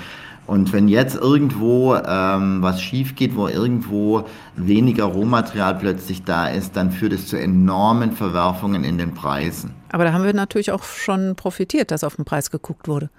Und 0.47 0.73
wenn 0.73 0.87
jetzt 0.87 1.15
irgendwo 1.15 1.95
ähm, 1.95 2.61
was 2.61 2.81
schief 2.81 3.15
geht, 3.15 3.35
wo 3.35 3.47
irgendwo 3.47 4.25
weniger 4.55 5.05
Rohmaterial 5.05 5.75
plötzlich 5.75 6.23
da 6.23 6.47
ist, 6.47 6.75
dann 6.75 6.91
führt 6.91 7.13
es 7.13 7.27
zu 7.27 7.39
enormen 7.39 8.11
Verwerfungen 8.11 8.83
in 8.83 8.97
den 8.97 9.13
Preisen. 9.13 9.73
Aber 9.91 10.03
da 10.03 10.13
haben 10.13 10.23
wir 10.23 10.33
natürlich 10.33 10.71
auch 10.71 10.83
schon 10.83 11.35
profitiert, 11.35 11.89
dass 11.89 12.03
auf 12.03 12.17
den 12.17 12.25
Preis 12.25 12.51
geguckt 12.51 12.87
wurde. 12.87 13.09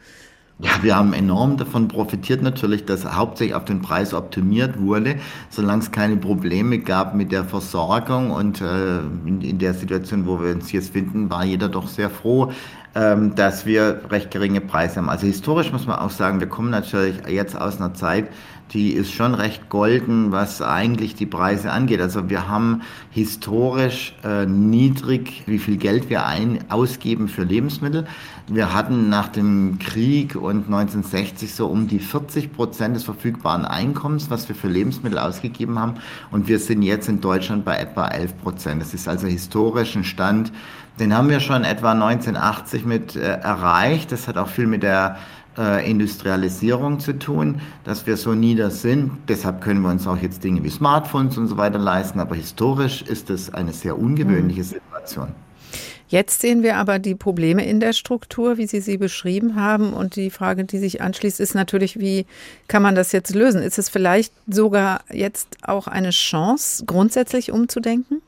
Ja, 0.59 0.83
wir 0.83 0.97
haben 0.97 1.12
enorm 1.12 1.59
davon 1.59 1.87
profitiert 1.87 2.40
natürlich, 2.40 2.87
dass 2.87 3.05
hauptsächlich 3.05 3.55
auf 3.55 3.66
den 3.66 3.83
Preis 3.83 4.14
optimiert 4.14 4.81
wurde, 4.81 5.16
solange 5.51 5.83
es 5.83 5.90
keine 5.90 6.16
Probleme 6.16 6.79
gab 6.79 7.14
mit 7.14 7.31
der 7.31 7.45
Versorgung. 7.45 8.31
Und 8.31 8.62
äh, 8.62 9.01
in, 9.27 9.42
in, 9.42 9.59
der 9.59 9.75
Situation, 9.75 10.27
wo 10.27 10.40
wir 10.40 10.53
uns 10.53 10.73
jetzt 10.73 10.95
finden, 10.95 11.29
war 11.29 11.45
jeder 11.45 11.69
doch 11.69 11.88
sehr 11.88 12.09
froh, 12.09 12.53
ähm, 12.96 13.35
dass 13.35 13.66
wir 13.66 14.00
recht 14.11 14.30
geringe 14.30 14.62
Preise 14.62 14.96
haben. 14.96 15.11
Also 15.11 15.26
historisch 15.26 15.70
muss 15.70 15.87
man 15.87 15.98
auch 15.98 16.11
sagen, 16.11 16.40
wir 16.40 16.46
kommen 16.46 16.70
natürlich 16.70 17.16
jetzt 17.28 17.54
aus 17.54 17.76
einer 17.76 17.92
Zeit, 17.92 18.28
die 18.72 18.92
ist 18.92 19.12
schon 19.12 19.35
recht 19.35 19.68
golden, 19.68 20.32
was 20.32 20.62
eigentlich 20.62 21.14
die 21.14 21.26
Preise 21.26 21.70
angeht. 21.70 22.00
Also 22.00 22.30
wir 22.30 22.48
haben 22.48 22.80
historisch 23.11 24.14
äh, 24.24 24.46
niedrig, 24.46 25.44
wie 25.46 25.59
viel 25.59 25.76
Geld 25.76 26.09
wir 26.09 26.26
ein, 26.26 26.64
ausgeben 26.70 27.28
für 27.28 27.44
Lebensmittel. 27.44 28.06
Wir 28.48 28.72
hatten 28.72 29.09
nach 29.11 29.28
dem 29.28 29.78
Krieg 29.78 30.35
und 30.35 30.64
1960 30.64 31.55
so 31.55 31.66
um 31.66 31.88
die 31.88 31.99
40 31.99 32.53
Prozent 32.55 32.97
des 32.97 33.05
verfügbaren 33.05 33.66
Einkommens, 33.66 34.30
was 34.30 34.49
wir 34.49 34.57
für 34.57 34.68
Lebensmittel 34.68 35.18
ausgegeben 35.18 35.78
haben. 35.78 35.94
Und 36.30 36.49
wir 36.49 36.59
sind 36.59 36.82
jetzt 36.82 37.09
in 37.09 37.20
Deutschland 37.20 37.64
bei 37.64 37.76
etwa 37.76 38.09
11 38.09 38.42
Prozent. 38.42 38.80
Das 38.80 38.94
ist 38.94 39.07
also 39.07 39.26
historisch 39.26 39.94
ein 39.97 40.05
Stand, 40.05 40.51
den 40.99 41.14
haben 41.14 41.28
wir 41.28 41.40
schon 41.40 41.64
etwa 41.64 41.92
1980 41.92 42.84
mit 42.84 43.16
äh, 43.16 43.20
erreicht. 43.20 44.12
Das 44.12 44.28
hat 44.28 44.36
auch 44.36 44.49
viel 44.49 44.66
mit 44.66 44.82
der 44.82 45.16
äh, 45.59 45.88
Industrialisierung 45.88 47.01
zu 47.01 47.18
tun, 47.18 47.61
dass 47.84 48.07
wir 48.07 48.16
so 48.16 48.34
nieder 48.34 48.70
sind. 48.70 49.12
Deshalb 49.28 49.61
können 49.61 49.82
wir 49.82 49.90
uns 49.90 50.07
auch 50.07 50.18
jetzt 50.18 50.44
Dinge 50.44 50.62
wie 50.64 50.70
Smartphones 50.70 51.38
und 51.38 51.49
so 51.49 51.57
weiter 51.57 51.78
leisten. 51.78 52.20
Aber 52.20 52.34
historisch 52.34 53.03
ist 53.03 53.30
es 53.30 53.53
eine 53.53 53.72
sehr 53.72 53.99
ungewöhnliche 53.99 54.61
mhm. 54.61 54.64
Situation. 54.64 55.28
Jetzt 56.09 56.40
sehen 56.40 56.62
wir 56.62 56.76
aber 56.76 57.01
die 57.01 57.16
Probleme 57.16 57.66
in 57.66 57.80
der 57.80 57.92
Struktur, 57.92 58.59
wie 58.59 58.68
Sie 58.68 58.80
sie 58.80 58.97
beschrieben 58.97 59.57
haben. 59.57 59.92
Und 59.92 60.14
die 60.14 60.30
Frage, 60.30 60.64
die 60.64 60.78
sich 60.78 61.01
anschließt, 61.01 61.40
ist 61.40 61.55
natürlich, 61.57 61.99
wie 61.99 62.26
kann 62.68 62.82
man 62.82 62.94
das 62.94 63.11
jetzt 63.11 63.34
lösen? 63.34 63.61
Ist 63.61 63.78
es 63.78 63.88
vielleicht 63.88 64.32
sogar 64.47 65.01
jetzt 65.12 65.57
auch 65.62 65.88
eine 65.88 66.11
Chance, 66.11 66.84
grundsätzlich 66.86 67.51
umzudenken? 67.51 68.22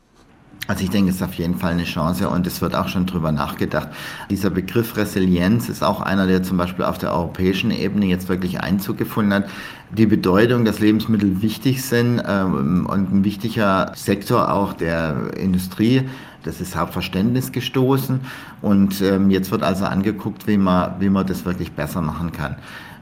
Also 0.66 0.84
ich 0.84 0.90
denke, 0.90 1.10
es 1.10 1.16
ist 1.16 1.22
auf 1.22 1.34
jeden 1.34 1.56
Fall 1.56 1.72
eine 1.72 1.84
Chance 1.84 2.28
und 2.28 2.46
es 2.46 2.60
wird 2.60 2.74
auch 2.74 2.88
schon 2.88 3.06
drüber 3.06 3.32
nachgedacht. 3.32 3.88
Dieser 4.28 4.50
Begriff 4.50 4.98
Resilienz 4.98 5.70
ist 5.70 5.82
auch 5.82 6.02
einer, 6.02 6.26
der 6.26 6.42
zum 6.42 6.58
Beispiel 6.58 6.84
auf 6.84 6.98
der 6.98 7.12
europäischen 7.14 7.70
Ebene 7.70 8.04
jetzt 8.06 8.28
wirklich 8.28 8.60
Einzug 8.60 8.98
gefunden 8.98 9.32
hat. 9.32 9.48
Die 9.90 10.04
Bedeutung, 10.04 10.66
dass 10.66 10.80
Lebensmittel 10.80 11.40
wichtig 11.40 11.82
sind 11.82 12.22
ähm, 12.26 12.86
und 12.86 13.12
ein 13.12 13.24
wichtiger 13.24 13.92
Sektor 13.94 14.52
auch 14.52 14.74
der 14.74 15.30
Industrie, 15.38 16.02
das 16.44 16.60
ist 16.60 16.76
Hauptverständnis 16.76 17.52
gestoßen 17.52 18.20
und 18.60 19.00
ähm, 19.00 19.30
jetzt 19.30 19.50
wird 19.50 19.62
also 19.62 19.86
angeguckt, 19.86 20.46
wie 20.46 20.58
man, 20.58 21.00
wie 21.00 21.08
man 21.08 21.26
das 21.26 21.46
wirklich 21.46 21.72
besser 21.72 22.02
machen 22.02 22.32
kann. 22.32 22.56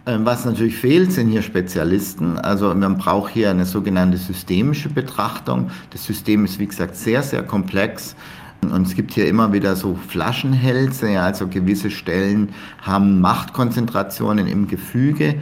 Ähm, 0.09 0.25
was 0.25 0.45
natürlich 0.45 0.77
fehlt, 0.77 1.11
sind 1.11 1.31
hier 1.31 1.43
Spezialisten. 1.43 2.39
Also 2.39 2.73
man 2.73 2.97
braucht 2.97 3.33
hier 3.33 3.51
eine 3.51 3.67
sogenannte 3.67 4.19
systemische 4.19 4.89
Betrachtung. 4.89 5.71
Das 5.91 6.05
System 6.05 6.45
ist, 6.45 6.61
wie 6.61 6.67
gesagt, 6.67 6.95
sehr, 6.95 7.25
sehr 7.25 7.43
komplex. 7.43 8.15
Und 8.63 8.87
es 8.87 8.95
gibt 8.95 9.13
hier 9.13 9.27
immer 9.27 9.53
wieder 9.53 9.75
so 9.75 9.99
Flaschenhälse, 10.09 11.21
also 11.21 11.49
gewisse 11.49 11.91
Stellen 11.91 12.51
haben 12.83 13.21
Machtkonzentrationen 13.21 14.47
im 14.47 14.69
Gefüge. 14.69 15.37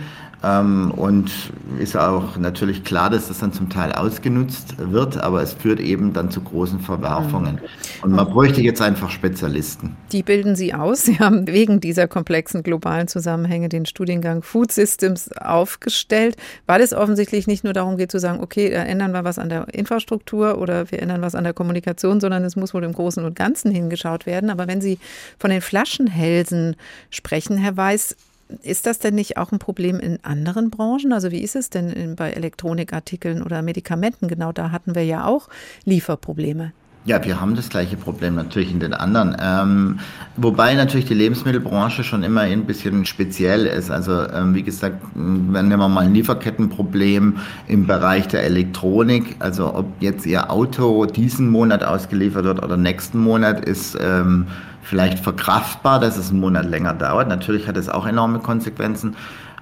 Ähm, 0.45 0.91
und 0.91 1.33
ist 1.79 1.97
auch 1.97 2.37
natürlich 2.37 2.85
klar, 2.85 3.09
dass 3.09 3.29
das 3.29 3.39
dann 3.39 3.53
zum 3.53 3.71
Teil 3.71 3.93
ausgenutzt 3.93 4.75
wird, 4.79 5.17
aber 5.17 5.43
es 5.43 5.55
führt 5.55 5.81
eben 5.81 6.13
dann 6.13 6.31
zu 6.31 6.43
großen 6.43 6.81
Verwerfungen. 6.81 7.61
Und 8.03 8.13
man 8.13 8.29
bräuchte 8.29 8.61
jetzt 8.61 8.83
einfach 8.83 9.11
Spezialisten. 9.11 9.97
Die 10.13 10.23
bilden 10.23 10.55
Sie 10.55 10.75
aus. 10.75 11.05
Sie 11.05 11.19
haben 11.19 11.47
wegen 11.47 11.81
dieser 11.81 12.09
komplexen 12.09 12.63
globalen 12.63 13.09
Zusammenhänge 13.09 13.71
den 13.71 13.87
Studiengang 13.87 14.43
Food 14.43 14.71
Systems 14.71 15.33
aufgestellt, 15.33 16.37
weil 16.67 16.83
es 16.83 16.93
offensichtlich 16.93 17.47
nicht 17.47 17.65
nur 17.65 17.73
darum 17.73 17.97
geht 17.97 18.13
zu 18.13 18.19
sagen, 18.19 18.41
okay, 18.41 18.71
ändern 18.71 19.13
wir 19.13 19.25
was 19.25 19.39
an 19.39 19.49
der 19.49 19.73
Infrastruktur 19.73 20.59
oder 20.59 20.91
wir 20.91 21.01
ändern 21.01 21.23
was 21.23 21.35
an 21.35 21.45
der 21.45 21.55
Kommunikation, 21.55 22.21
sondern 22.21 22.45
es 22.45 22.57
muss 22.57 22.75
wohl 22.75 22.85
im 22.85 22.93
Großen 22.93 23.25
und 23.25 23.35
Ganzen 23.35 23.71
hingeschaut 23.71 24.27
werden. 24.27 24.51
Aber 24.51 24.69
wenn 24.69 24.83
Sie 24.83 24.99
von 25.39 25.51
den 25.51 25.63
Flaschenhälsen 25.63 26.77
sprechen, 27.09 27.57
Herr 27.57 27.77
Weiß, 27.77 28.17
ist 28.63 28.87
das 28.87 28.99
denn 28.99 29.15
nicht 29.15 29.37
auch 29.37 29.53
ein 29.53 29.59
Problem 29.59 30.01
in 30.01 30.19
anderen 30.23 30.71
Branchen? 30.71 31.13
Also 31.13 31.31
wie 31.31 31.43
ist 31.43 31.57
es 31.57 31.71
denn 31.71 32.17
bei 32.17 32.33
Elektronikartikeln 32.33 33.43
oder 33.43 33.63
Medikamenten? 33.63 34.29
Genau 34.29 34.53
da 34.53 34.71
hatten 34.71 34.95
wir 34.95 35.05
ja 35.05 35.27
auch 35.27 35.49
Lieferprobleme. 35.85 36.73
Ja, 37.07 37.23
wir 37.23 37.39
haben 37.39 37.55
das 37.55 37.69
gleiche 37.69 37.99
Problem 37.99 38.35
natürlich 38.35 38.71
in 38.71 38.81
den 38.81 38.95
anderen. 38.95 39.37
Ähm, 39.39 39.99
wobei 40.37 40.75
natürlich 40.75 41.05
die 41.05 41.13
Lebensmittelbranche 41.13 42.03
schon 42.03 42.23
immer 42.23 42.43
ein 42.43 42.65
bisschen 42.65 43.05
speziell 43.05 43.67
ist. 43.67 43.91
Also 43.91 44.27
ähm, 44.27 44.55
wie 44.55 44.63
gesagt, 44.63 45.03
wenn 45.15 45.69
wir 45.69 45.77
mal 45.77 45.99
ein 45.99 46.15
Lieferkettenproblem 46.15 47.37
im 47.69 47.87
Bereich 47.87 48.27
der 48.29 48.45
Elektronik, 48.45 49.37
also 49.41 49.75
ob 49.75 49.87
jetzt 50.01 50.25
Ihr 50.25 50.51
Auto 50.51 51.05
diesen 51.05 51.51
Monat 51.51 51.85
ausgeliefert 51.85 52.45
wird 52.45 52.65
oder 52.65 52.79
nächsten 52.79 53.19
Monat, 53.19 53.63
ist 53.63 53.99
ähm, 54.01 54.47
vielleicht 54.85 55.19
verkraftbar, 55.19 56.01
dass 56.01 56.17
es 56.17 56.31
einen 56.31 56.41
Monat 56.41 56.67
länger 56.67 56.95
dauert. 56.95 57.29
Natürlich 57.29 57.67
hat 57.67 57.77
es 57.77 57.89
auch 57.89 58.07
enorme 58.07 58.39
Konsequenzen. 58.39 59.17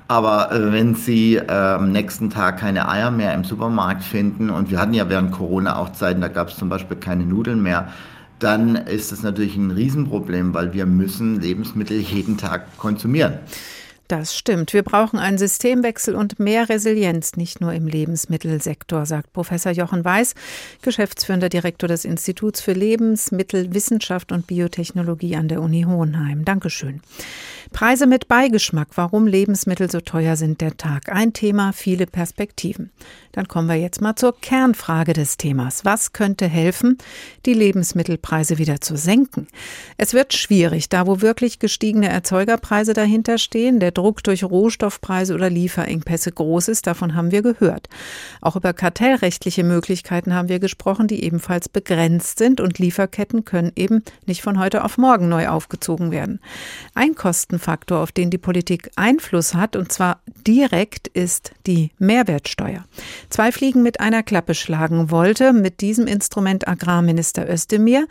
Aber 0.08 0.52
äh, 0.52 0.72
wenn 0.72 0.94
Sie 0.94 1.36
äh, 1.36 1.50
am 1.50 1.90
nächsten 1.90 2.28
Tag 2.28 2.58
keine 2.58 2.88
Eier 2.88 3.10
mehr 3.10 3.32
im 3.34 3.44
Supermarkt 3.44 4.02
finden, 4.02 4.50
und 4.50 4.70
wir 4.70 4.78
hatten 4.78 4.94
ja 4.94 5.08
während 5.08 5.32
Corona 5.32 5.76
auch 5.76 5.92
Zeiten, 5.92 6.20
da 6.20 6.28
gab 6.28 6.48
es 6.48 6.56
zum 6.56 6.68
Beispiel 6.68 6.96
keine 6.96 7.24
Nudeln 7.24 7.62
mehr, 7.62 7.88
dann 8.38 8.74
ist 8.74 9.12
das 9.12 9.22
natürlich 9.22 9.56
ein 9.56 9.70
Riesenproblem, 9.70 10.52
weil 10.52 10.72
wir 10.72 10.84
müssen 10.84 11.40
Lebensmittel 11.40 11.98
jeden 11.98 12.36
Tag 12.36 12.76
konsumieren. 12.76 13.34
Das 14.12 14.36
stimmt. 14.36 14.74
Wir 14.74 14.82
brauchen 14.82 15.18
einen 15.18 15.38
Systemwechsel 15.38 16.14
und 16.14 16.38
mehr 16.38 16.68
Resilienz, 16.68 17.36
nicht 17.36 17.62
nur 17.62 17.72
im 17.72 17.86
Lebensmittelsektor, 17.86 19.06
sagt 19.06 19.32
Professor 19.32 19.72
Jochen 19.72 20.04
Weiß, 20.04 20.34
geschäftsführender 20.82 21.48
Direktor 21.48 21.88
des 21.88 22.04
Instituts 22.04 22.60
für 22.60 22.74
Lebensmittelwissenschaft 22.74 24.30
und 24.30 24.46
Biotechnologie 24.46 25.34
an 25.34 25.48
der 25.48 25.62
Uni 25.62 25.84
Hohenheim. 25.88 26.44
Dankeschön. 26.44 27.00
Preise 27.72 28.06
mit 28.06 28.28
Beigeschmack, 28.28 28.88
warum 28.94 29.26
Lebensmittel 29.26 29.90
so 29.90 30.00
teuer 30.00 30.36
sind, 30.36 30.60
der 30.60 30.76
Tag. 30.76 31.08
Ein 31.08 31.32
Thema, 31.32 31.72
viele 31.72 32.06
Perspektiven. 32.06 32.90
Dann 33.32 33.48
kommen 33.48 33.66
wir 33.66 33.76
jetzt 33.76 34.02
mal 34.02 34.14
zur 34.14 34.38
Kernfrage 34.38 35.14
des 35.14 35.38
Themas. 35.38 35.84
Was 35.86 36.12
könnte 36.12 36.46
helfen, 36.46 36.98
die 37.46 37.54
Lebensmittelpreise 37.54 38.58
wieder 38.58 38.82
zu 38.82 38.96
senken? 38.96 39.48
Es 39.96 40.12
wird 40.12 40.34
schwierig, 40.34 40.90
da 40.90 41.06
wo 41.06 41.22
wirklich 41.22 41.58
gestiegene 41.58 42.10
Erzeugerpreise 42.10 42.92
dahinter 42.92 43.38
stehen, 43.38 43.80
der 43.80 43.90
Druck 43.90 44.22
durch 44.22 44.44
Rohstoffpreise 44.44 45.34
oder 45.34 45.48
Lieferengpässe 45.48 46.30
groß 46.30 46.68
ist, 46.68 46.86
davon 46.86 47.14
haben 47.14 47.32
wir 47.32 47.40
gehört. 47.40 47.88
Auch 48.42 48.56
über 48.56 48.74
kartellrechtliche 48.74 49.64
Möglichkeiten 49.64 50.34
haben 50.34 50.50
wir 50.50 50.60
gesprochen, 50.60 51.08
die 51.08 51.24
ebenfalls 51.24 51.70
begrenzt 51.70 52.38
sind 52.38 52.60
und 52.60 52.78
Lieferketten 52.78 53.46
können 53.46 53.72
eben 53.76 54.04
nicht 54.26 54.42
von 54.42 54.58
heute 54.58 54.84
auf 54.84 54.98
morgen 54.98 55.30
neu 55.30 55.48
aufgezogen 55.48 56.10
werden. 56.10 56.38
Ein 56.94 57.14
Kostenfaktor, 57.62 58.00
auf 58.00 58.12
den 58.12 58.30
die 58.30 58.38
Politik 58.38 58.90
Einfluss 58.96 59.54
hat, 59.54 59.76
und 59.76 59.92
zwar 59.92 60.20
direkt, 60.46 61.08
ist 61.08 61.52
die 61.66 61.90
Mehrwertsteuer 61.98 62.84
zwei 63.30 63.52
Fliegen 63.52 63.82
mit 63.82 64.00
einer 64.00 64.22
Klappe 64.22 64.54
schlagen 64.54 65.10
wollte, 65.10 65.52
mit 65.52 65.80
diesem 65.80 66.06
Instrument 66.06 66.66
Agrarminister 66.68 67.48
Özdemir, 67.48 68.06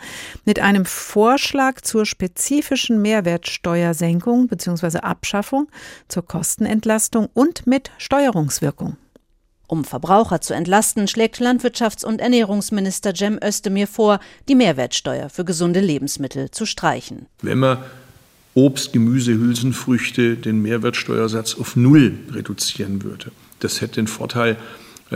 mit 0.45 0.59
einem 0.59 0.85
Vorschlag 0.85 1.81
zur 1.81 2.05
spezifischen 2.05 3.01
Mehrwertsteuersenkung 3.01 4.47
bzw. 4.47 4.99
Abschaffung, 4.99 5.67
zur 6.07 6.25
Kostenentlastung 6.25 7.27
und 7.33 7.67
mit 7.67 7.91
Steuerungswirkung. 7.97 8.95
Um 9.67 9.85
Verbraucher 9.85 10.41
zu 10.41 10.53
entlasten, 10.53 11.07
schlägt 11.07 11.39
Landwirtschafts- 11.39 12.05
und 12.05 12.19
Ernährungsminister 12.19 13.13
Cem 13.15 13.39
Özdemir 13.41 13.87
vor, 13.87 14.19
die 14.49 14.55
Mehrwertsteuer 14.55 15.29
für 15.29 15.45
gesunde 15.45 15.79
Lebensmittel 15.79 16.51
zu 16.51 16.65
streichen. 16.65 17.27
Wenn 17.41 17.59
man 17.59 17.77
Obst, 18.53 18.91
Gemüse, 18.91 19.33
Hülsenfrüchte 19.33 20.35
den 20.35 20.61
Mehrwertsteuersatz 20.61 21.55
auf 21.55 21.75
Null 21.75 22.13
reduzieren 22.31 23.03
würde. 23.03 23.31
Das 23.59 23.79
hätte 23.79 23.95
den 23.95 24.07
Vorteil, 24.07 24.57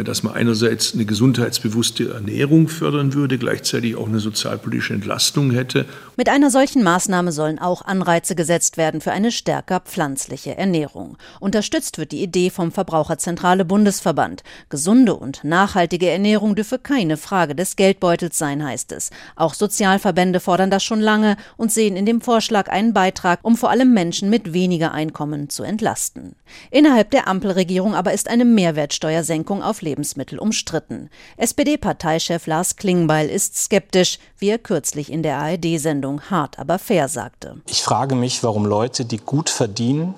dass 0.03 0.23
man 0.23 0.33
einerseits 0.33 0.93
eine 0.93 1.05
gesundheitsbewusste 1.05 2.13
Ernährung 2.13 2.67
fördern 2.67 3.13
würde, 3.13 3.37
gleichzeitig 3.37 3.95
auch 3.95 4.07
eine 4.07 4.19
sozialpolitische 4.19 4.93
Entlastung 4.93 5.51
hätte. 5.51 5.85
Mit 6.17 6.29
einer 6.29 6.51
solchen 6.51 6.83
Maßnahme 6.83 7.31
sollen 7.31 7.59
auch 7.59 7.83
Anreize 7.83 8.35
gesetzt 8.35 8.77
werden 8.77 9.01
für 9.01 9.11
eine 9.11 9.31
stärker 9.31 9.79
pflanzliche 9.79 10.57
Ernährung. 10.57 11.17
Unterstützt 11.39 11.97
wird 11.97 12.11
die 12.11 12.21
Idee 12.21 12.49
vom 12.49 12.71
Verbraucherzentrale 12.71 13.63
Bundesverband. 13.63 14.43
Gesunde 14.69 15.15
und 15.15 15.43
nachhaltige 15.43 16.09
Ernährung 16.09 16.55
dürfe 16.55 16.77
keine 16.79 17.17
Frage 17.17 17.55
des 17.55 17.75
Geldbeutels 17.75 18.37
sein, 18.37 18.63
heißt 18.65 18.91
es. 18.91 19.11
Auch 19.35 19.53
Sozialverbände 19.53 20.39
fordern 20.39 20.71
das 20.71 20.83
schon 20.83 20.99
lange 20.99 21.37
und 21.57 21.71
sehen 21.71 21.95
in 21.95 22.05
dem 22.05 22.21
Vorschlag 22.21 22.69
einen 22.69 22.93
Beitrag, 22.93 23.39
um 23.43 23.55
vor 23.55 23.69
allem 23.69 23.93
Menschen 23.93 24.29
mit 24.29 24.53
weniger 24.53 24.91
Einkommen 24.91 25.49
zu 25.49 25.63
entlasten. 25.63 26.35
Innerhalb 26.69 27.11
der 27.11 27.27
Ampelregierung 27.27 27.95
aber 27.95 28.13
ist 28.13 28.29
eine 28.29 28.45
Mehrwertsteuersenkung 28.45 29.63
auf 29.63 29.81
Lebensmittel 29.85 30.37
umstritten. 30.37 31.09
SPD-Parteichef 31.37 32.45
Lars 32.47 32.75
Klingbeil 32.75 33.29
ist 33.29 33.55
skeptisch, 33.55 34.19
wie 34.37 34.49
er 34.49 34.57
kürzlich 34.57 35.09
in 35.09 35.23
der 35.23 35.37
ARD-Sendung 35.37 36.29
Hart 36.29 36.59
aber 36.59 36.77
fair 36.77 37.07
sagte. 37.07 37.61
Ich 37.69 37.81
frage 37.81 38.15
mich, 38.15 38.43
warum 38.43 38.65
Leute, 38.65 39.05
die 39.05 39.17
gut 39.17 39.49
verdienen, 39.49 40.15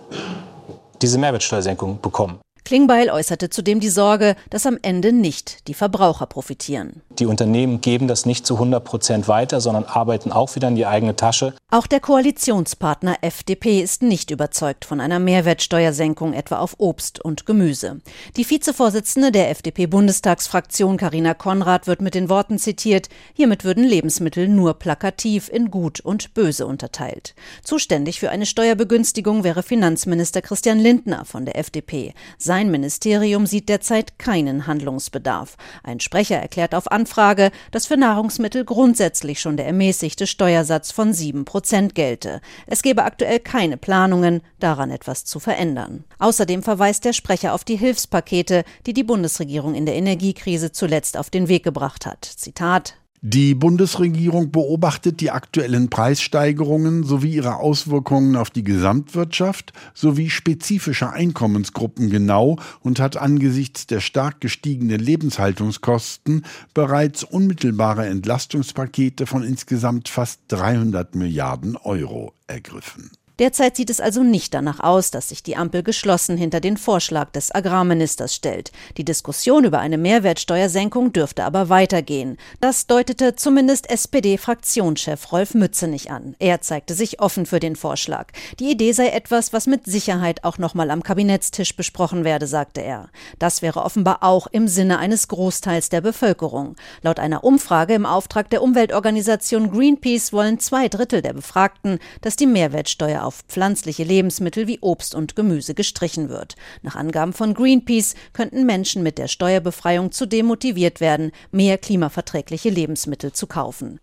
diese 1.02 1.20
Mehrwertsteuersenkung 1.20 2.02
bekommen. 2.02 2.40
Klingbeil 2.68 3.10
äußerte 3.10 3.50
zudem 3.50 3.80
die 3.80 3.88
Sorge, 3.88 4.36
dass 4.50 4.66
am 4.66 4.78
Ende 4.82 5.14
nicht 5.14 5.70
die 5.70 5.74
Verbraucher 5.74 6.26
profitieren. 6.26 7.02
Die 7.12 7.26
Unternehmen 7.26 7.80
geben 7.80 8.10
das 8.10 8.26
nicht 8.26 8.46
zu 8.46 8.56
100 8.56 8.84
Prozent 8.84 9.30
weiter, 9.30 9.62
sondern 9.62 9.86
arbeiten 9.86 10.34
auch 10.34 10.54
wieder 10.54 10.68
in 10.68 10.76
die 10.76 10.86
eigene 10.86 11.16
Tasche. 11.16 11.54
Auch 11.72 11.88
der 11.88 12.02
Koalitionspartner 12.02 13.20
FDP 13.22 13.80
ist 13.80 14.02
nicht 14.02 14.32
überzeugt 14.32 14.84
von 14.84 15.00
einer 15.00 15.18
Mehrwertsteuersenkung 15.20 16.34
etwa 16.34 16.58
auf 16.58 16.76
Obst 16.78 17.24
und 17.24 17.46
Gemüse. 17.46 18.02
Die 18.36 18.50
Vizevorsitzende 18.50 19.32
der 19.32 19.50
FDP-Bundestagsfraktion 19.52 20.98
Karina 20.98 21.36
Konrad 21.36 21.88
wird 21.88 22.02
mit 22.02 22.16
den 22.16 22.28
Worten 22.28 22.60
zitiert, 22.60 23.08
hiermit 23.34 23.64
würden 23.64 23.86
Lebensmittel 23.86 24.50
nur 24.50 24.74
plakativ 24.74 25.48
in 25.48 25.72
gut 25.72 26.02
und 26.02 26.34
böse 26.34 26.68
unterteilt. 26.68 27.34
Zuständig 27.64 28.20
für 28.20 28.30
eine 28.30 28.46
Steuerbegünstigung 28.46 29.46
wäre 29.46 29.64
Finanzminister 29.64 30.42
Christian 30.42 30.80
Lindner 30.80 31.24
von 31.24 31.46
der 31.46 31.58
FDP. 31.58 32.14
Sein 32.38 32.57
Ministerium 32.66 33.46
sieht 33.46 33.70
derzeit 33.70 34.20
keinen 34.20 34.68
Handlungsbedarf. 34.68 35.56
Ein 35.84 36.00
Sprecher 36.00 36.38
erklärt 36.38 36.74
auf 36.74 36.92
Anfrage, 36.92 37.52
dass 37.72 37.86
für 37.86 37.98
Nahrungsmittel 37.98 38.66
grundsätzlich 38.66 39.40
schon 39.40 39.56
der 39.56 39.68
ermäßigte 39.68 40.28
Steuersatz 40.28 40.92
von 40.92 41.14
sieben 41.14 41.46
Prozent 41.46 41.96
gelte. 41.96 42.42
Es 42.66 42.82
gebe 42.82 43.04
aktuell 43.04 43.40
keine 43.40 43.78
Planungen, 43.78 44.42
daran 44.60 44.90
etwas 44.90 45.24
zu 45.24 45.40
verändern. 45.40 46.04
Außerdem 46.20 46.64
verweist 46.64 47.06
der 47.06 47.14
Sprecher 47.14 47.54
auf 47.54 47.64
die 47.64 47.78
Hilfspakete, 47.78 48.64
die 48.86 48.94
die 48.94 49.04
Bundesregierung 49.04 49.76
in 49.76 49.86
der 49.86 49.96
Energiekrise 49.96 50.72
zuletzt 50.72 51.18
auf 51.18 51.30
den 51.30 51.48
Weg 51.48 51.64
gebracht 51.64 52.06
hat. 52.06 52.26
Zitat 52.26 52.96
die 53.22 53.56
Bundesregierung 53.56 54.52
beobachtet 54.52 55.22
die 55.22 55.32
aktuellen 55.32 55.90
Preissteigerungen 55.90 57.04
sowie 57.04 57.34
ihre 57.34 57.56
Auswirkungen 57.56 58.36
auf 58.36 58.52
die 58.52 58.64
Gesamtwirtschaft 58.64 59.74
sowie 59.96 60.30
spezifische 60.30 61.10
Einkommensgruppen 61.10 62.12
genau 62.12 62.58
und 62.82 63.00
hat 63.00 63.18
angesichts 63.18 63.88
der 63.88 64.02
stark 64.02 64.40
gestiegenen 64.40 65.00
Lebenshaltungskosten 65.00 66.46
bereits 66.76 67.24
unmittelbare 67.24 68.06
Entlastungspakete 68.06 69.26
von 69.26 69.44
insgesamt 69.44 70.10
fast 70.10 70.42
300 70.50 71.16
Milliarden 71.16 71.76
Euro 71.76 72.34
ergriffen. 72.46 73.10
Derzeit 73.40 73.76
sieht 73.76 73.92
es 73.92 74.02
also 74.02 74.24
nicht 74.24 74.56
danach 74.56 74.80
aus, 74.80 75.12
dass 75.12 75.30
sich 75.30 75.44
die 75.44 75.56
Ampel 75.56 75.84
geschlossen 75.84 76.38
hinter 76.38 76.60
den 76.60 76.76
Vorschlag 76.76 77.30
des 77.32 77.54
Agrarministers 77.54 78.34
stellt. 78.34 78.72
Die 78.98 79.06
Diskussion 79.06 79.64
über 79.64 79.78
eine 79.78 80.00
Mehrwertsteuersenkung 80.00 81.14
dürfte 81.14 81.44
aber 81.44 81.70
weitergehen. 81.70 82.38
Das 82.62 82.88
deutete 82.88 83.36
zumindest 83.36 83.92
SPD-Fraktionschef 83.92 85.32
Rolf 85.32 85.54
Mützenich 85.54 86.10
an. 86.10 86.36
Er 86.40 86.62
zeigte 86.62 86.96
sich 86.96 87.22
offen 87.22 87.46
für 87.46 87.60
den 87.60 87.76
Vorschlag. 87.76 88.30
Die 88.60 88.72
Idee 88.72 88.92
sei 88.92 89.10
etwas, 89.10 89.54
was 89.54 89.68
mit 89.68 89.86
Sicherheit 89.86 90.44
auch 90.44 90.58
nochmal 90.58 90.90
am 90.90 91.04
Kabinettstisch 91.04 91.76
besprochen 91.76 92.24
werde, 92.24 92.48
sagte 92.48 92.82
er. 92.82 93.10
Das 93.38 93.62
wäre 93.62 93.84
offenbar 93.84 94.24
auch 94.24 94.48
im 94.48 94.68
Sinne 94.68 94.98
eines 94.98 95.28
Großteils 95.28 95.90
der 95.90 96.02
Bevölkerung. 96.02 96.76
Laut 97.04 97.20
einer 97.20 97.44
Umfrage 97.44 97.94
im 97.94 98.08
Auftrag 98.08 98.50
der 98.50 98.64
Umweltorganisation 98.64 99.72
Greenpeace 99.72 100.34
wollen 100.34 100.60
zwei 100.60 100.88
Drittel 100.88 101.22
der 101.22 101.34
Befragten, 101.34 102.00
dass 102.22 102.36
die 102.36 102.48
Mehrwertsteuer 102.48 103.27
auf 103.28 103.44
pflanzliche 103.48 104.04
Lebensmittel 104.04 104.68
wie 104.68 104.80
Obst 104.80 105.14
und 105.14 105.36
Gemüse 105.36 105.76
gestrichen 105.76 106.30
wird. 106.30 106.56
Nach 106.82 106.96
Angaben 106.96 107.34
von 107.34 107.54
Greenpeace 107.54 108.16
könnten 108.34 108.66
Menschen 108.66 109.04
mit 109.04 109.18
der 109.18 109.28
Steuerbefreiung 109.28 110.12
zudem 110.12 110.48
motiviert 110.48 111.02
werden, 111.02 111.32
mehr 111.52 111.78
klimaverträgliche 111.78 112.70
Lebensmittel 112.70 113.34
zu 113.34 113.46
kaufen. 113.46 114.00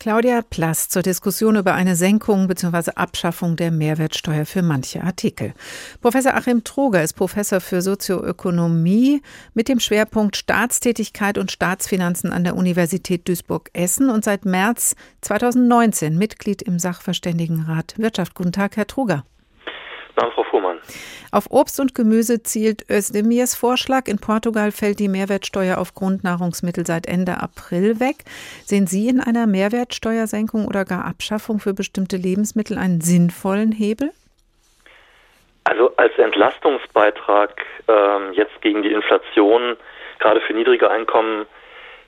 Claudia 0.00 0.42
Plass 0.42 0.88
zur 0.88 1.02
Diskussion 1.02 1.56
über 1.56 1.74
eine 1.74 1.96
Senkung 1.96 2.46
bzw. 2.46 2.92
Abschaffung 2.94 3.56
der 3.56 3.72
Mehrwertsteuer 3.72 4.46
für 4.46 4.62
manche 4.62 5.02
Artikel. 5.02 5.54
Professor 6.00 6.34
Achim 6.34 6.62
Troger 6.62 7.02
ist 7.02 7.14
Professor 7.14 7.60
für 7.60 7.82
Sozioökonomie 7.82 9.22
mit 9.54 9.68
dem 9.68 9.80
Schwerpunkt 9.80 10.36
Staatstätigkeit 10.36 11.36
und 11.36 11.50
Staatsfinanzen 11.50 12.32
an 12.32 12.44
der 12.44 12.54
Universität 12.54 13.26
Duisburg-Essen 13.26 14.08
und 14.08 14.22
seit 14.22 14.44
März 14.44 14.94
2019 15.22 16.16
Mitglied 16.16 16.62
im 16.62 16.78
Sachverständigenrat 16.78 17.94
Wirtschaft. 17.98 18.36
Guten 18.36 18.52
Tag, 18.52 18.76
Herr 18.76 18.86
Troger. 18.86 19.24
Danke, 20.18 20.34
Frau 20.34 20.42
Fuhrmann. 20.44 20.80
Auf 21.30 21.44
Obst 21.50 21.78
und 21.78 21.94
Gemüse 21.94 22.42
zielt 22.42 22.90
Özdemirs 22.90 23.54
Vorschlag. 23.54 24.08
In 24.08 24.18
Portugal 24.18 24.72
fällt 24.72 24.98
die 24.98 25.08
Mehrwertsteuer 25.08 25.78
auf 25.78 25.94
Grundnahrungsmittel 25.94 26.84
seit 26.84 27.06
Ende 27.06 27.40
April 27.40 28.00
weg. 28.00 28.24
Sehen 28.64 28.88
Sie 28.88 29.08
in 29.08 29.20
einer 29.20 29.46
Mehrwertsteuersenkung 29.46 30.66
oder 30.66 30.84
gar 30.84 31.04
Abschaffung 31.04 31.60
für 31.60 31.72
bestimmte 31.72 32.16
Lebensmittel 32.16 32.78
einen 32.78 33.00
sinnvollen 33.00 33.70
Hebel? 33.70 34.10
Also 35.62 35.94
als 35.96 36.18
Entlastungsbeitrag 36.18 37.64
äh, 37.86 38.32
jetzt 38.32 38.60
gegen 38.60 38.82
die 38.82 38.90
Inflation, 38.90 39.76
gerade 40.18 40.40
für 40.40 40.52
niedrige 40.52 40.90
Einkommen, 40.90 41.46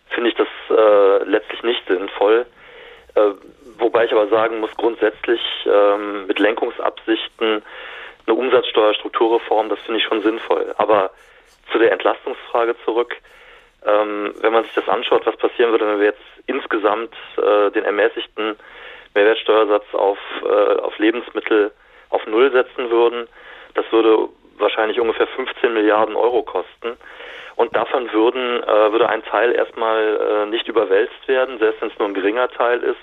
finde 0.09 0.31
ich 0.31 0.35
das 0.35 0.49
äh, 0.71 1.25
letztlich 1.25 1.63
nicht 1.63 1.87
sinnvoll. 1.87 2.47
Äh, 3.15 3.21
wobei 3.79 4.07
ich 4.07 4.13
aber 4.13 4.27
sagen 4.29 4.59
muss, 4.59 4.77
grundsätzlich 4.77 5.41
ähm, 5.67 6.27
mit 6.27 6.41
Lenkungsabsichten 6.41 7.63
eine 8.31 8.39
Umsatzsteuerstrukturreform, 8.39 9.69
das 9.69 9.81
finde 9.81 9.99
ich 9.99 10.05
schon 10.05 10.23
sinnvoll. 10.23 10.75
Aber 10.79 11.11
zu 11.73 11.79
der 11.79 11.93
Entlastungsfrage 11.93 12.77
zurück, 12.85 13.17
ähm, 13.85 14.33
wenn 14.41 14.53
man 14.53 14.65
sich 14.65 14.75
das 14.75 14.89
anschaut, 14.89 15.27
was 15.27 15.37
passieren 15.37 15.73
würde, 15.73 15.87
wenn 15.87 16.01
wir 16.01 16.07
jetzt 16.07 16.23
insgesamt 16.47 17.15
äh, 17.37 17.71
den 17.71 17.85
ermäßigten 17.85 18.57
Mehrwertsteuersatz 19.15 19.85
auf, 19.95 20.19
äh, 20.45 20.81
auf 20.81 20.99
Lebensmittel 20.99 21.73
auf 22.11 22.27
Null 22.27 22.53
setzen 22.53 22.91
würden, 22.91 23.27
das 23.75 23.91
würde 23.91 24.29
wahrscheinlich 24.59 25.01
ungefähr 25.01 25.27
15 25.27 25.73
Milliarden 25.73 26.17
Euro 26.17 26.43
kosten. 26.43 26.97
Und 27.57 27.75
davon 27.75 28.13
würden, 28.13 28.63
äh, 28.63 28.93
würde 28.93 29.09
ein 29.09 29.25
Teil 29.25 29.53
erstmal 29.53 30.45
äh, 30.45 30.47
nicht 30.47 30.69
überwälzt 30.69 31.27
werden, 31.27 31.59
selbst 31.59 31.81
wenn 31.81 31.91
es 31.91 31.99
nur 31.99 32.09
ein 32.09 32.15
geringer 32.15 32.49
Teil 32.49 32.83
ist, 32.83 33.01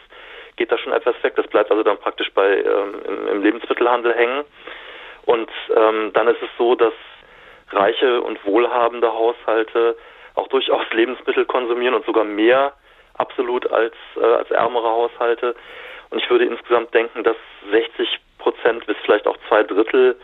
geht 0.55 0.71
da 0.71 0.78
schon 0.78 0.93
etwas 0.93 1.15
weg. 1.21 1.36
Das 1.36 1.47
bleibt 1.47 1.71
also 1.71 1.84
dann 1.84 1.97
praktisch 1.97 2.32
bei 2.34 2.57
ähm, 2.57 3.01
im, 3.07 3.28
im 3.28 3.43
Lebensmittelhandel 3.43 4.13
hängen. 4.13 4.43
Und 5.28 5.51
ähm, 5.75 6.11
dann 6.13 6.30
ist 6.30 6.41
es 6.41 6.49
so, 6.57 6.75
dass 6.75 6.93
reiche 7.71 8.21
und 8.21 8.43
wohlhabende 8.45 9.11
Haushalte 9.11 9.97
auch 10.36 10.47
durchaus 10.47 10.86
Lebensmittel 10.93 11.45
konsumieren 11.45 11.93
und 11.95 12.05
sogar 12.05 12.23
mehr 12.23 12.73
absolut 13.15 13.69
als, 13.69 13.93
äh, 14.15 14.23
als 14.23 14.49
ärmere 14.51 14.89
Haushalte. 14.89 15.53
Und 16.09 16.19
ich 16.19 16.30
würde 16.30 16.45
insgesamt 16.45 16.93
denken, 16.93 17.25
dass 17.25 17.36
60 17.69 18.19
Prozent 18.38 18.86
bis 18.86 18.95
vielleicht 19.03 19.28
auch 19.28 19.38
zwei 19.49 19.63
Drittel 19.63 20.15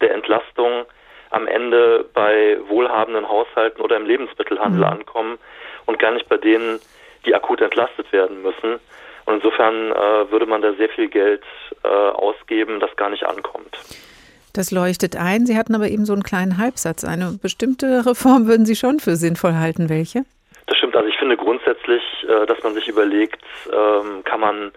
der 0.00 0.14
Entlastung 0.14 0.84
am 1.30 1.48
Ende 1.48 2.08
bei 2.14 2.56
wohlhabenden 2.68 3.28
Haushalten 3.28 3.80
oder 3.80 3.96
im 3.96 4.06
Lebensmittelhandel 4.06 4.82
mhm. 4.82 4.92
ankommen 4.92 5.38
und 5.86 5.98
gar 5.98 6.12
nicht 6.12 6.28
bei 6.28 6.36
denen, 6.36 6.78
die 7.26 7.34
akut 7.34 7.60
entlastet 7.60 8.12
werden 8.12 8.40
müssen. 8.42 8.78
Und 9.24 9.34
insofern 9.34 9.90
äh, 9.90 10.30
würde 10.30 10.46
man 10.46 10.62
da 10.62 10.74
sehr 10.74 10.90
viel 10.90 11.08
Geld 11.08 11.42
äh, 11.82 11.88
ausgeben, 11.88 12.78
das 12.78 12.94
gar 12.94 13.10
nicht 13.10 13.26
ankommt. 13.26 13.76
Das 14.54 14.70
leuchtet 14.70 15.16
ein. 15.16 15.46
Sie 15.46 15.58
hatten 15.58 15.74
aber 15.74 15.88
eben 15.88 16.04
so 16.06 16.12
einen 16.12 16.22
kleinen 16.22 16.58
Halbsatz. 16.58 17.04
Eine 17.04 17.36
bestimmte 17.42 18.06
Reform 18.06 18.46
würden 18.46 18.66
Sie 18.66 18.76
schon 18.76 19.00
für 19.00 19.16
sinnvoll 19.16 19.54
halten. 19.54 19.88
Welche? 19.88 20.24
Das 20.66 20.78
stimmt. 20.78 20.94
Also 20.94 21.08
ich 21.08 21.18
finde 21.18 21.36
grundsätzlich, 21.36 22.02
äh, 22.28 22.46
dass 22.46 22.62
man 22.62 22.72
sich 22.74 22.86
überlegt, 22.86 23.42
ähm, 23.72 24.22
kann 24.24 24.38
man, 24.40 24.70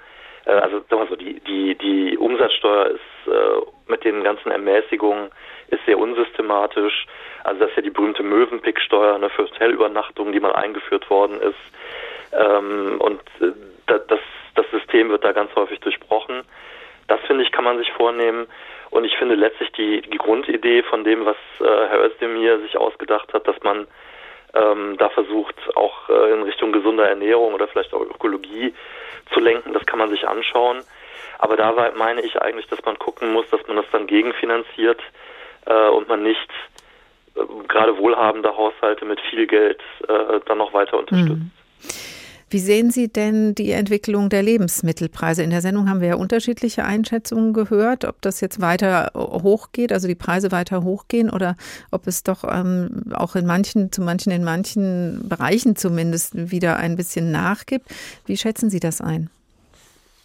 äh, 0.45 0.51
also 0.51 0.79
sagen 0.89 1.03
wir 1.03 1.07
so, 1.07 1.15
die, 1.15 1.39
die, 1.41 1.75
die 1.75 2.17
Umsatzsteuer 2.17 2.87
ist 2.87 3.31
äh, 3.31 3.91
mit 3.91 4.03
den 4.03 4.23
ganzen 4.23 4.51
Ermäßigungen 4.51 5.29
ist 5.69 5.85
sehr 5.85 5.99
unsystematisch. 5.99 7.05
Also 7.43 7.59
das 7.59 7.69
ist 7.69 7.75
ja 7.75 7.83
die 7.83 7.89
berühmte 7.91 8.23
Möwenpicksteuer 8.23 9.19
ne, 9.19 9.29
für 9.29 9.43
Hotelübernachtungen, 9.43 10.33
die 10.33 10.39
mal 10.39 10.53
eingeführt 10.53 11.09
worden 11.09 11.39
ist. 11.39 12.33
Ähm, 12.33 12.95
und 12.99 13.21
das, 13.85 14.19
das 14.55 14.65
System 14.71 15.09
wird 15.09 15.23
da 15.23 15.33
ganz 15.33 15.53
häufig 15.55 15.79
durchbrochen. 15.81 16.41
Das 17.07 17.19
finde 17.21 17.43
ich, 17.43 17.51
kann 17.51 17.63
man 17.63 17.77
sich 17.77 17.91
vornehmen. 17.91 18.47
Und 18.97 19.05
ich 19.05 19.15
finde 19.15 19.35
letztlich 19.35 19.71
die, 19.73 20.01
die 20.01 20.17
Grundidee 20.17 20.81
von 20.81 21.03
dem, 21.03 21.23
was 21.23 21.35
äh, 21.59 21.65
Herr 21.65 22.03
Özdemir 22.03 22.59
sich 22.61 22.77
ausgedacht 22.77 23.31
hat, 23.31 23.47
dass 23.47 23.61
man 23.61 23.85
ähm, 24.55 24.95
da 24.97 25.09
versucht, 25.09 25.53
auch 25.75 26.09
äh, 26.09 26.33
in 26.33 26.41
Richtung 26.41 26.71
gesunder 26.71 27.07
Ernährung 27.07 27.53
oder 27.53 27.67
vielleicht 27.67 27.93
auch 27.93 28.01
Ökologie 28.01 28.73
zu 29.31 29.39
lenken, 29.39 29.73
das 29.73 29.85
kann 29.85 29.99
man 29.99 30.09
sich 30.09 30.27
anschauen. 30.27 30.79
Aber 31.37 31.55
da 31.55 31.91
meine 31.95 32.21
ich 32.21 32.41
eigentlich, 32.41 32.65
dass 32.69 32.83
man 32.85 32.97
gucken 32.97 33.33
muss, 33.33 33.47
dass 33.51 33.67
man 33.67 33.77
das 33.77 33.85
dann 33.91 34.07
gegenfinanziert 34.07 34.99
äh, 35.67 35.89
und 35.89 36.07
man 36.07 36.23
nicht 36.23 36.49
äh, 37.35 37.41
gerade 37.67 37.99
wohlhabende 37.99 38.57
Haushalte 38.57 39.05
mit 39.05 39.21
viel 39.29 39.45
Geld 39.45 39.79
äh, 40.07 40.39
dann 40.47 40.57
noch 40.57 40.73
weiter 40.73 40.97
unterstützt. 40.97 41.37
Mhm. 41.37 42.16
Wie 42.49 42.59
sehen 42.59 42.91
Sie 42.91 43.11
denn 43.11 43.55
die 43.55 43.71
Entwicklung 43.71 44.29
der 44.29 44.41
Lebensmittelpreise? 44.41 45.43
In 45.43 45.49
der 45.49 45.59
Sendung 45.59 45.89
haben 45.89 45.99
wir 45.99 46.07
ja 46.07 46.15
unterschiedliche 46.15 46.85
Einschätzungen 46.85 47.51
gehört, 47.51 48.05
ob 48.05 48.21
das 48.21 48.39
jetzt 48.39 48.61
weiter 48.61 49.11
hochgeht, 49.13 49.91
also 49.91 50.07
die 50.07 50.15
Preise 50.15 50.53
weiter 50.53 50.83
hochgehen 50.83 51.29
oder 51.29 51.55
ob 51.91 52.07
es 52.07 52.23
doch 52.23 52.45
ähm, 52.45 53.03
auch 53.13 53.35
in 53.35 53.45
manchen, 53.45 53.91
zu 53.91 54.01
manchen, 54.01 54.31
in 54.31 54.45
manchen 54.45 55.27
Bereichen 55.27 55.75
zumindest 55.75 56.51
wieder 56.51 56.77
ein 56.77 56.95
bisschen 56.95 57.31
nachgibt. 57.31 57.87
Wie 58.25 58.37
schätzen 58.37 58.69
Sie 58.69 58.79
das 58.79 59.01
ein? 59.01 59.29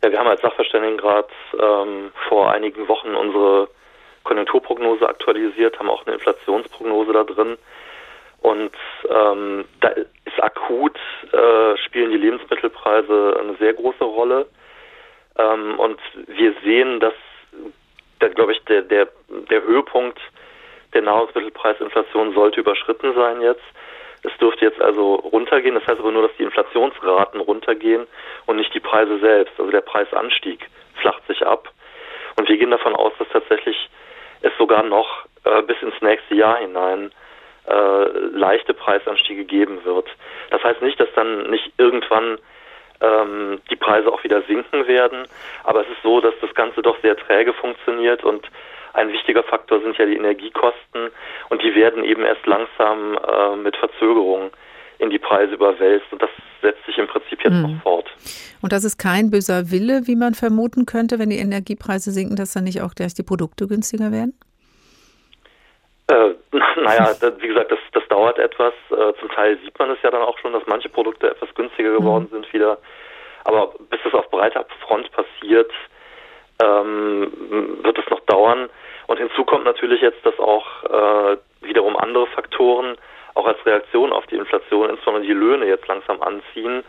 Ja, 0.05 0.12
wir 0.12 0.18
haben 0.20 0.29
als 0.29 0.43
Sachverständigenrat 0.43 1.29
ähm, 1.61 2.12
vor 2.29 2.53
einigen 2.53 2.87
Wochen 2.87 3.16
unsere 3.16 3.68
Konjunkturprognose 4.23 5.09
aktualisiert, 5.09 5.77
haben 5.81 5.91
auch 5.91 6.07
eine 6.07 6.14
Inflationsprognose 6.14 7.12
da 7.12 7.25
drin. 7.25 7.57
Und 8.43 8.73
ähm, 9.09 9.64
da 9.81 9.91
ist 10.33 10.43
akut, 10.43 10.97
äh, 11.33 11.76
spielen 11.78 12.11
die 12.11 12.18
Lebensmittelpreise 12.18 13.37
eine 13.41 13.55
sehr 13.57 13.74
große 13.74 14.05
Rolle. 14.05 14.47
Ähm, 15.39 15.78
und 15.78 15.99
wir 16.26 16.55
sehen, 16.64 17.01
dass, 17.01 17.14
da 18.18 18.28
glaube 18.28 18.53
ich, 18.53 18.64
der, 18.64 18.83
der, 18.83 19.09
der 19.51 19.62
Höhepunkt 19.62 20.18
der 20.95 21.03
Nahrungsmittelpreisinflation 21.03 22.35
sollte 22.35 22.61
überschritten 22.61 23.14
sein 23.14 23.41
jetzt. 23.41 23.62
Es 24.24 24.37
dürfte 24.39 24.66
jetzt 24.66 24.80
also 24.80 25.14
runtergehen. 25.14 25.74
Das 25.74 25.87
heißt 25.87 25.99
aber 25.99 26.12
nur, 26.12 26.28
dass 26.28 26.37
die 26.37 26.45
Inflationsraten 26.45 27.41
runtergehen 27.41 28.07
und 28.47 28.57
nicht 28.57 28.72
die 28.74 28.80
Preise 28.80 29.18
selbst. 29.18 29.59
Also 29.59 29.70
der 29.70 29.80
Preisanstieg 29.80 30.68
flacht 31.01 31.26
sich 31.26 31.45
ab. 31.45 31.68
Und 32.37 32.49
wir 32.49 32.57
gehen 32.57 32.70
davon 32.70 32.95
aus, 32.95 33.12
dass 33.18 33.28
tatsächlich 33.30 33.89
es 34.43 34.53
sogar 34.59 34.83
noch 34.83 35.26
äh, 35.45 35.62
bis 35.62 35.80
ins 35.83 36.01
nächste 36.01 36.35
Jahr 36.35 36.59
hinein 36.59 37.11
äh, 37.67 38.05
leichte 38.33 38.75
Preisanstiege 38.75 39.45
geben 39.45 39.85
wird. 39.85 40.09
Das 40.51 40.63
heißt 40.63 40.83
nicht, 40.83 40.99
dass 40.99 41.09
dann 41.15 41.51
nicht 41.51 41.73
irgendwann 41.79 42.39
ähm, 43.01 43.61
die 43.71 43.77
Preise 43.77 44.13
auch 44.13 44.23
wieder 44.25 44.43
sinken 44.43 44.87
werden, 44.87 45.27
aber 45.65 45.83
es 45.83 45.89
ist 45.89 46.03
so, 46.03 46.21
dass 46.21 46.35
das 46.41 46.55
Ganze 46.55 46.83
doch 46.83 47.01
sehr 47.03 47.17
träge 47.17 47.53
funktioniert 47.53 48.25
und 48.25 48.49
ein 48.95 49.11
wichtiger 49.11 49.43
Faktor 49.43 49.81
sind 49.81 49.97
ja 49.97 50.07
die 50.07 50.17
Energiekosten 50.17 51.11
und 51.49 51.63
die 51.63 51.75
werden 51.75 52.05
eben 52.05 52.25
erst 52.25 52.47
langsam 52.47 53.17
äh, 53.17 53.57
mit 53.57 53.77
Verzögerung 53.77 54.51
in 54.99 55.11
die 55.11 55.19
Preise 55.19 55.55
überwälzt 55.55 56.07
und 56.13 56.23
das 56.23 56.31
setzt 56.61 56.85
sich 56.87 56.99
im 56.99 57.09
Prinzip 57.09 57.43
jetzt 57.43 57.55
mhm. 57.55 57.63
noch 57.63 57.83
fort. 57.83 58.11
Und 58.61 58.73
das 58.73 58.85
ist 58.85 58.99
kein 58.99 59.31
böser 59.31 59.71
Wille, 59.71 60.03
wie 60.07 60.15
man 60.15 60.35
vermuten 60.35 60.87
könnte, 60.87 61.19
wenn 61.19 61.31
die 61.31 61.39
Energiepreise 61.39 62.13
sinken, 62.13 62.37
dass 62.37 62.53
dann 62.53 62.65
nicht 62.65 62.83
auch 62.83 62.95
gleich 62.95 63.15
die 63.15 63.25
Produkte 63.25 63.67
günstiger 63.67 64.13
werden? 64.13 64.39
Äh, 66.13 66.35
naja, 66.81 67.15
wie 67.39 67.49
gesagt, 67.49 67.73
das, 67.73 67.79
das 67.93 68.07
dauert 68.09 68.39
etwas. 68.39 68.75
Äh, 68.91 69.15
zum 69.19 69.31
Teil 69.31 69.59
sieht 69.65 69.79
man 69.79 69.91
es 69.91 69.99
ja 70.03 70.11
dann 70.11 70.23
auch 70.23 70.39
schon, 70.39 70.53
dass 70.53 70.63
manche 70.67 70.89
Produkte 70.89 71.31
etwas 71.31 71.55
günstiger 71.55 71.93
geworden 71.93 72.29
mhm. 72.31 72.35
sind 72.35 72.53
wieder. 72.53 72.79
Aber 73.45 73.73
bis 73.91 74.01
das 74.05 74.15
auf 74.15 74.31
breiter 74.31 74.65
Front 74.87 75.11
passiert, 75.13 75.71
ähm, 76.63 77.33
wird 77.83 77.99
es 77.99 78.09
noch 78.11 78.21
dauern. 78.21 78.69
Und 79.07 79.19
hinzu 79.19 79.45
kommt 79.45 79.65
natürlich 79.65 80.01
jetzt, 80.01 80.25
dass 80.25 80.39
auch 80.39 80.67
äh, 80.85 81.37
wiederum 81.63 81.97
andere 81.97 82.27
Faktoren 82.29 82.97
auch 83.35 83.47
als 83.47 83.65
Reaktion 83.65 84.13
auf 84.13 84.27
die 84.27 84.37
Inflation, 84.37 84.91
insbesondere 84.91 85.25
die 85.25 85.33
Löhne 85.33 85.67
jetzt 85.67 85.89
langsam 85.89 86.21
anziehen. 86.23 86.85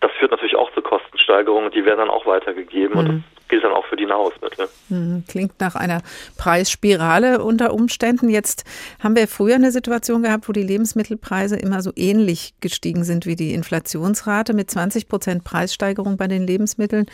Das 0.00 0.10
führt 0.18 0.30
natürlich 0.30 0.56
auch 0.56 0.72
zu 0.72 0.80
Kostensteigerungen, 0.80 1.70
die 1.70 1.84
werden 1.84 1.98
dann 1.98 2.10
auch 2.10 2.24
weitergegeben 2.24 2.94
mhm. 2.94 2.98
und 2.98 3.08
das 3.08 3.48
gilt 3.48 3.64
dann 3.64 3.72
auch 3.72 3.84
für 3.84 3.96
die 3.96 4.06
Nahrungsmittel. 4.06 4.68
Mhm. 4.88 5.24
Klingt 5.28 5.60
nach 5.60 5.74
einer 5.74 6.00
Preisspirale 6.38 7.42
unter 7.44 7.74
Umständen. 7.74 8.30
Jetzt 8.30 8.64
haben 9.02 9.14
wir 9.14 9.28
früher 9.28 9.56
eine 9.56 9.72
Situation 9.72 10.22
gehabt, 10.22 10.48
wo 10.48 10.52
die 10.52 10.62
Lebensmittelpreise 10.62 11.56
immer 11.56 11.82
so 11.82 11.90
ähnlich 11.96 12.54
gestiegen 12.60 13.04
sind 13.04 13.26
wie 13.26 13.36
die 13.36 13.52
Inflationsrate. 13.52 14.54
Mit 14.54 14.70
20 14.70 15.08
Prozent 15.08 15.44
Preissteigerung 15.44 16.16
bei 16.16 16.28
den 16.28 16.46
Lebensmitteln 16.46 17.06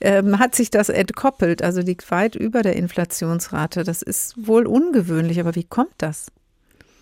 ähm, 0.00 0.38
hat 0.38 0.54
sich 0.54 0.70
das 0.70 0.90
entkoppelt, 0.90 1.62
also 1.62 1.80
liegt 1.80 2.08
weit 2.12 2.36
über 2.36 2.62
der 2.62 2.76
Inflationsrate. 2.76 3.82
Das 3.82 4.02
ist 4.02 4.34
wohl 4.46 4.66
ungewöhnlich, 4.66 5.40
aber 5.40 5.56
wie 5.56 5.64
kommt 5.64 5.94
das? 5.98 6.30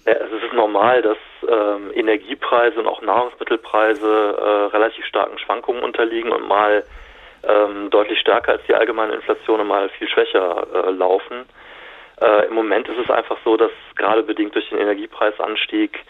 Ja, 0.07 0.13
es 0.13 0.33
ist 0.33 0.55
normal, 0.55 1.03
dass 1.03 1.19
ähm, 1.49 1.91
Energiepreise 1.95 2.79
und 2.79 2.87
auch 2.87 3.03
Nahrungsmittelpreise 3.03 4.37
äh, 4.39 4.77
relativ 4.77 5.05
starken 5.07 5.39
Schwankungen 5.39 5.83
unterliegen 5.83 6.33
und 6.33 6.47
mal 6.47 6.85
ähm, 7.43 7.91
deutlich 7.91 8.19
stärker 8.21 8.53
als 8.53 8.63
die 8.69 8.75
allgemeine 8.75 9.15
Inflation 9.15 9.61
und 9.61 9.69
mal 9.69 9.89
viel 9.91 10.09
schwächer 10.09 10.67
äh, 10.73 10.91
laufen. 10.91 11.45
Äh, 12.21 12.47
Im 12.47 12.55
Moment 12.55 12.89
ist 12.89 12.99
es 12.99 13.11
einfach 13.11 13.37
so, 13.45 13.57
dass 13.57 13.71
gerade 13.97 14.23
bedingt 14.23 14.55
durch 14.55 14.69
den 14.71 14.79
Energiepreisanstieg 14.79 16.05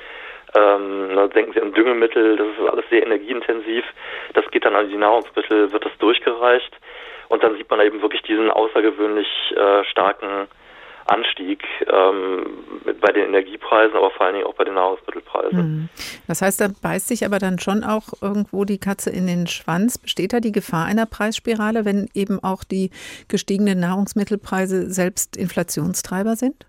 ähm, 0.54 1.30
denken 1.34 1.52
Sie 1.52 1.60
an 1.60 1.72
Düngemittel, 1.72 2.36
das 2.36 2.46
ist 2.46 2.70
alles 2.70 2.88
sehr 2.88 3.02
energieintensiv. 3.02 3.84
Das 4.32 4.48
geht 4.50 4.64
dann 4.64 4.76
an 4.76 4.88
die 4.88 4.96
Nahrungsmittel, 4.96 5.72
wird 5.72 5.84
das 5.84 5.96
durchgereicht. 5.98 6.72
Und 7.28 7.42
dann 7.42 7.56
sieht 7.56 7.68
man 7.68 7.80
eben 7.80 8.00
wirklich 8.00 8.22
diesen 8.22 8.50
außergewöhnlich 8.50 9.26
äh, 9.56 9.84
starken 9.84 10.48
Anstieg 11.08 11.64
ähm, 11.90 12.46
bei 13.00 13.12
den 13.12 13.26
Energiepreisen, 13.26 13.96
aber 13.96 14.10
vor 14.10 14.26
allen 14.26 14.34
Dingen 14.34 14.46
auch 14.46 14.54
bei 14.54 14.64
den 14.64 14.74
Nahrungsmittelpreisen. 14.74 15.58
Mhm. 15.58 15.88
Das 16.26 16.42
heißt, 16.42 16.60
da 16.60 16.68
beißt 16.82 17.08
sich 17.08 17.24
aber 17.24 17.38
dann 17.38 17.58
schon 17.58 17.84
auch 17.84 18.22
irgendwo 18.22 18.64
die 18.64 18.78
Katze 18.78 19.10
in 19.10 19.26
den 19.26 19.46
Schwanz. 19.46 19.98
Besteht 19.98 20.32
da 20.32 20.40
die 20.40 20.52
Gefahr 20.52 20.86
einer 20.86 21.06
Preisspirale, 21.06 21.84
wenn 21.84 22.08
eben 22.14 22.42
auch 22.42 22.64
die 22.64 22.90
gestiegenen 23.28 23.80
Nahrungsmittelpreise 23.80 24.90
selbst 24.90 25.36
Inflationstreiber 25.36 26.36
sind? 26.36 26.66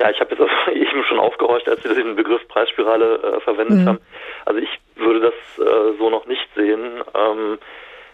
Ja, 0.00 0.10
ich 0.10 0.20
habe 0.20 0.30
jetzt 0.30 0.40
also 0.40 0.70
eben 0.72 1.04
schon 1.04 1.18
aufgehorcht, 1.18 1.68
als 1.68 1.82
Sie 1.82 1.94
den 1.94 2.16
Begriff 2.16 2.46
Preisspirale 2.48 3.16
äh, 3.16 3.40
verwendet 3.40 3.78
mhm. 3.78 3.86
haben. 3.86 3.98
Also 4.46 4.60
ich 4.60 4.80
würde 4.96 5.20
das 5.20 5.66
äh, 5.66 5.98
so 5.98 6.08
noch 6.10 6.26
nicht 6.26 6.48
sehen. 6.54 7.02
Ähm, 7.14 7.58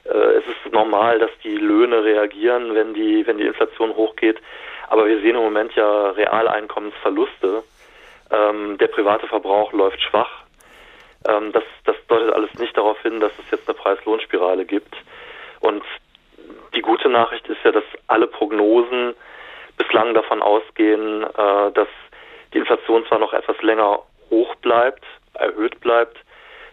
äh, 0.05 0.39
es 0.39 0.45
ist 0.47 0.73
normal, 0.73 1.19
dass 1.19 1.31
die 1.45 1.57
Löhne 1.57 2.05
reagieren, 2.05 2.75
wenn 2.75 2.95
die, 2.95 3.27
wenn 3.27 3.39
die 3.39 3.47
Inflation 3.47 3.95
hochgeht. 3.95 4.39
Aber 4.89 5.07
wir 5.07 5.21
sehen 5.21 5.37
im 5.37 5.43
Moment 5.43 5.75
ja 5.75 6.11
Realeinkommensverluste. 6.11 7.63
Ähm, 8.31 8.79
der 8.79 8.89
private 8.89 9.27
Verbrauch 9.27 9.73
läuft 9.73 10.01
schwach. 10.03 10.31
Ähm, 11.29 11.53
das, 11.53 11.65
das 11.85 11.97
deutet 12.09 12.33
alles 12.33 12.53
nicht 12.55 12.77
darauf 12.77 13.01
hin, 13.03 13.21
dass 13.21 13.33
es 13.39 13.51
jetzt 13.51 13.69
eine 13.69 13.77
Preis-Lohn-Spirale 13.77 14.65
gibt. 14.65 14.95
Und 15.61 15.83
die 16.75 16.83
gute 16.83 17.09
Nachricht 17.09 17.47
ist 17.49 17.63
ja, 17.65 17.73
dass 17.73 17.85
alle 18.07 18.27
Prognosen 18.27 19.15
bislang 19.77 20.15
davon 20.15 20.43
ausgehen, 20.43 21.23
äh, 21.23 21.73
dass 21.73 21.89
die 22.53 22.59
Inflation 22.59 23.05
zwar 23.07 23.19
noch 23.19 23.33
etwas 23.33 23.61
länger 23.63 24.01
hoch 24.31 24.55
bleibt, 24.57 25.05
erhöht 25.35 25.81
bleibt, 25.81 26.17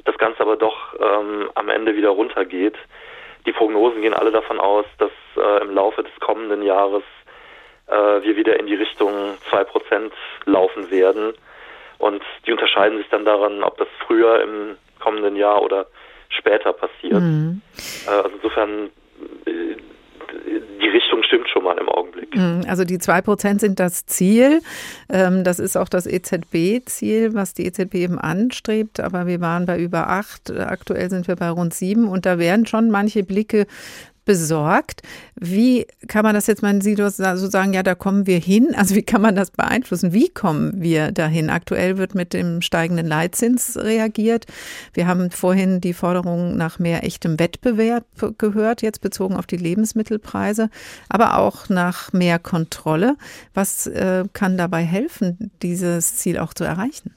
das 0.05 0.18
Ganze 0.18 0.41
aber 0.41 0.57
doch 0.57 0.93
ähm, 0.99 1.49
am 1.55 1.70
Ende 1.70 1.95
wieder 1.95 2.09
runtergeht. 2.09 2.76
Die 3.45 3.51
Prognosen 3.51 4.01
gehen 4.01 4.14
alle 4.14 4.32
davon 4.32 4.59
aus, 4.59 4.86
dass 4.99 5.11
äh, 5.38 5.61
im 5.61 5.74
Laufe 5.74 6.03
des 6.03 6.14
kommenden 6.20 6.61
Jahres 6.64 7.03
äh, 7.93 8.23
wir 8.23 8.35
wieder 8.35 8.59
in 8.59 8.65
die 8.65 8.75
Richtung 8.75 9.13
2% 9.51 10.11
laufen 10.45 10.89
werden. 10.89 11.33
Und 11.99 12.23
die 12.45 12.51
unterscheiden 12.51 12.97
sich 12.97 13.07
dann 13.09 13.23
daran, 13.23 13.63
ob 13.63 13.77
das 13.77 13.87
früher 14.05 14.41
im 14.41 14.77
kommenden 14.99 15.35
Jahr 15.35 15.61
oder 15.61 15.85
später 16.29 16.73
passiert. 16.73 17.21
Mhm. 17.21 17.61
Äh, 18.07 18.09
also 18.09 18.29
insofern 18.35 18.89
äh, 19.45 19.75
die 20.81 20.89
Richtung 20.89 21.23
stimmt 21.23 21.47
schon 21.49 21.63
mal 21.63 21.77
im 21.77 21.87
Augenblick. 21.87 22.35
Mhm. 22.35 22.61
Also 22.67 22.83
die 22.83 22.97
2% 22.97 23.59
sind 23.59 23.79
das 23.79 24.05
Ziel. 24.05 24.61
Ähm, 25.09 25.43
das 25.43 25.59
ist 25.59 25.77
auch 25.77 25.89
das 25.89 26.07
EZB-Ziel, 26.07 27.33
was 27.33 27.53
die 27.53 27.65
EZB 27.65 27.95
eben 27.95 28.19
anstrebt. 28.19 28.99
Aber 28.99 29.27
wir 29.27 29.39
waren 29.39 29.65
bei 29.65 29.77
über 29.77 30.09
8. 30.09 30.51
Aktuell 30.59 31.09
sind 31.09 31.27
wir 31.27 31.35
bei 31.35 31.49
rund 31.49 31.73
7. 31.73 32.07
Und 32.07 32.25
da 32.25 32.39
werden 32.39 32.65
schon 32.65 32.89
manche 32.89 33.23
Blicke 33.23 33.67
besorgt. 34.26 35.01
Wie 35.36 35.86
kann 36.07 36.24
man 36.24 36.34
das 36.34 36.47
jetzt, 36.47 36.61
man 36.61 36.82
sieht 36.82 36.97
so 36.97 37.09
sagen, 37.09 37.74
ja, 37.74 37.84
da 37.84 37.95
kommen 37.95 38.28
wir 38.28 38.39
hin. 38.39 38.74
Also 38.76 38.95
wie 38.95 39.03
kann 39.03 39.21
man 39.21 39.36
das 39.36 39.51
beeinflussen? 39.51 40.13
Wie 40.13 40.30
kommen 40.30 40.74
wir 40.82 41.11
dahin? 41.11 41.49
Aktuell 41.49 41.97
wird 41.97 42.15
mit 42.15 42.34
dem 42.34 42.61
steigenden 42.61 43.07
Leitzins 43.07 43.78
reagiert. 43.78 44.45
Wir 44.93 45.07
haben 45.07 45.32
vorhin 45.32 45.82
die 45.82 45.93
Forderung 45.93 46.57
nach 46.57 46.80
mehr 46.80 47.03
echtem 47.03 47.39
Wettbewerb 47.39 48.05
gehört, 48.38 48.82
jetzt 48.82 49.01
bezogen 49.01 49.36
auf 49.36 49.47
die 49.47 49.57
Lebensmittelpreise, 49.57 50.69
aber 51.09 51.38
auch 51.39 51.69
nach 51.69 52.13
mehr 52.13 52.39
Kontrolle. 52.39 53.15
Was 53.53 53.88
äh, 53.88 54.24
kann 54.34 54.57
dabei 54.57 54.82
helfen, 54.82 55.51
dieses 55.61 56.17
Ziel 56.17 56.39
auch 56.39 56.53
zu 56.53 56.63
erreichen? 56.63 57.15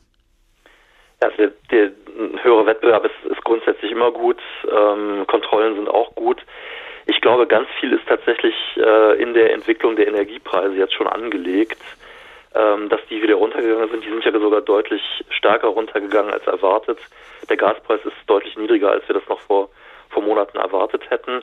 Also 1.20 1.36
der, 1.36 1.50
der 1.70 1.90
höhere 2.42 2.66
Wettbewerb 2.66 3.04
ist, 3.04 3.30
ist 3.30 3.42
grundsätzlich 3.44 3.90
immer 3.90 4.12
gut. 4.12 4.40
Ähm, 4.70 5.24
Kontrollen 5.26 5.76
sind 5.76 5.88
auch 5.88 6.14
gut. 6.14 6.44
Ich 7.06 7.20
glaube, 7.20 7.46
ganz 7.46 7.68
viel 7.80 7.92
ist 7.92 8.06
tatsächlich 8.06 8.54
äh, 8.76 9.22
in 9.22 9.32
der 9.32 9.52
Entwicklung 9.52 9.96
der 9.96 10.08
Energiepreise 10.08 10.74
jetzt 10.74 10.94
schon 10.94 11.06
angelegt, 11.06 11.80
ähm, 12.54 12.88
dass 12.88 13.00
die 13.08 13.22
wieder 13.22 13.36
runtergegangen 13.36 13.88
sind. 13.90 14.04
Die 14.04 14.08
sind 14.10 14.24
ja 14.24 14.32
sogar 14.32 14.60
deutlich 14.60 15.02
stärker 15.30 15.68
runtergegangen 15.68 16.32
als 16.32 16.46
erwartet. 16.46 16.98
Der 17.48 17.56
Gaspreis 17.56 18.00
ist 18.04 18.16
deutlich 18.26 18.56
niedriger, 18.56 18.90
als 18.90 19.06
wir 19.08 19.14
das 19.14 19.28
noch 19.28 19.40
vor, 19.40 19.68
vor 20.10 20.22
Monaten 20.22 20.58
erwartet 20.58 21.08
hätten. 21.08 21.42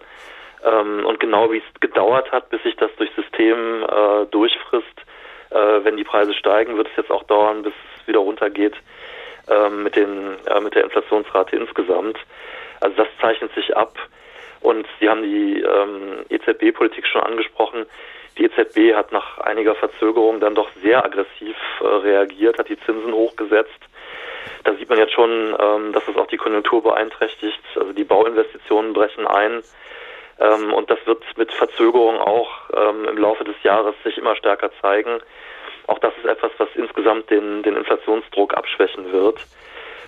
Ähm, 0.65 1.05
und 1.05 1.19
genau 1.19 1.51
wie 1.51 1.57
es 1.57 1.79
gedauert 1.79 2.31
hat, 2.31 2.49
bis 2.49 2.61
sich 2.63 2.75
das 2.75 2.91
durchs 2.97 3.15
System 3.15 3.83
äh, 3.83 4.25
durchfrisst, 4.31 5.01
äh, 5.49 5.83
wenn 5.83 5.97
die 5.97 6.03
Preise 6.03 6.33
steigen, 6.33 6.75
wird 6.77 6.87
es 6.89 6.97
jetzt 6.97 7.11
auch 7.11 7.23
dauern, 7.23 7.63
bis 7.63 7.73
es 7.73 8.07
wieder 8.07 8.19
runtergeht 8.19 8.75
äh, 9.47 9.69
mit, 9.69 9.95
den, 9.95 10.35
äh, 10.45 10.59
mit 10.59 10.75
der 10.75 10.83
Inflationsrate 10.83 11.55
insgesamt. 11.55 12.17
Also 12.81 12.97
das 12.97 13.07
zeichnet 13.21 13.53
sich 13.55 13.75
ab. 13.77 13.95
Und 14.63 14.87
Sie 14.99 15.09
haben 15.09 15.23
die 15.23 15.61
ähm, 15.61 16.25
EZB-Politik 16.29 17.05
schon 17.05 17.21
angesprochen. 17.21 17.85
Die 18.37 18.45
EZB 18.45 18.95
hat 18.95 19.11
nach 19.11 19.37
einiger 19.39 19.75
Verzögerung 19.75 20.39
dann 20.39 20.55
doch 20.55 20.69
sehr 20.81 21.03
aggressiv 21.05 21.55
äh, 21.81 21.85
reagiert, 21.85 22.57
hat 22.57 22.69
die 22.69 22.79
Zinsen 22.79 23.13
hochgesetzt. 23.13 23.79
Da 24.63 24.73
sieht 24.75 24.89
man 24.89 24.97
jetzt 24.97 25.13
schon, 25.13 25.29
ähm, 25.59 25.91
dass 25.91 26.07
es 26.07 26.15
auch 26.15 26.27
die 26.27 26.37
Konjunktur 26.37 26.81
beeinträchtigt. 26.81 27.59
Also 27.75 27.91
die 27.91 28.05
Bauinvestitionen 28.05 28.93
brechen 28.93 29.27
ein. 29.27 29.61
Ähm, 30.39 30.73
und 30.73 30.89
das 30.89 30.99
wird 31.05 31.21
mit 31.37 31.51
Verzögerung 31.51 32.17
auch 32.17 32.49
ähm, 32.73 33.05
im 33.09 33.17
Laufe 33.17 33.43
des 33.43 33.61
Jahres 33.63 33.95
sich 34.05 34.17
immer 34.17 34.37
stärker 34.37 34.71
zeigen. 34.81 35.19
Auch 35.87 35.99
das 35.99 36.13
ist 36.17 36.25
etwas, 36.25 36.51
was 36.57 36.69
insgesamt 36.75 37.29
den, 37.29 37.63
den 37.63 37.75
Inflationsdruck 37.75 38.53
abschwächen 38.53 39.11
wird. 39.11 39.45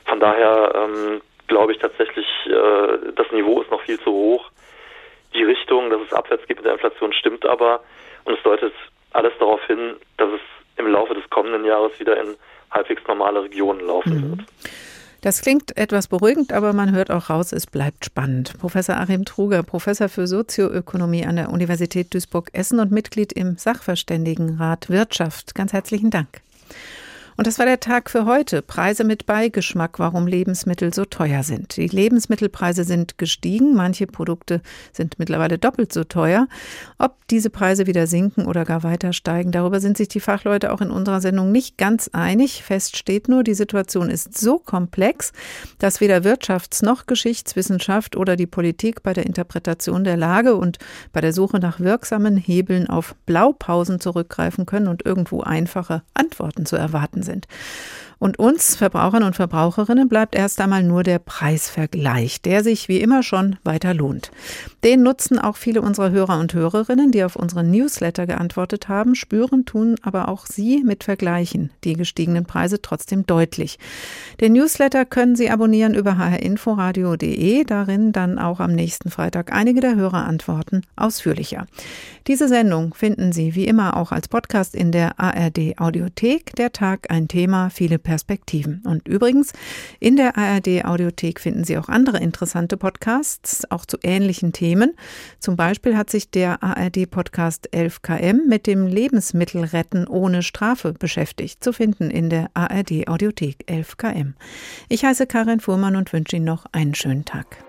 Von 0.05 0.21
daher 0.21 0.71
ähm, 0.75 1.21
glaube 1.47 1.73
ich 1.73 1.79
tatsächlich, 1.79 2.25
äh, 2.45 3.11
das 3.15 3.31
Niveau 3.31 3.61
ist 3.61 3.71
noch 3.71 3.81
viel 3.81 3.99
zu 3.99 4.11
hoch. 4.11 4.49
Die 5.33 5.43
Richtung, 5.43 5.89
dass 5.89 6.01
es 6.01 6.13
abwärts 6.13 6.47
geht 6.47 6.57
mit 6.57 6.65
der 6.65 6.73
Inflation, 6.73 7.13
stimmt 7.13 7.45
aber. 7.45 7.81
Und 8.23 8.35
es 8.37 8.43
deutet 8.43 8.73
alles 9.11 9.33
darauf 9.39 9.63
hin, 9.67 9.95
dass 10.17 10.29
es 10.31 10.41
im 10.77 10.87
Laufe 10.87 11.13
des 11.13 11.29
kommenden 11.29 11.65
Jahres 11.65 11.99
wieder 11.99 12.19
in 12.19 12.35
halbwegs 12.71 13.01
normale 13.07 13.43
Regionen 13.43 13.81
laufen 13.81 14.13
mhm. 14.13 14.29
wird. 14.37 14.47
Das 15.21 15.41
klingt 15.41 15.75
etwas 15.75 16.07
beruhigend, 16.07 16.53
aber 16.53 16.71
man 16.73 16.93
hört 16.93 17.09
auch 17.09 17.31
raus, 17.31 17.51
es 17.51 17.65
bleibt 17.65 18.05
spannend. 18.05 18.53
Professor 18.59 18.97
Achim 18.97 19.25
Truger, 19.25 19.63
Professor 19.63 20.07
für 20.07 20.27
Sozioökonomie 20.27 21.25
an 21.25 21.37
der 21.37 21.49
Universität 21.49 22.13
Duisburg-Essen 22.13 22.79
und 22.79 22.91
Mitglied 22.91 23.33
im 23.33 23.57
Sachverständigenrat 23.57 24.87
Wirtschaft. 24.89 25.55
Ganz 25.55 25.73
herzlichen 25.73 26.11
Dank. 26.11 26.27
Und 27.37 27.47
das 27.47 27.59
war 27.59 27.65
der 27.65 27.81
Tag 27.81 28.09
für 28.09 28.25
heute. 28.25 28.61
Preise 28.61 29.03
mit 29.03 29.25
Beigeschmack, 29.25 29.99
warum 29.99 30.25
Lebensmittel 30.25 30.93
so 30.93 31.03
teuer 31.03 31.43
sind. 31.43 31.75
Die 31.75 31.87
Lebensmittelpreise 31.87 32.85
sind 32.85 33.17
gestiegen. 33.17 33.75
Manche 33.75 34.07
Produkte 34.07 34.61
sind 34.93 35.19
mittlerweile 35.19 35.57
doppelt 35.57 35.91
so 35.91 36.05
teuer. 36.05 36.47
Ob 36.97 37.17
diese 37.29 37.49
Preise 37.49 37.87
wieder 37.87 38.07
sinken 38.07 38.45
oder 38.45 38.63
gar 38.63 38.83
weiter 38.83 39.11
steigen, 39.11 39.51
darüber 39.51 39.81
sind 39.81 39.97
sich 39.97 40.07
die 40.07 40.21
Fachleute 40.21 40.71
auch 40.71 40.79
in 40.79 40.91
unserer 40.91 41.19
Sendung 41.19 41.51
nicht 41.51 41.77
ganz 41.77 42.09
einig. 42.13 42.63
Fest 42.63 42.95
steht 42.95 43.27
nur, 43.27 43.43
die 43.43 43.53
Situation 43.53 44.09
ist 44.09 44.37
so 44.37 44.57
komplex, 44.57 45.33
dass 45.79 45.99
weder 45.99 46.19
Wirtschafts- 46.19 46.85
noch 46.85 47.05
Geschichtswissenschaft 47.05 48.15
oder 48.15 48.37
die 48.37 48.47
Politik 48.47 49.03
bei 49.03 49.11
der 49.11 49.25
Interpretation 49.25 50.05
der 50.05 50.15
Lage 50.15 50.55
und 50.55 50.77
bei 51.11 51.19
der 51.19 51.33
Suche 51.33 51.59
nach 51.59 51.81
wirksamen 51.81 52.37
Hebeln 52.37 52.87
auf 52.87 53.15
Blaupausen 53.25 53.99
zurückgreifen 53.99 54.65
können 54.65 54.87
und 54.87 55.05
irgendwo 55.05 55.41
einfache 55.41 56.03
Antworten 56.13 56.65
zu 56.65 56.77
erwarten 56.77 57.23
sind. 57.25 57.47
Und 58.19 58.39
uns 58.39 58.75
Verbrauchern 58.75 59.23
und 59.23 59.35
Verbraucherinnen 59.35 60.07
bleibt 60.09 60.35
erst 60.35 60.61
einmal 60.61 60.83
nur 60.83 61.03
der 61.03 61.19
Preisvergleich, 61.19 62.41
der 62.41 62.63
sich 62.63 62.87
wie 62.87 63.01
immer 63.01 63.23
schon 63.23 63.57
weiter 63.63 63.93
lohnt. 63.93 64.31
Den 64.83 65.03
nutzen 65.03 65.39
auch 65.39 65.57
viele 65.57 65.81
unserer 65.81 66.11
Hörer 66.11 66.39
und 66.39 66.53
Hörerinnen, 66.53 67.11
die 67.11 67.23
auf 67.23 67.35
unseren 67.35 67.71
Newsletter 67.71 68.25
geantwortet 68.25 68.87
haben, 68.87 69.15
spüren 69.15 69.65
tun 69.65 69.95
aber 70.01 70.29
auch 70.29 70.45
sie 70.45 70.83
mit 70.83 71.03
Vergleichen 71.03 71.71
die 71.83 71.93
gestiegenen 71.93 72.45
Preise 72.45 72.81
trotzdem 72.81 73.25
deutlich. 73.25 73.79
Den 74.39 74.53
Newsletter 74.53 75.05
können 75.05 75.35
Sie 75.35 75.49
abonnieren 75.49 75.95
über 75.95 76.17
hrinforadio.de, 76.17 77.63
darin 77.63 78.11
dann 78.11 78.39
auch 78.39 78.59
am 78.59 78.73
nächsten 78.73 79.09
Freitag 79.09 79.51
einige 79.51 79.81
der 79.81 79.95
Hörerantworten 79.95 80.85
ausführlicher. 80.95 81.65
Diese 82.27 82.47
Sendung 82.47 82.93
finden 82.93 83.31
Sie 83.31 83.55
wie 83.55 83.65
immer 83.65 83.97
auch 83.97 84.11
als 84.11 84.27
Podcast 84.27 84.75
in 84.75 84.91
der 84.91 85.19
ARD 85.19 85.77
Audiothek. 85.77 86.55
Der 86.55 86.71
Tag 86.71 87.11
ein 87.11 87.27
Thema, 87.27 87.69
viele 87.69 87.99
Perspektiven. 88.05 88.81
Und 88.85 89.05
übrigens, 89.09 89.51
in 89.99 90.15
der 90.15 90.37
ARD 90.37 90.85
Audiothek 90.85 91.41
finden 91.41 91.65
Sie 91.65 91.77
auch 91.77 91.89
andere 91.89 92.19
interessante 92.19 92.77
Podcasts, 92.77 93.69
auch 93.69 93.85
zu 93.85 93.97
ähnlichen 94.03 94.53
Themen. 94.53 94.93
Zum 95.39 95.57
Beispiel 95.57 95.97
hat 95.97 96.09
sich 96.09 96.31
der 96.31 96.63
ARD 96.63 97.11
Podcast 97.11 97.67
11KM 97.73 98.47
mit 98.47 98.67
dem 98.67 98.87
Lebensmittelretten 98.87 100.07
ohne 100.07 100.43
Strafe 100.43 100.93
beschäftigt, 100.93 101.61
zu 101.61 101.73
finden 101.73 102.09
in 102.09 102.29
der 102.29 102.49
ARD 102.53 103.09
Audiothek 103.09 103.65
11KM. 103.67 104.33
Ich 104.87 105.03
heiße 105.03 105.27
Karin 105.27 105.59
Fuhrmann 105.59 105.97
und 105.97 106.13
wünsche 106.13 106.37
Ihnen 106.37 106.45
noch 106.45 106.65
einen 106.71 106.95
schönen 106.95 107.25
Tag. 107.25 107.64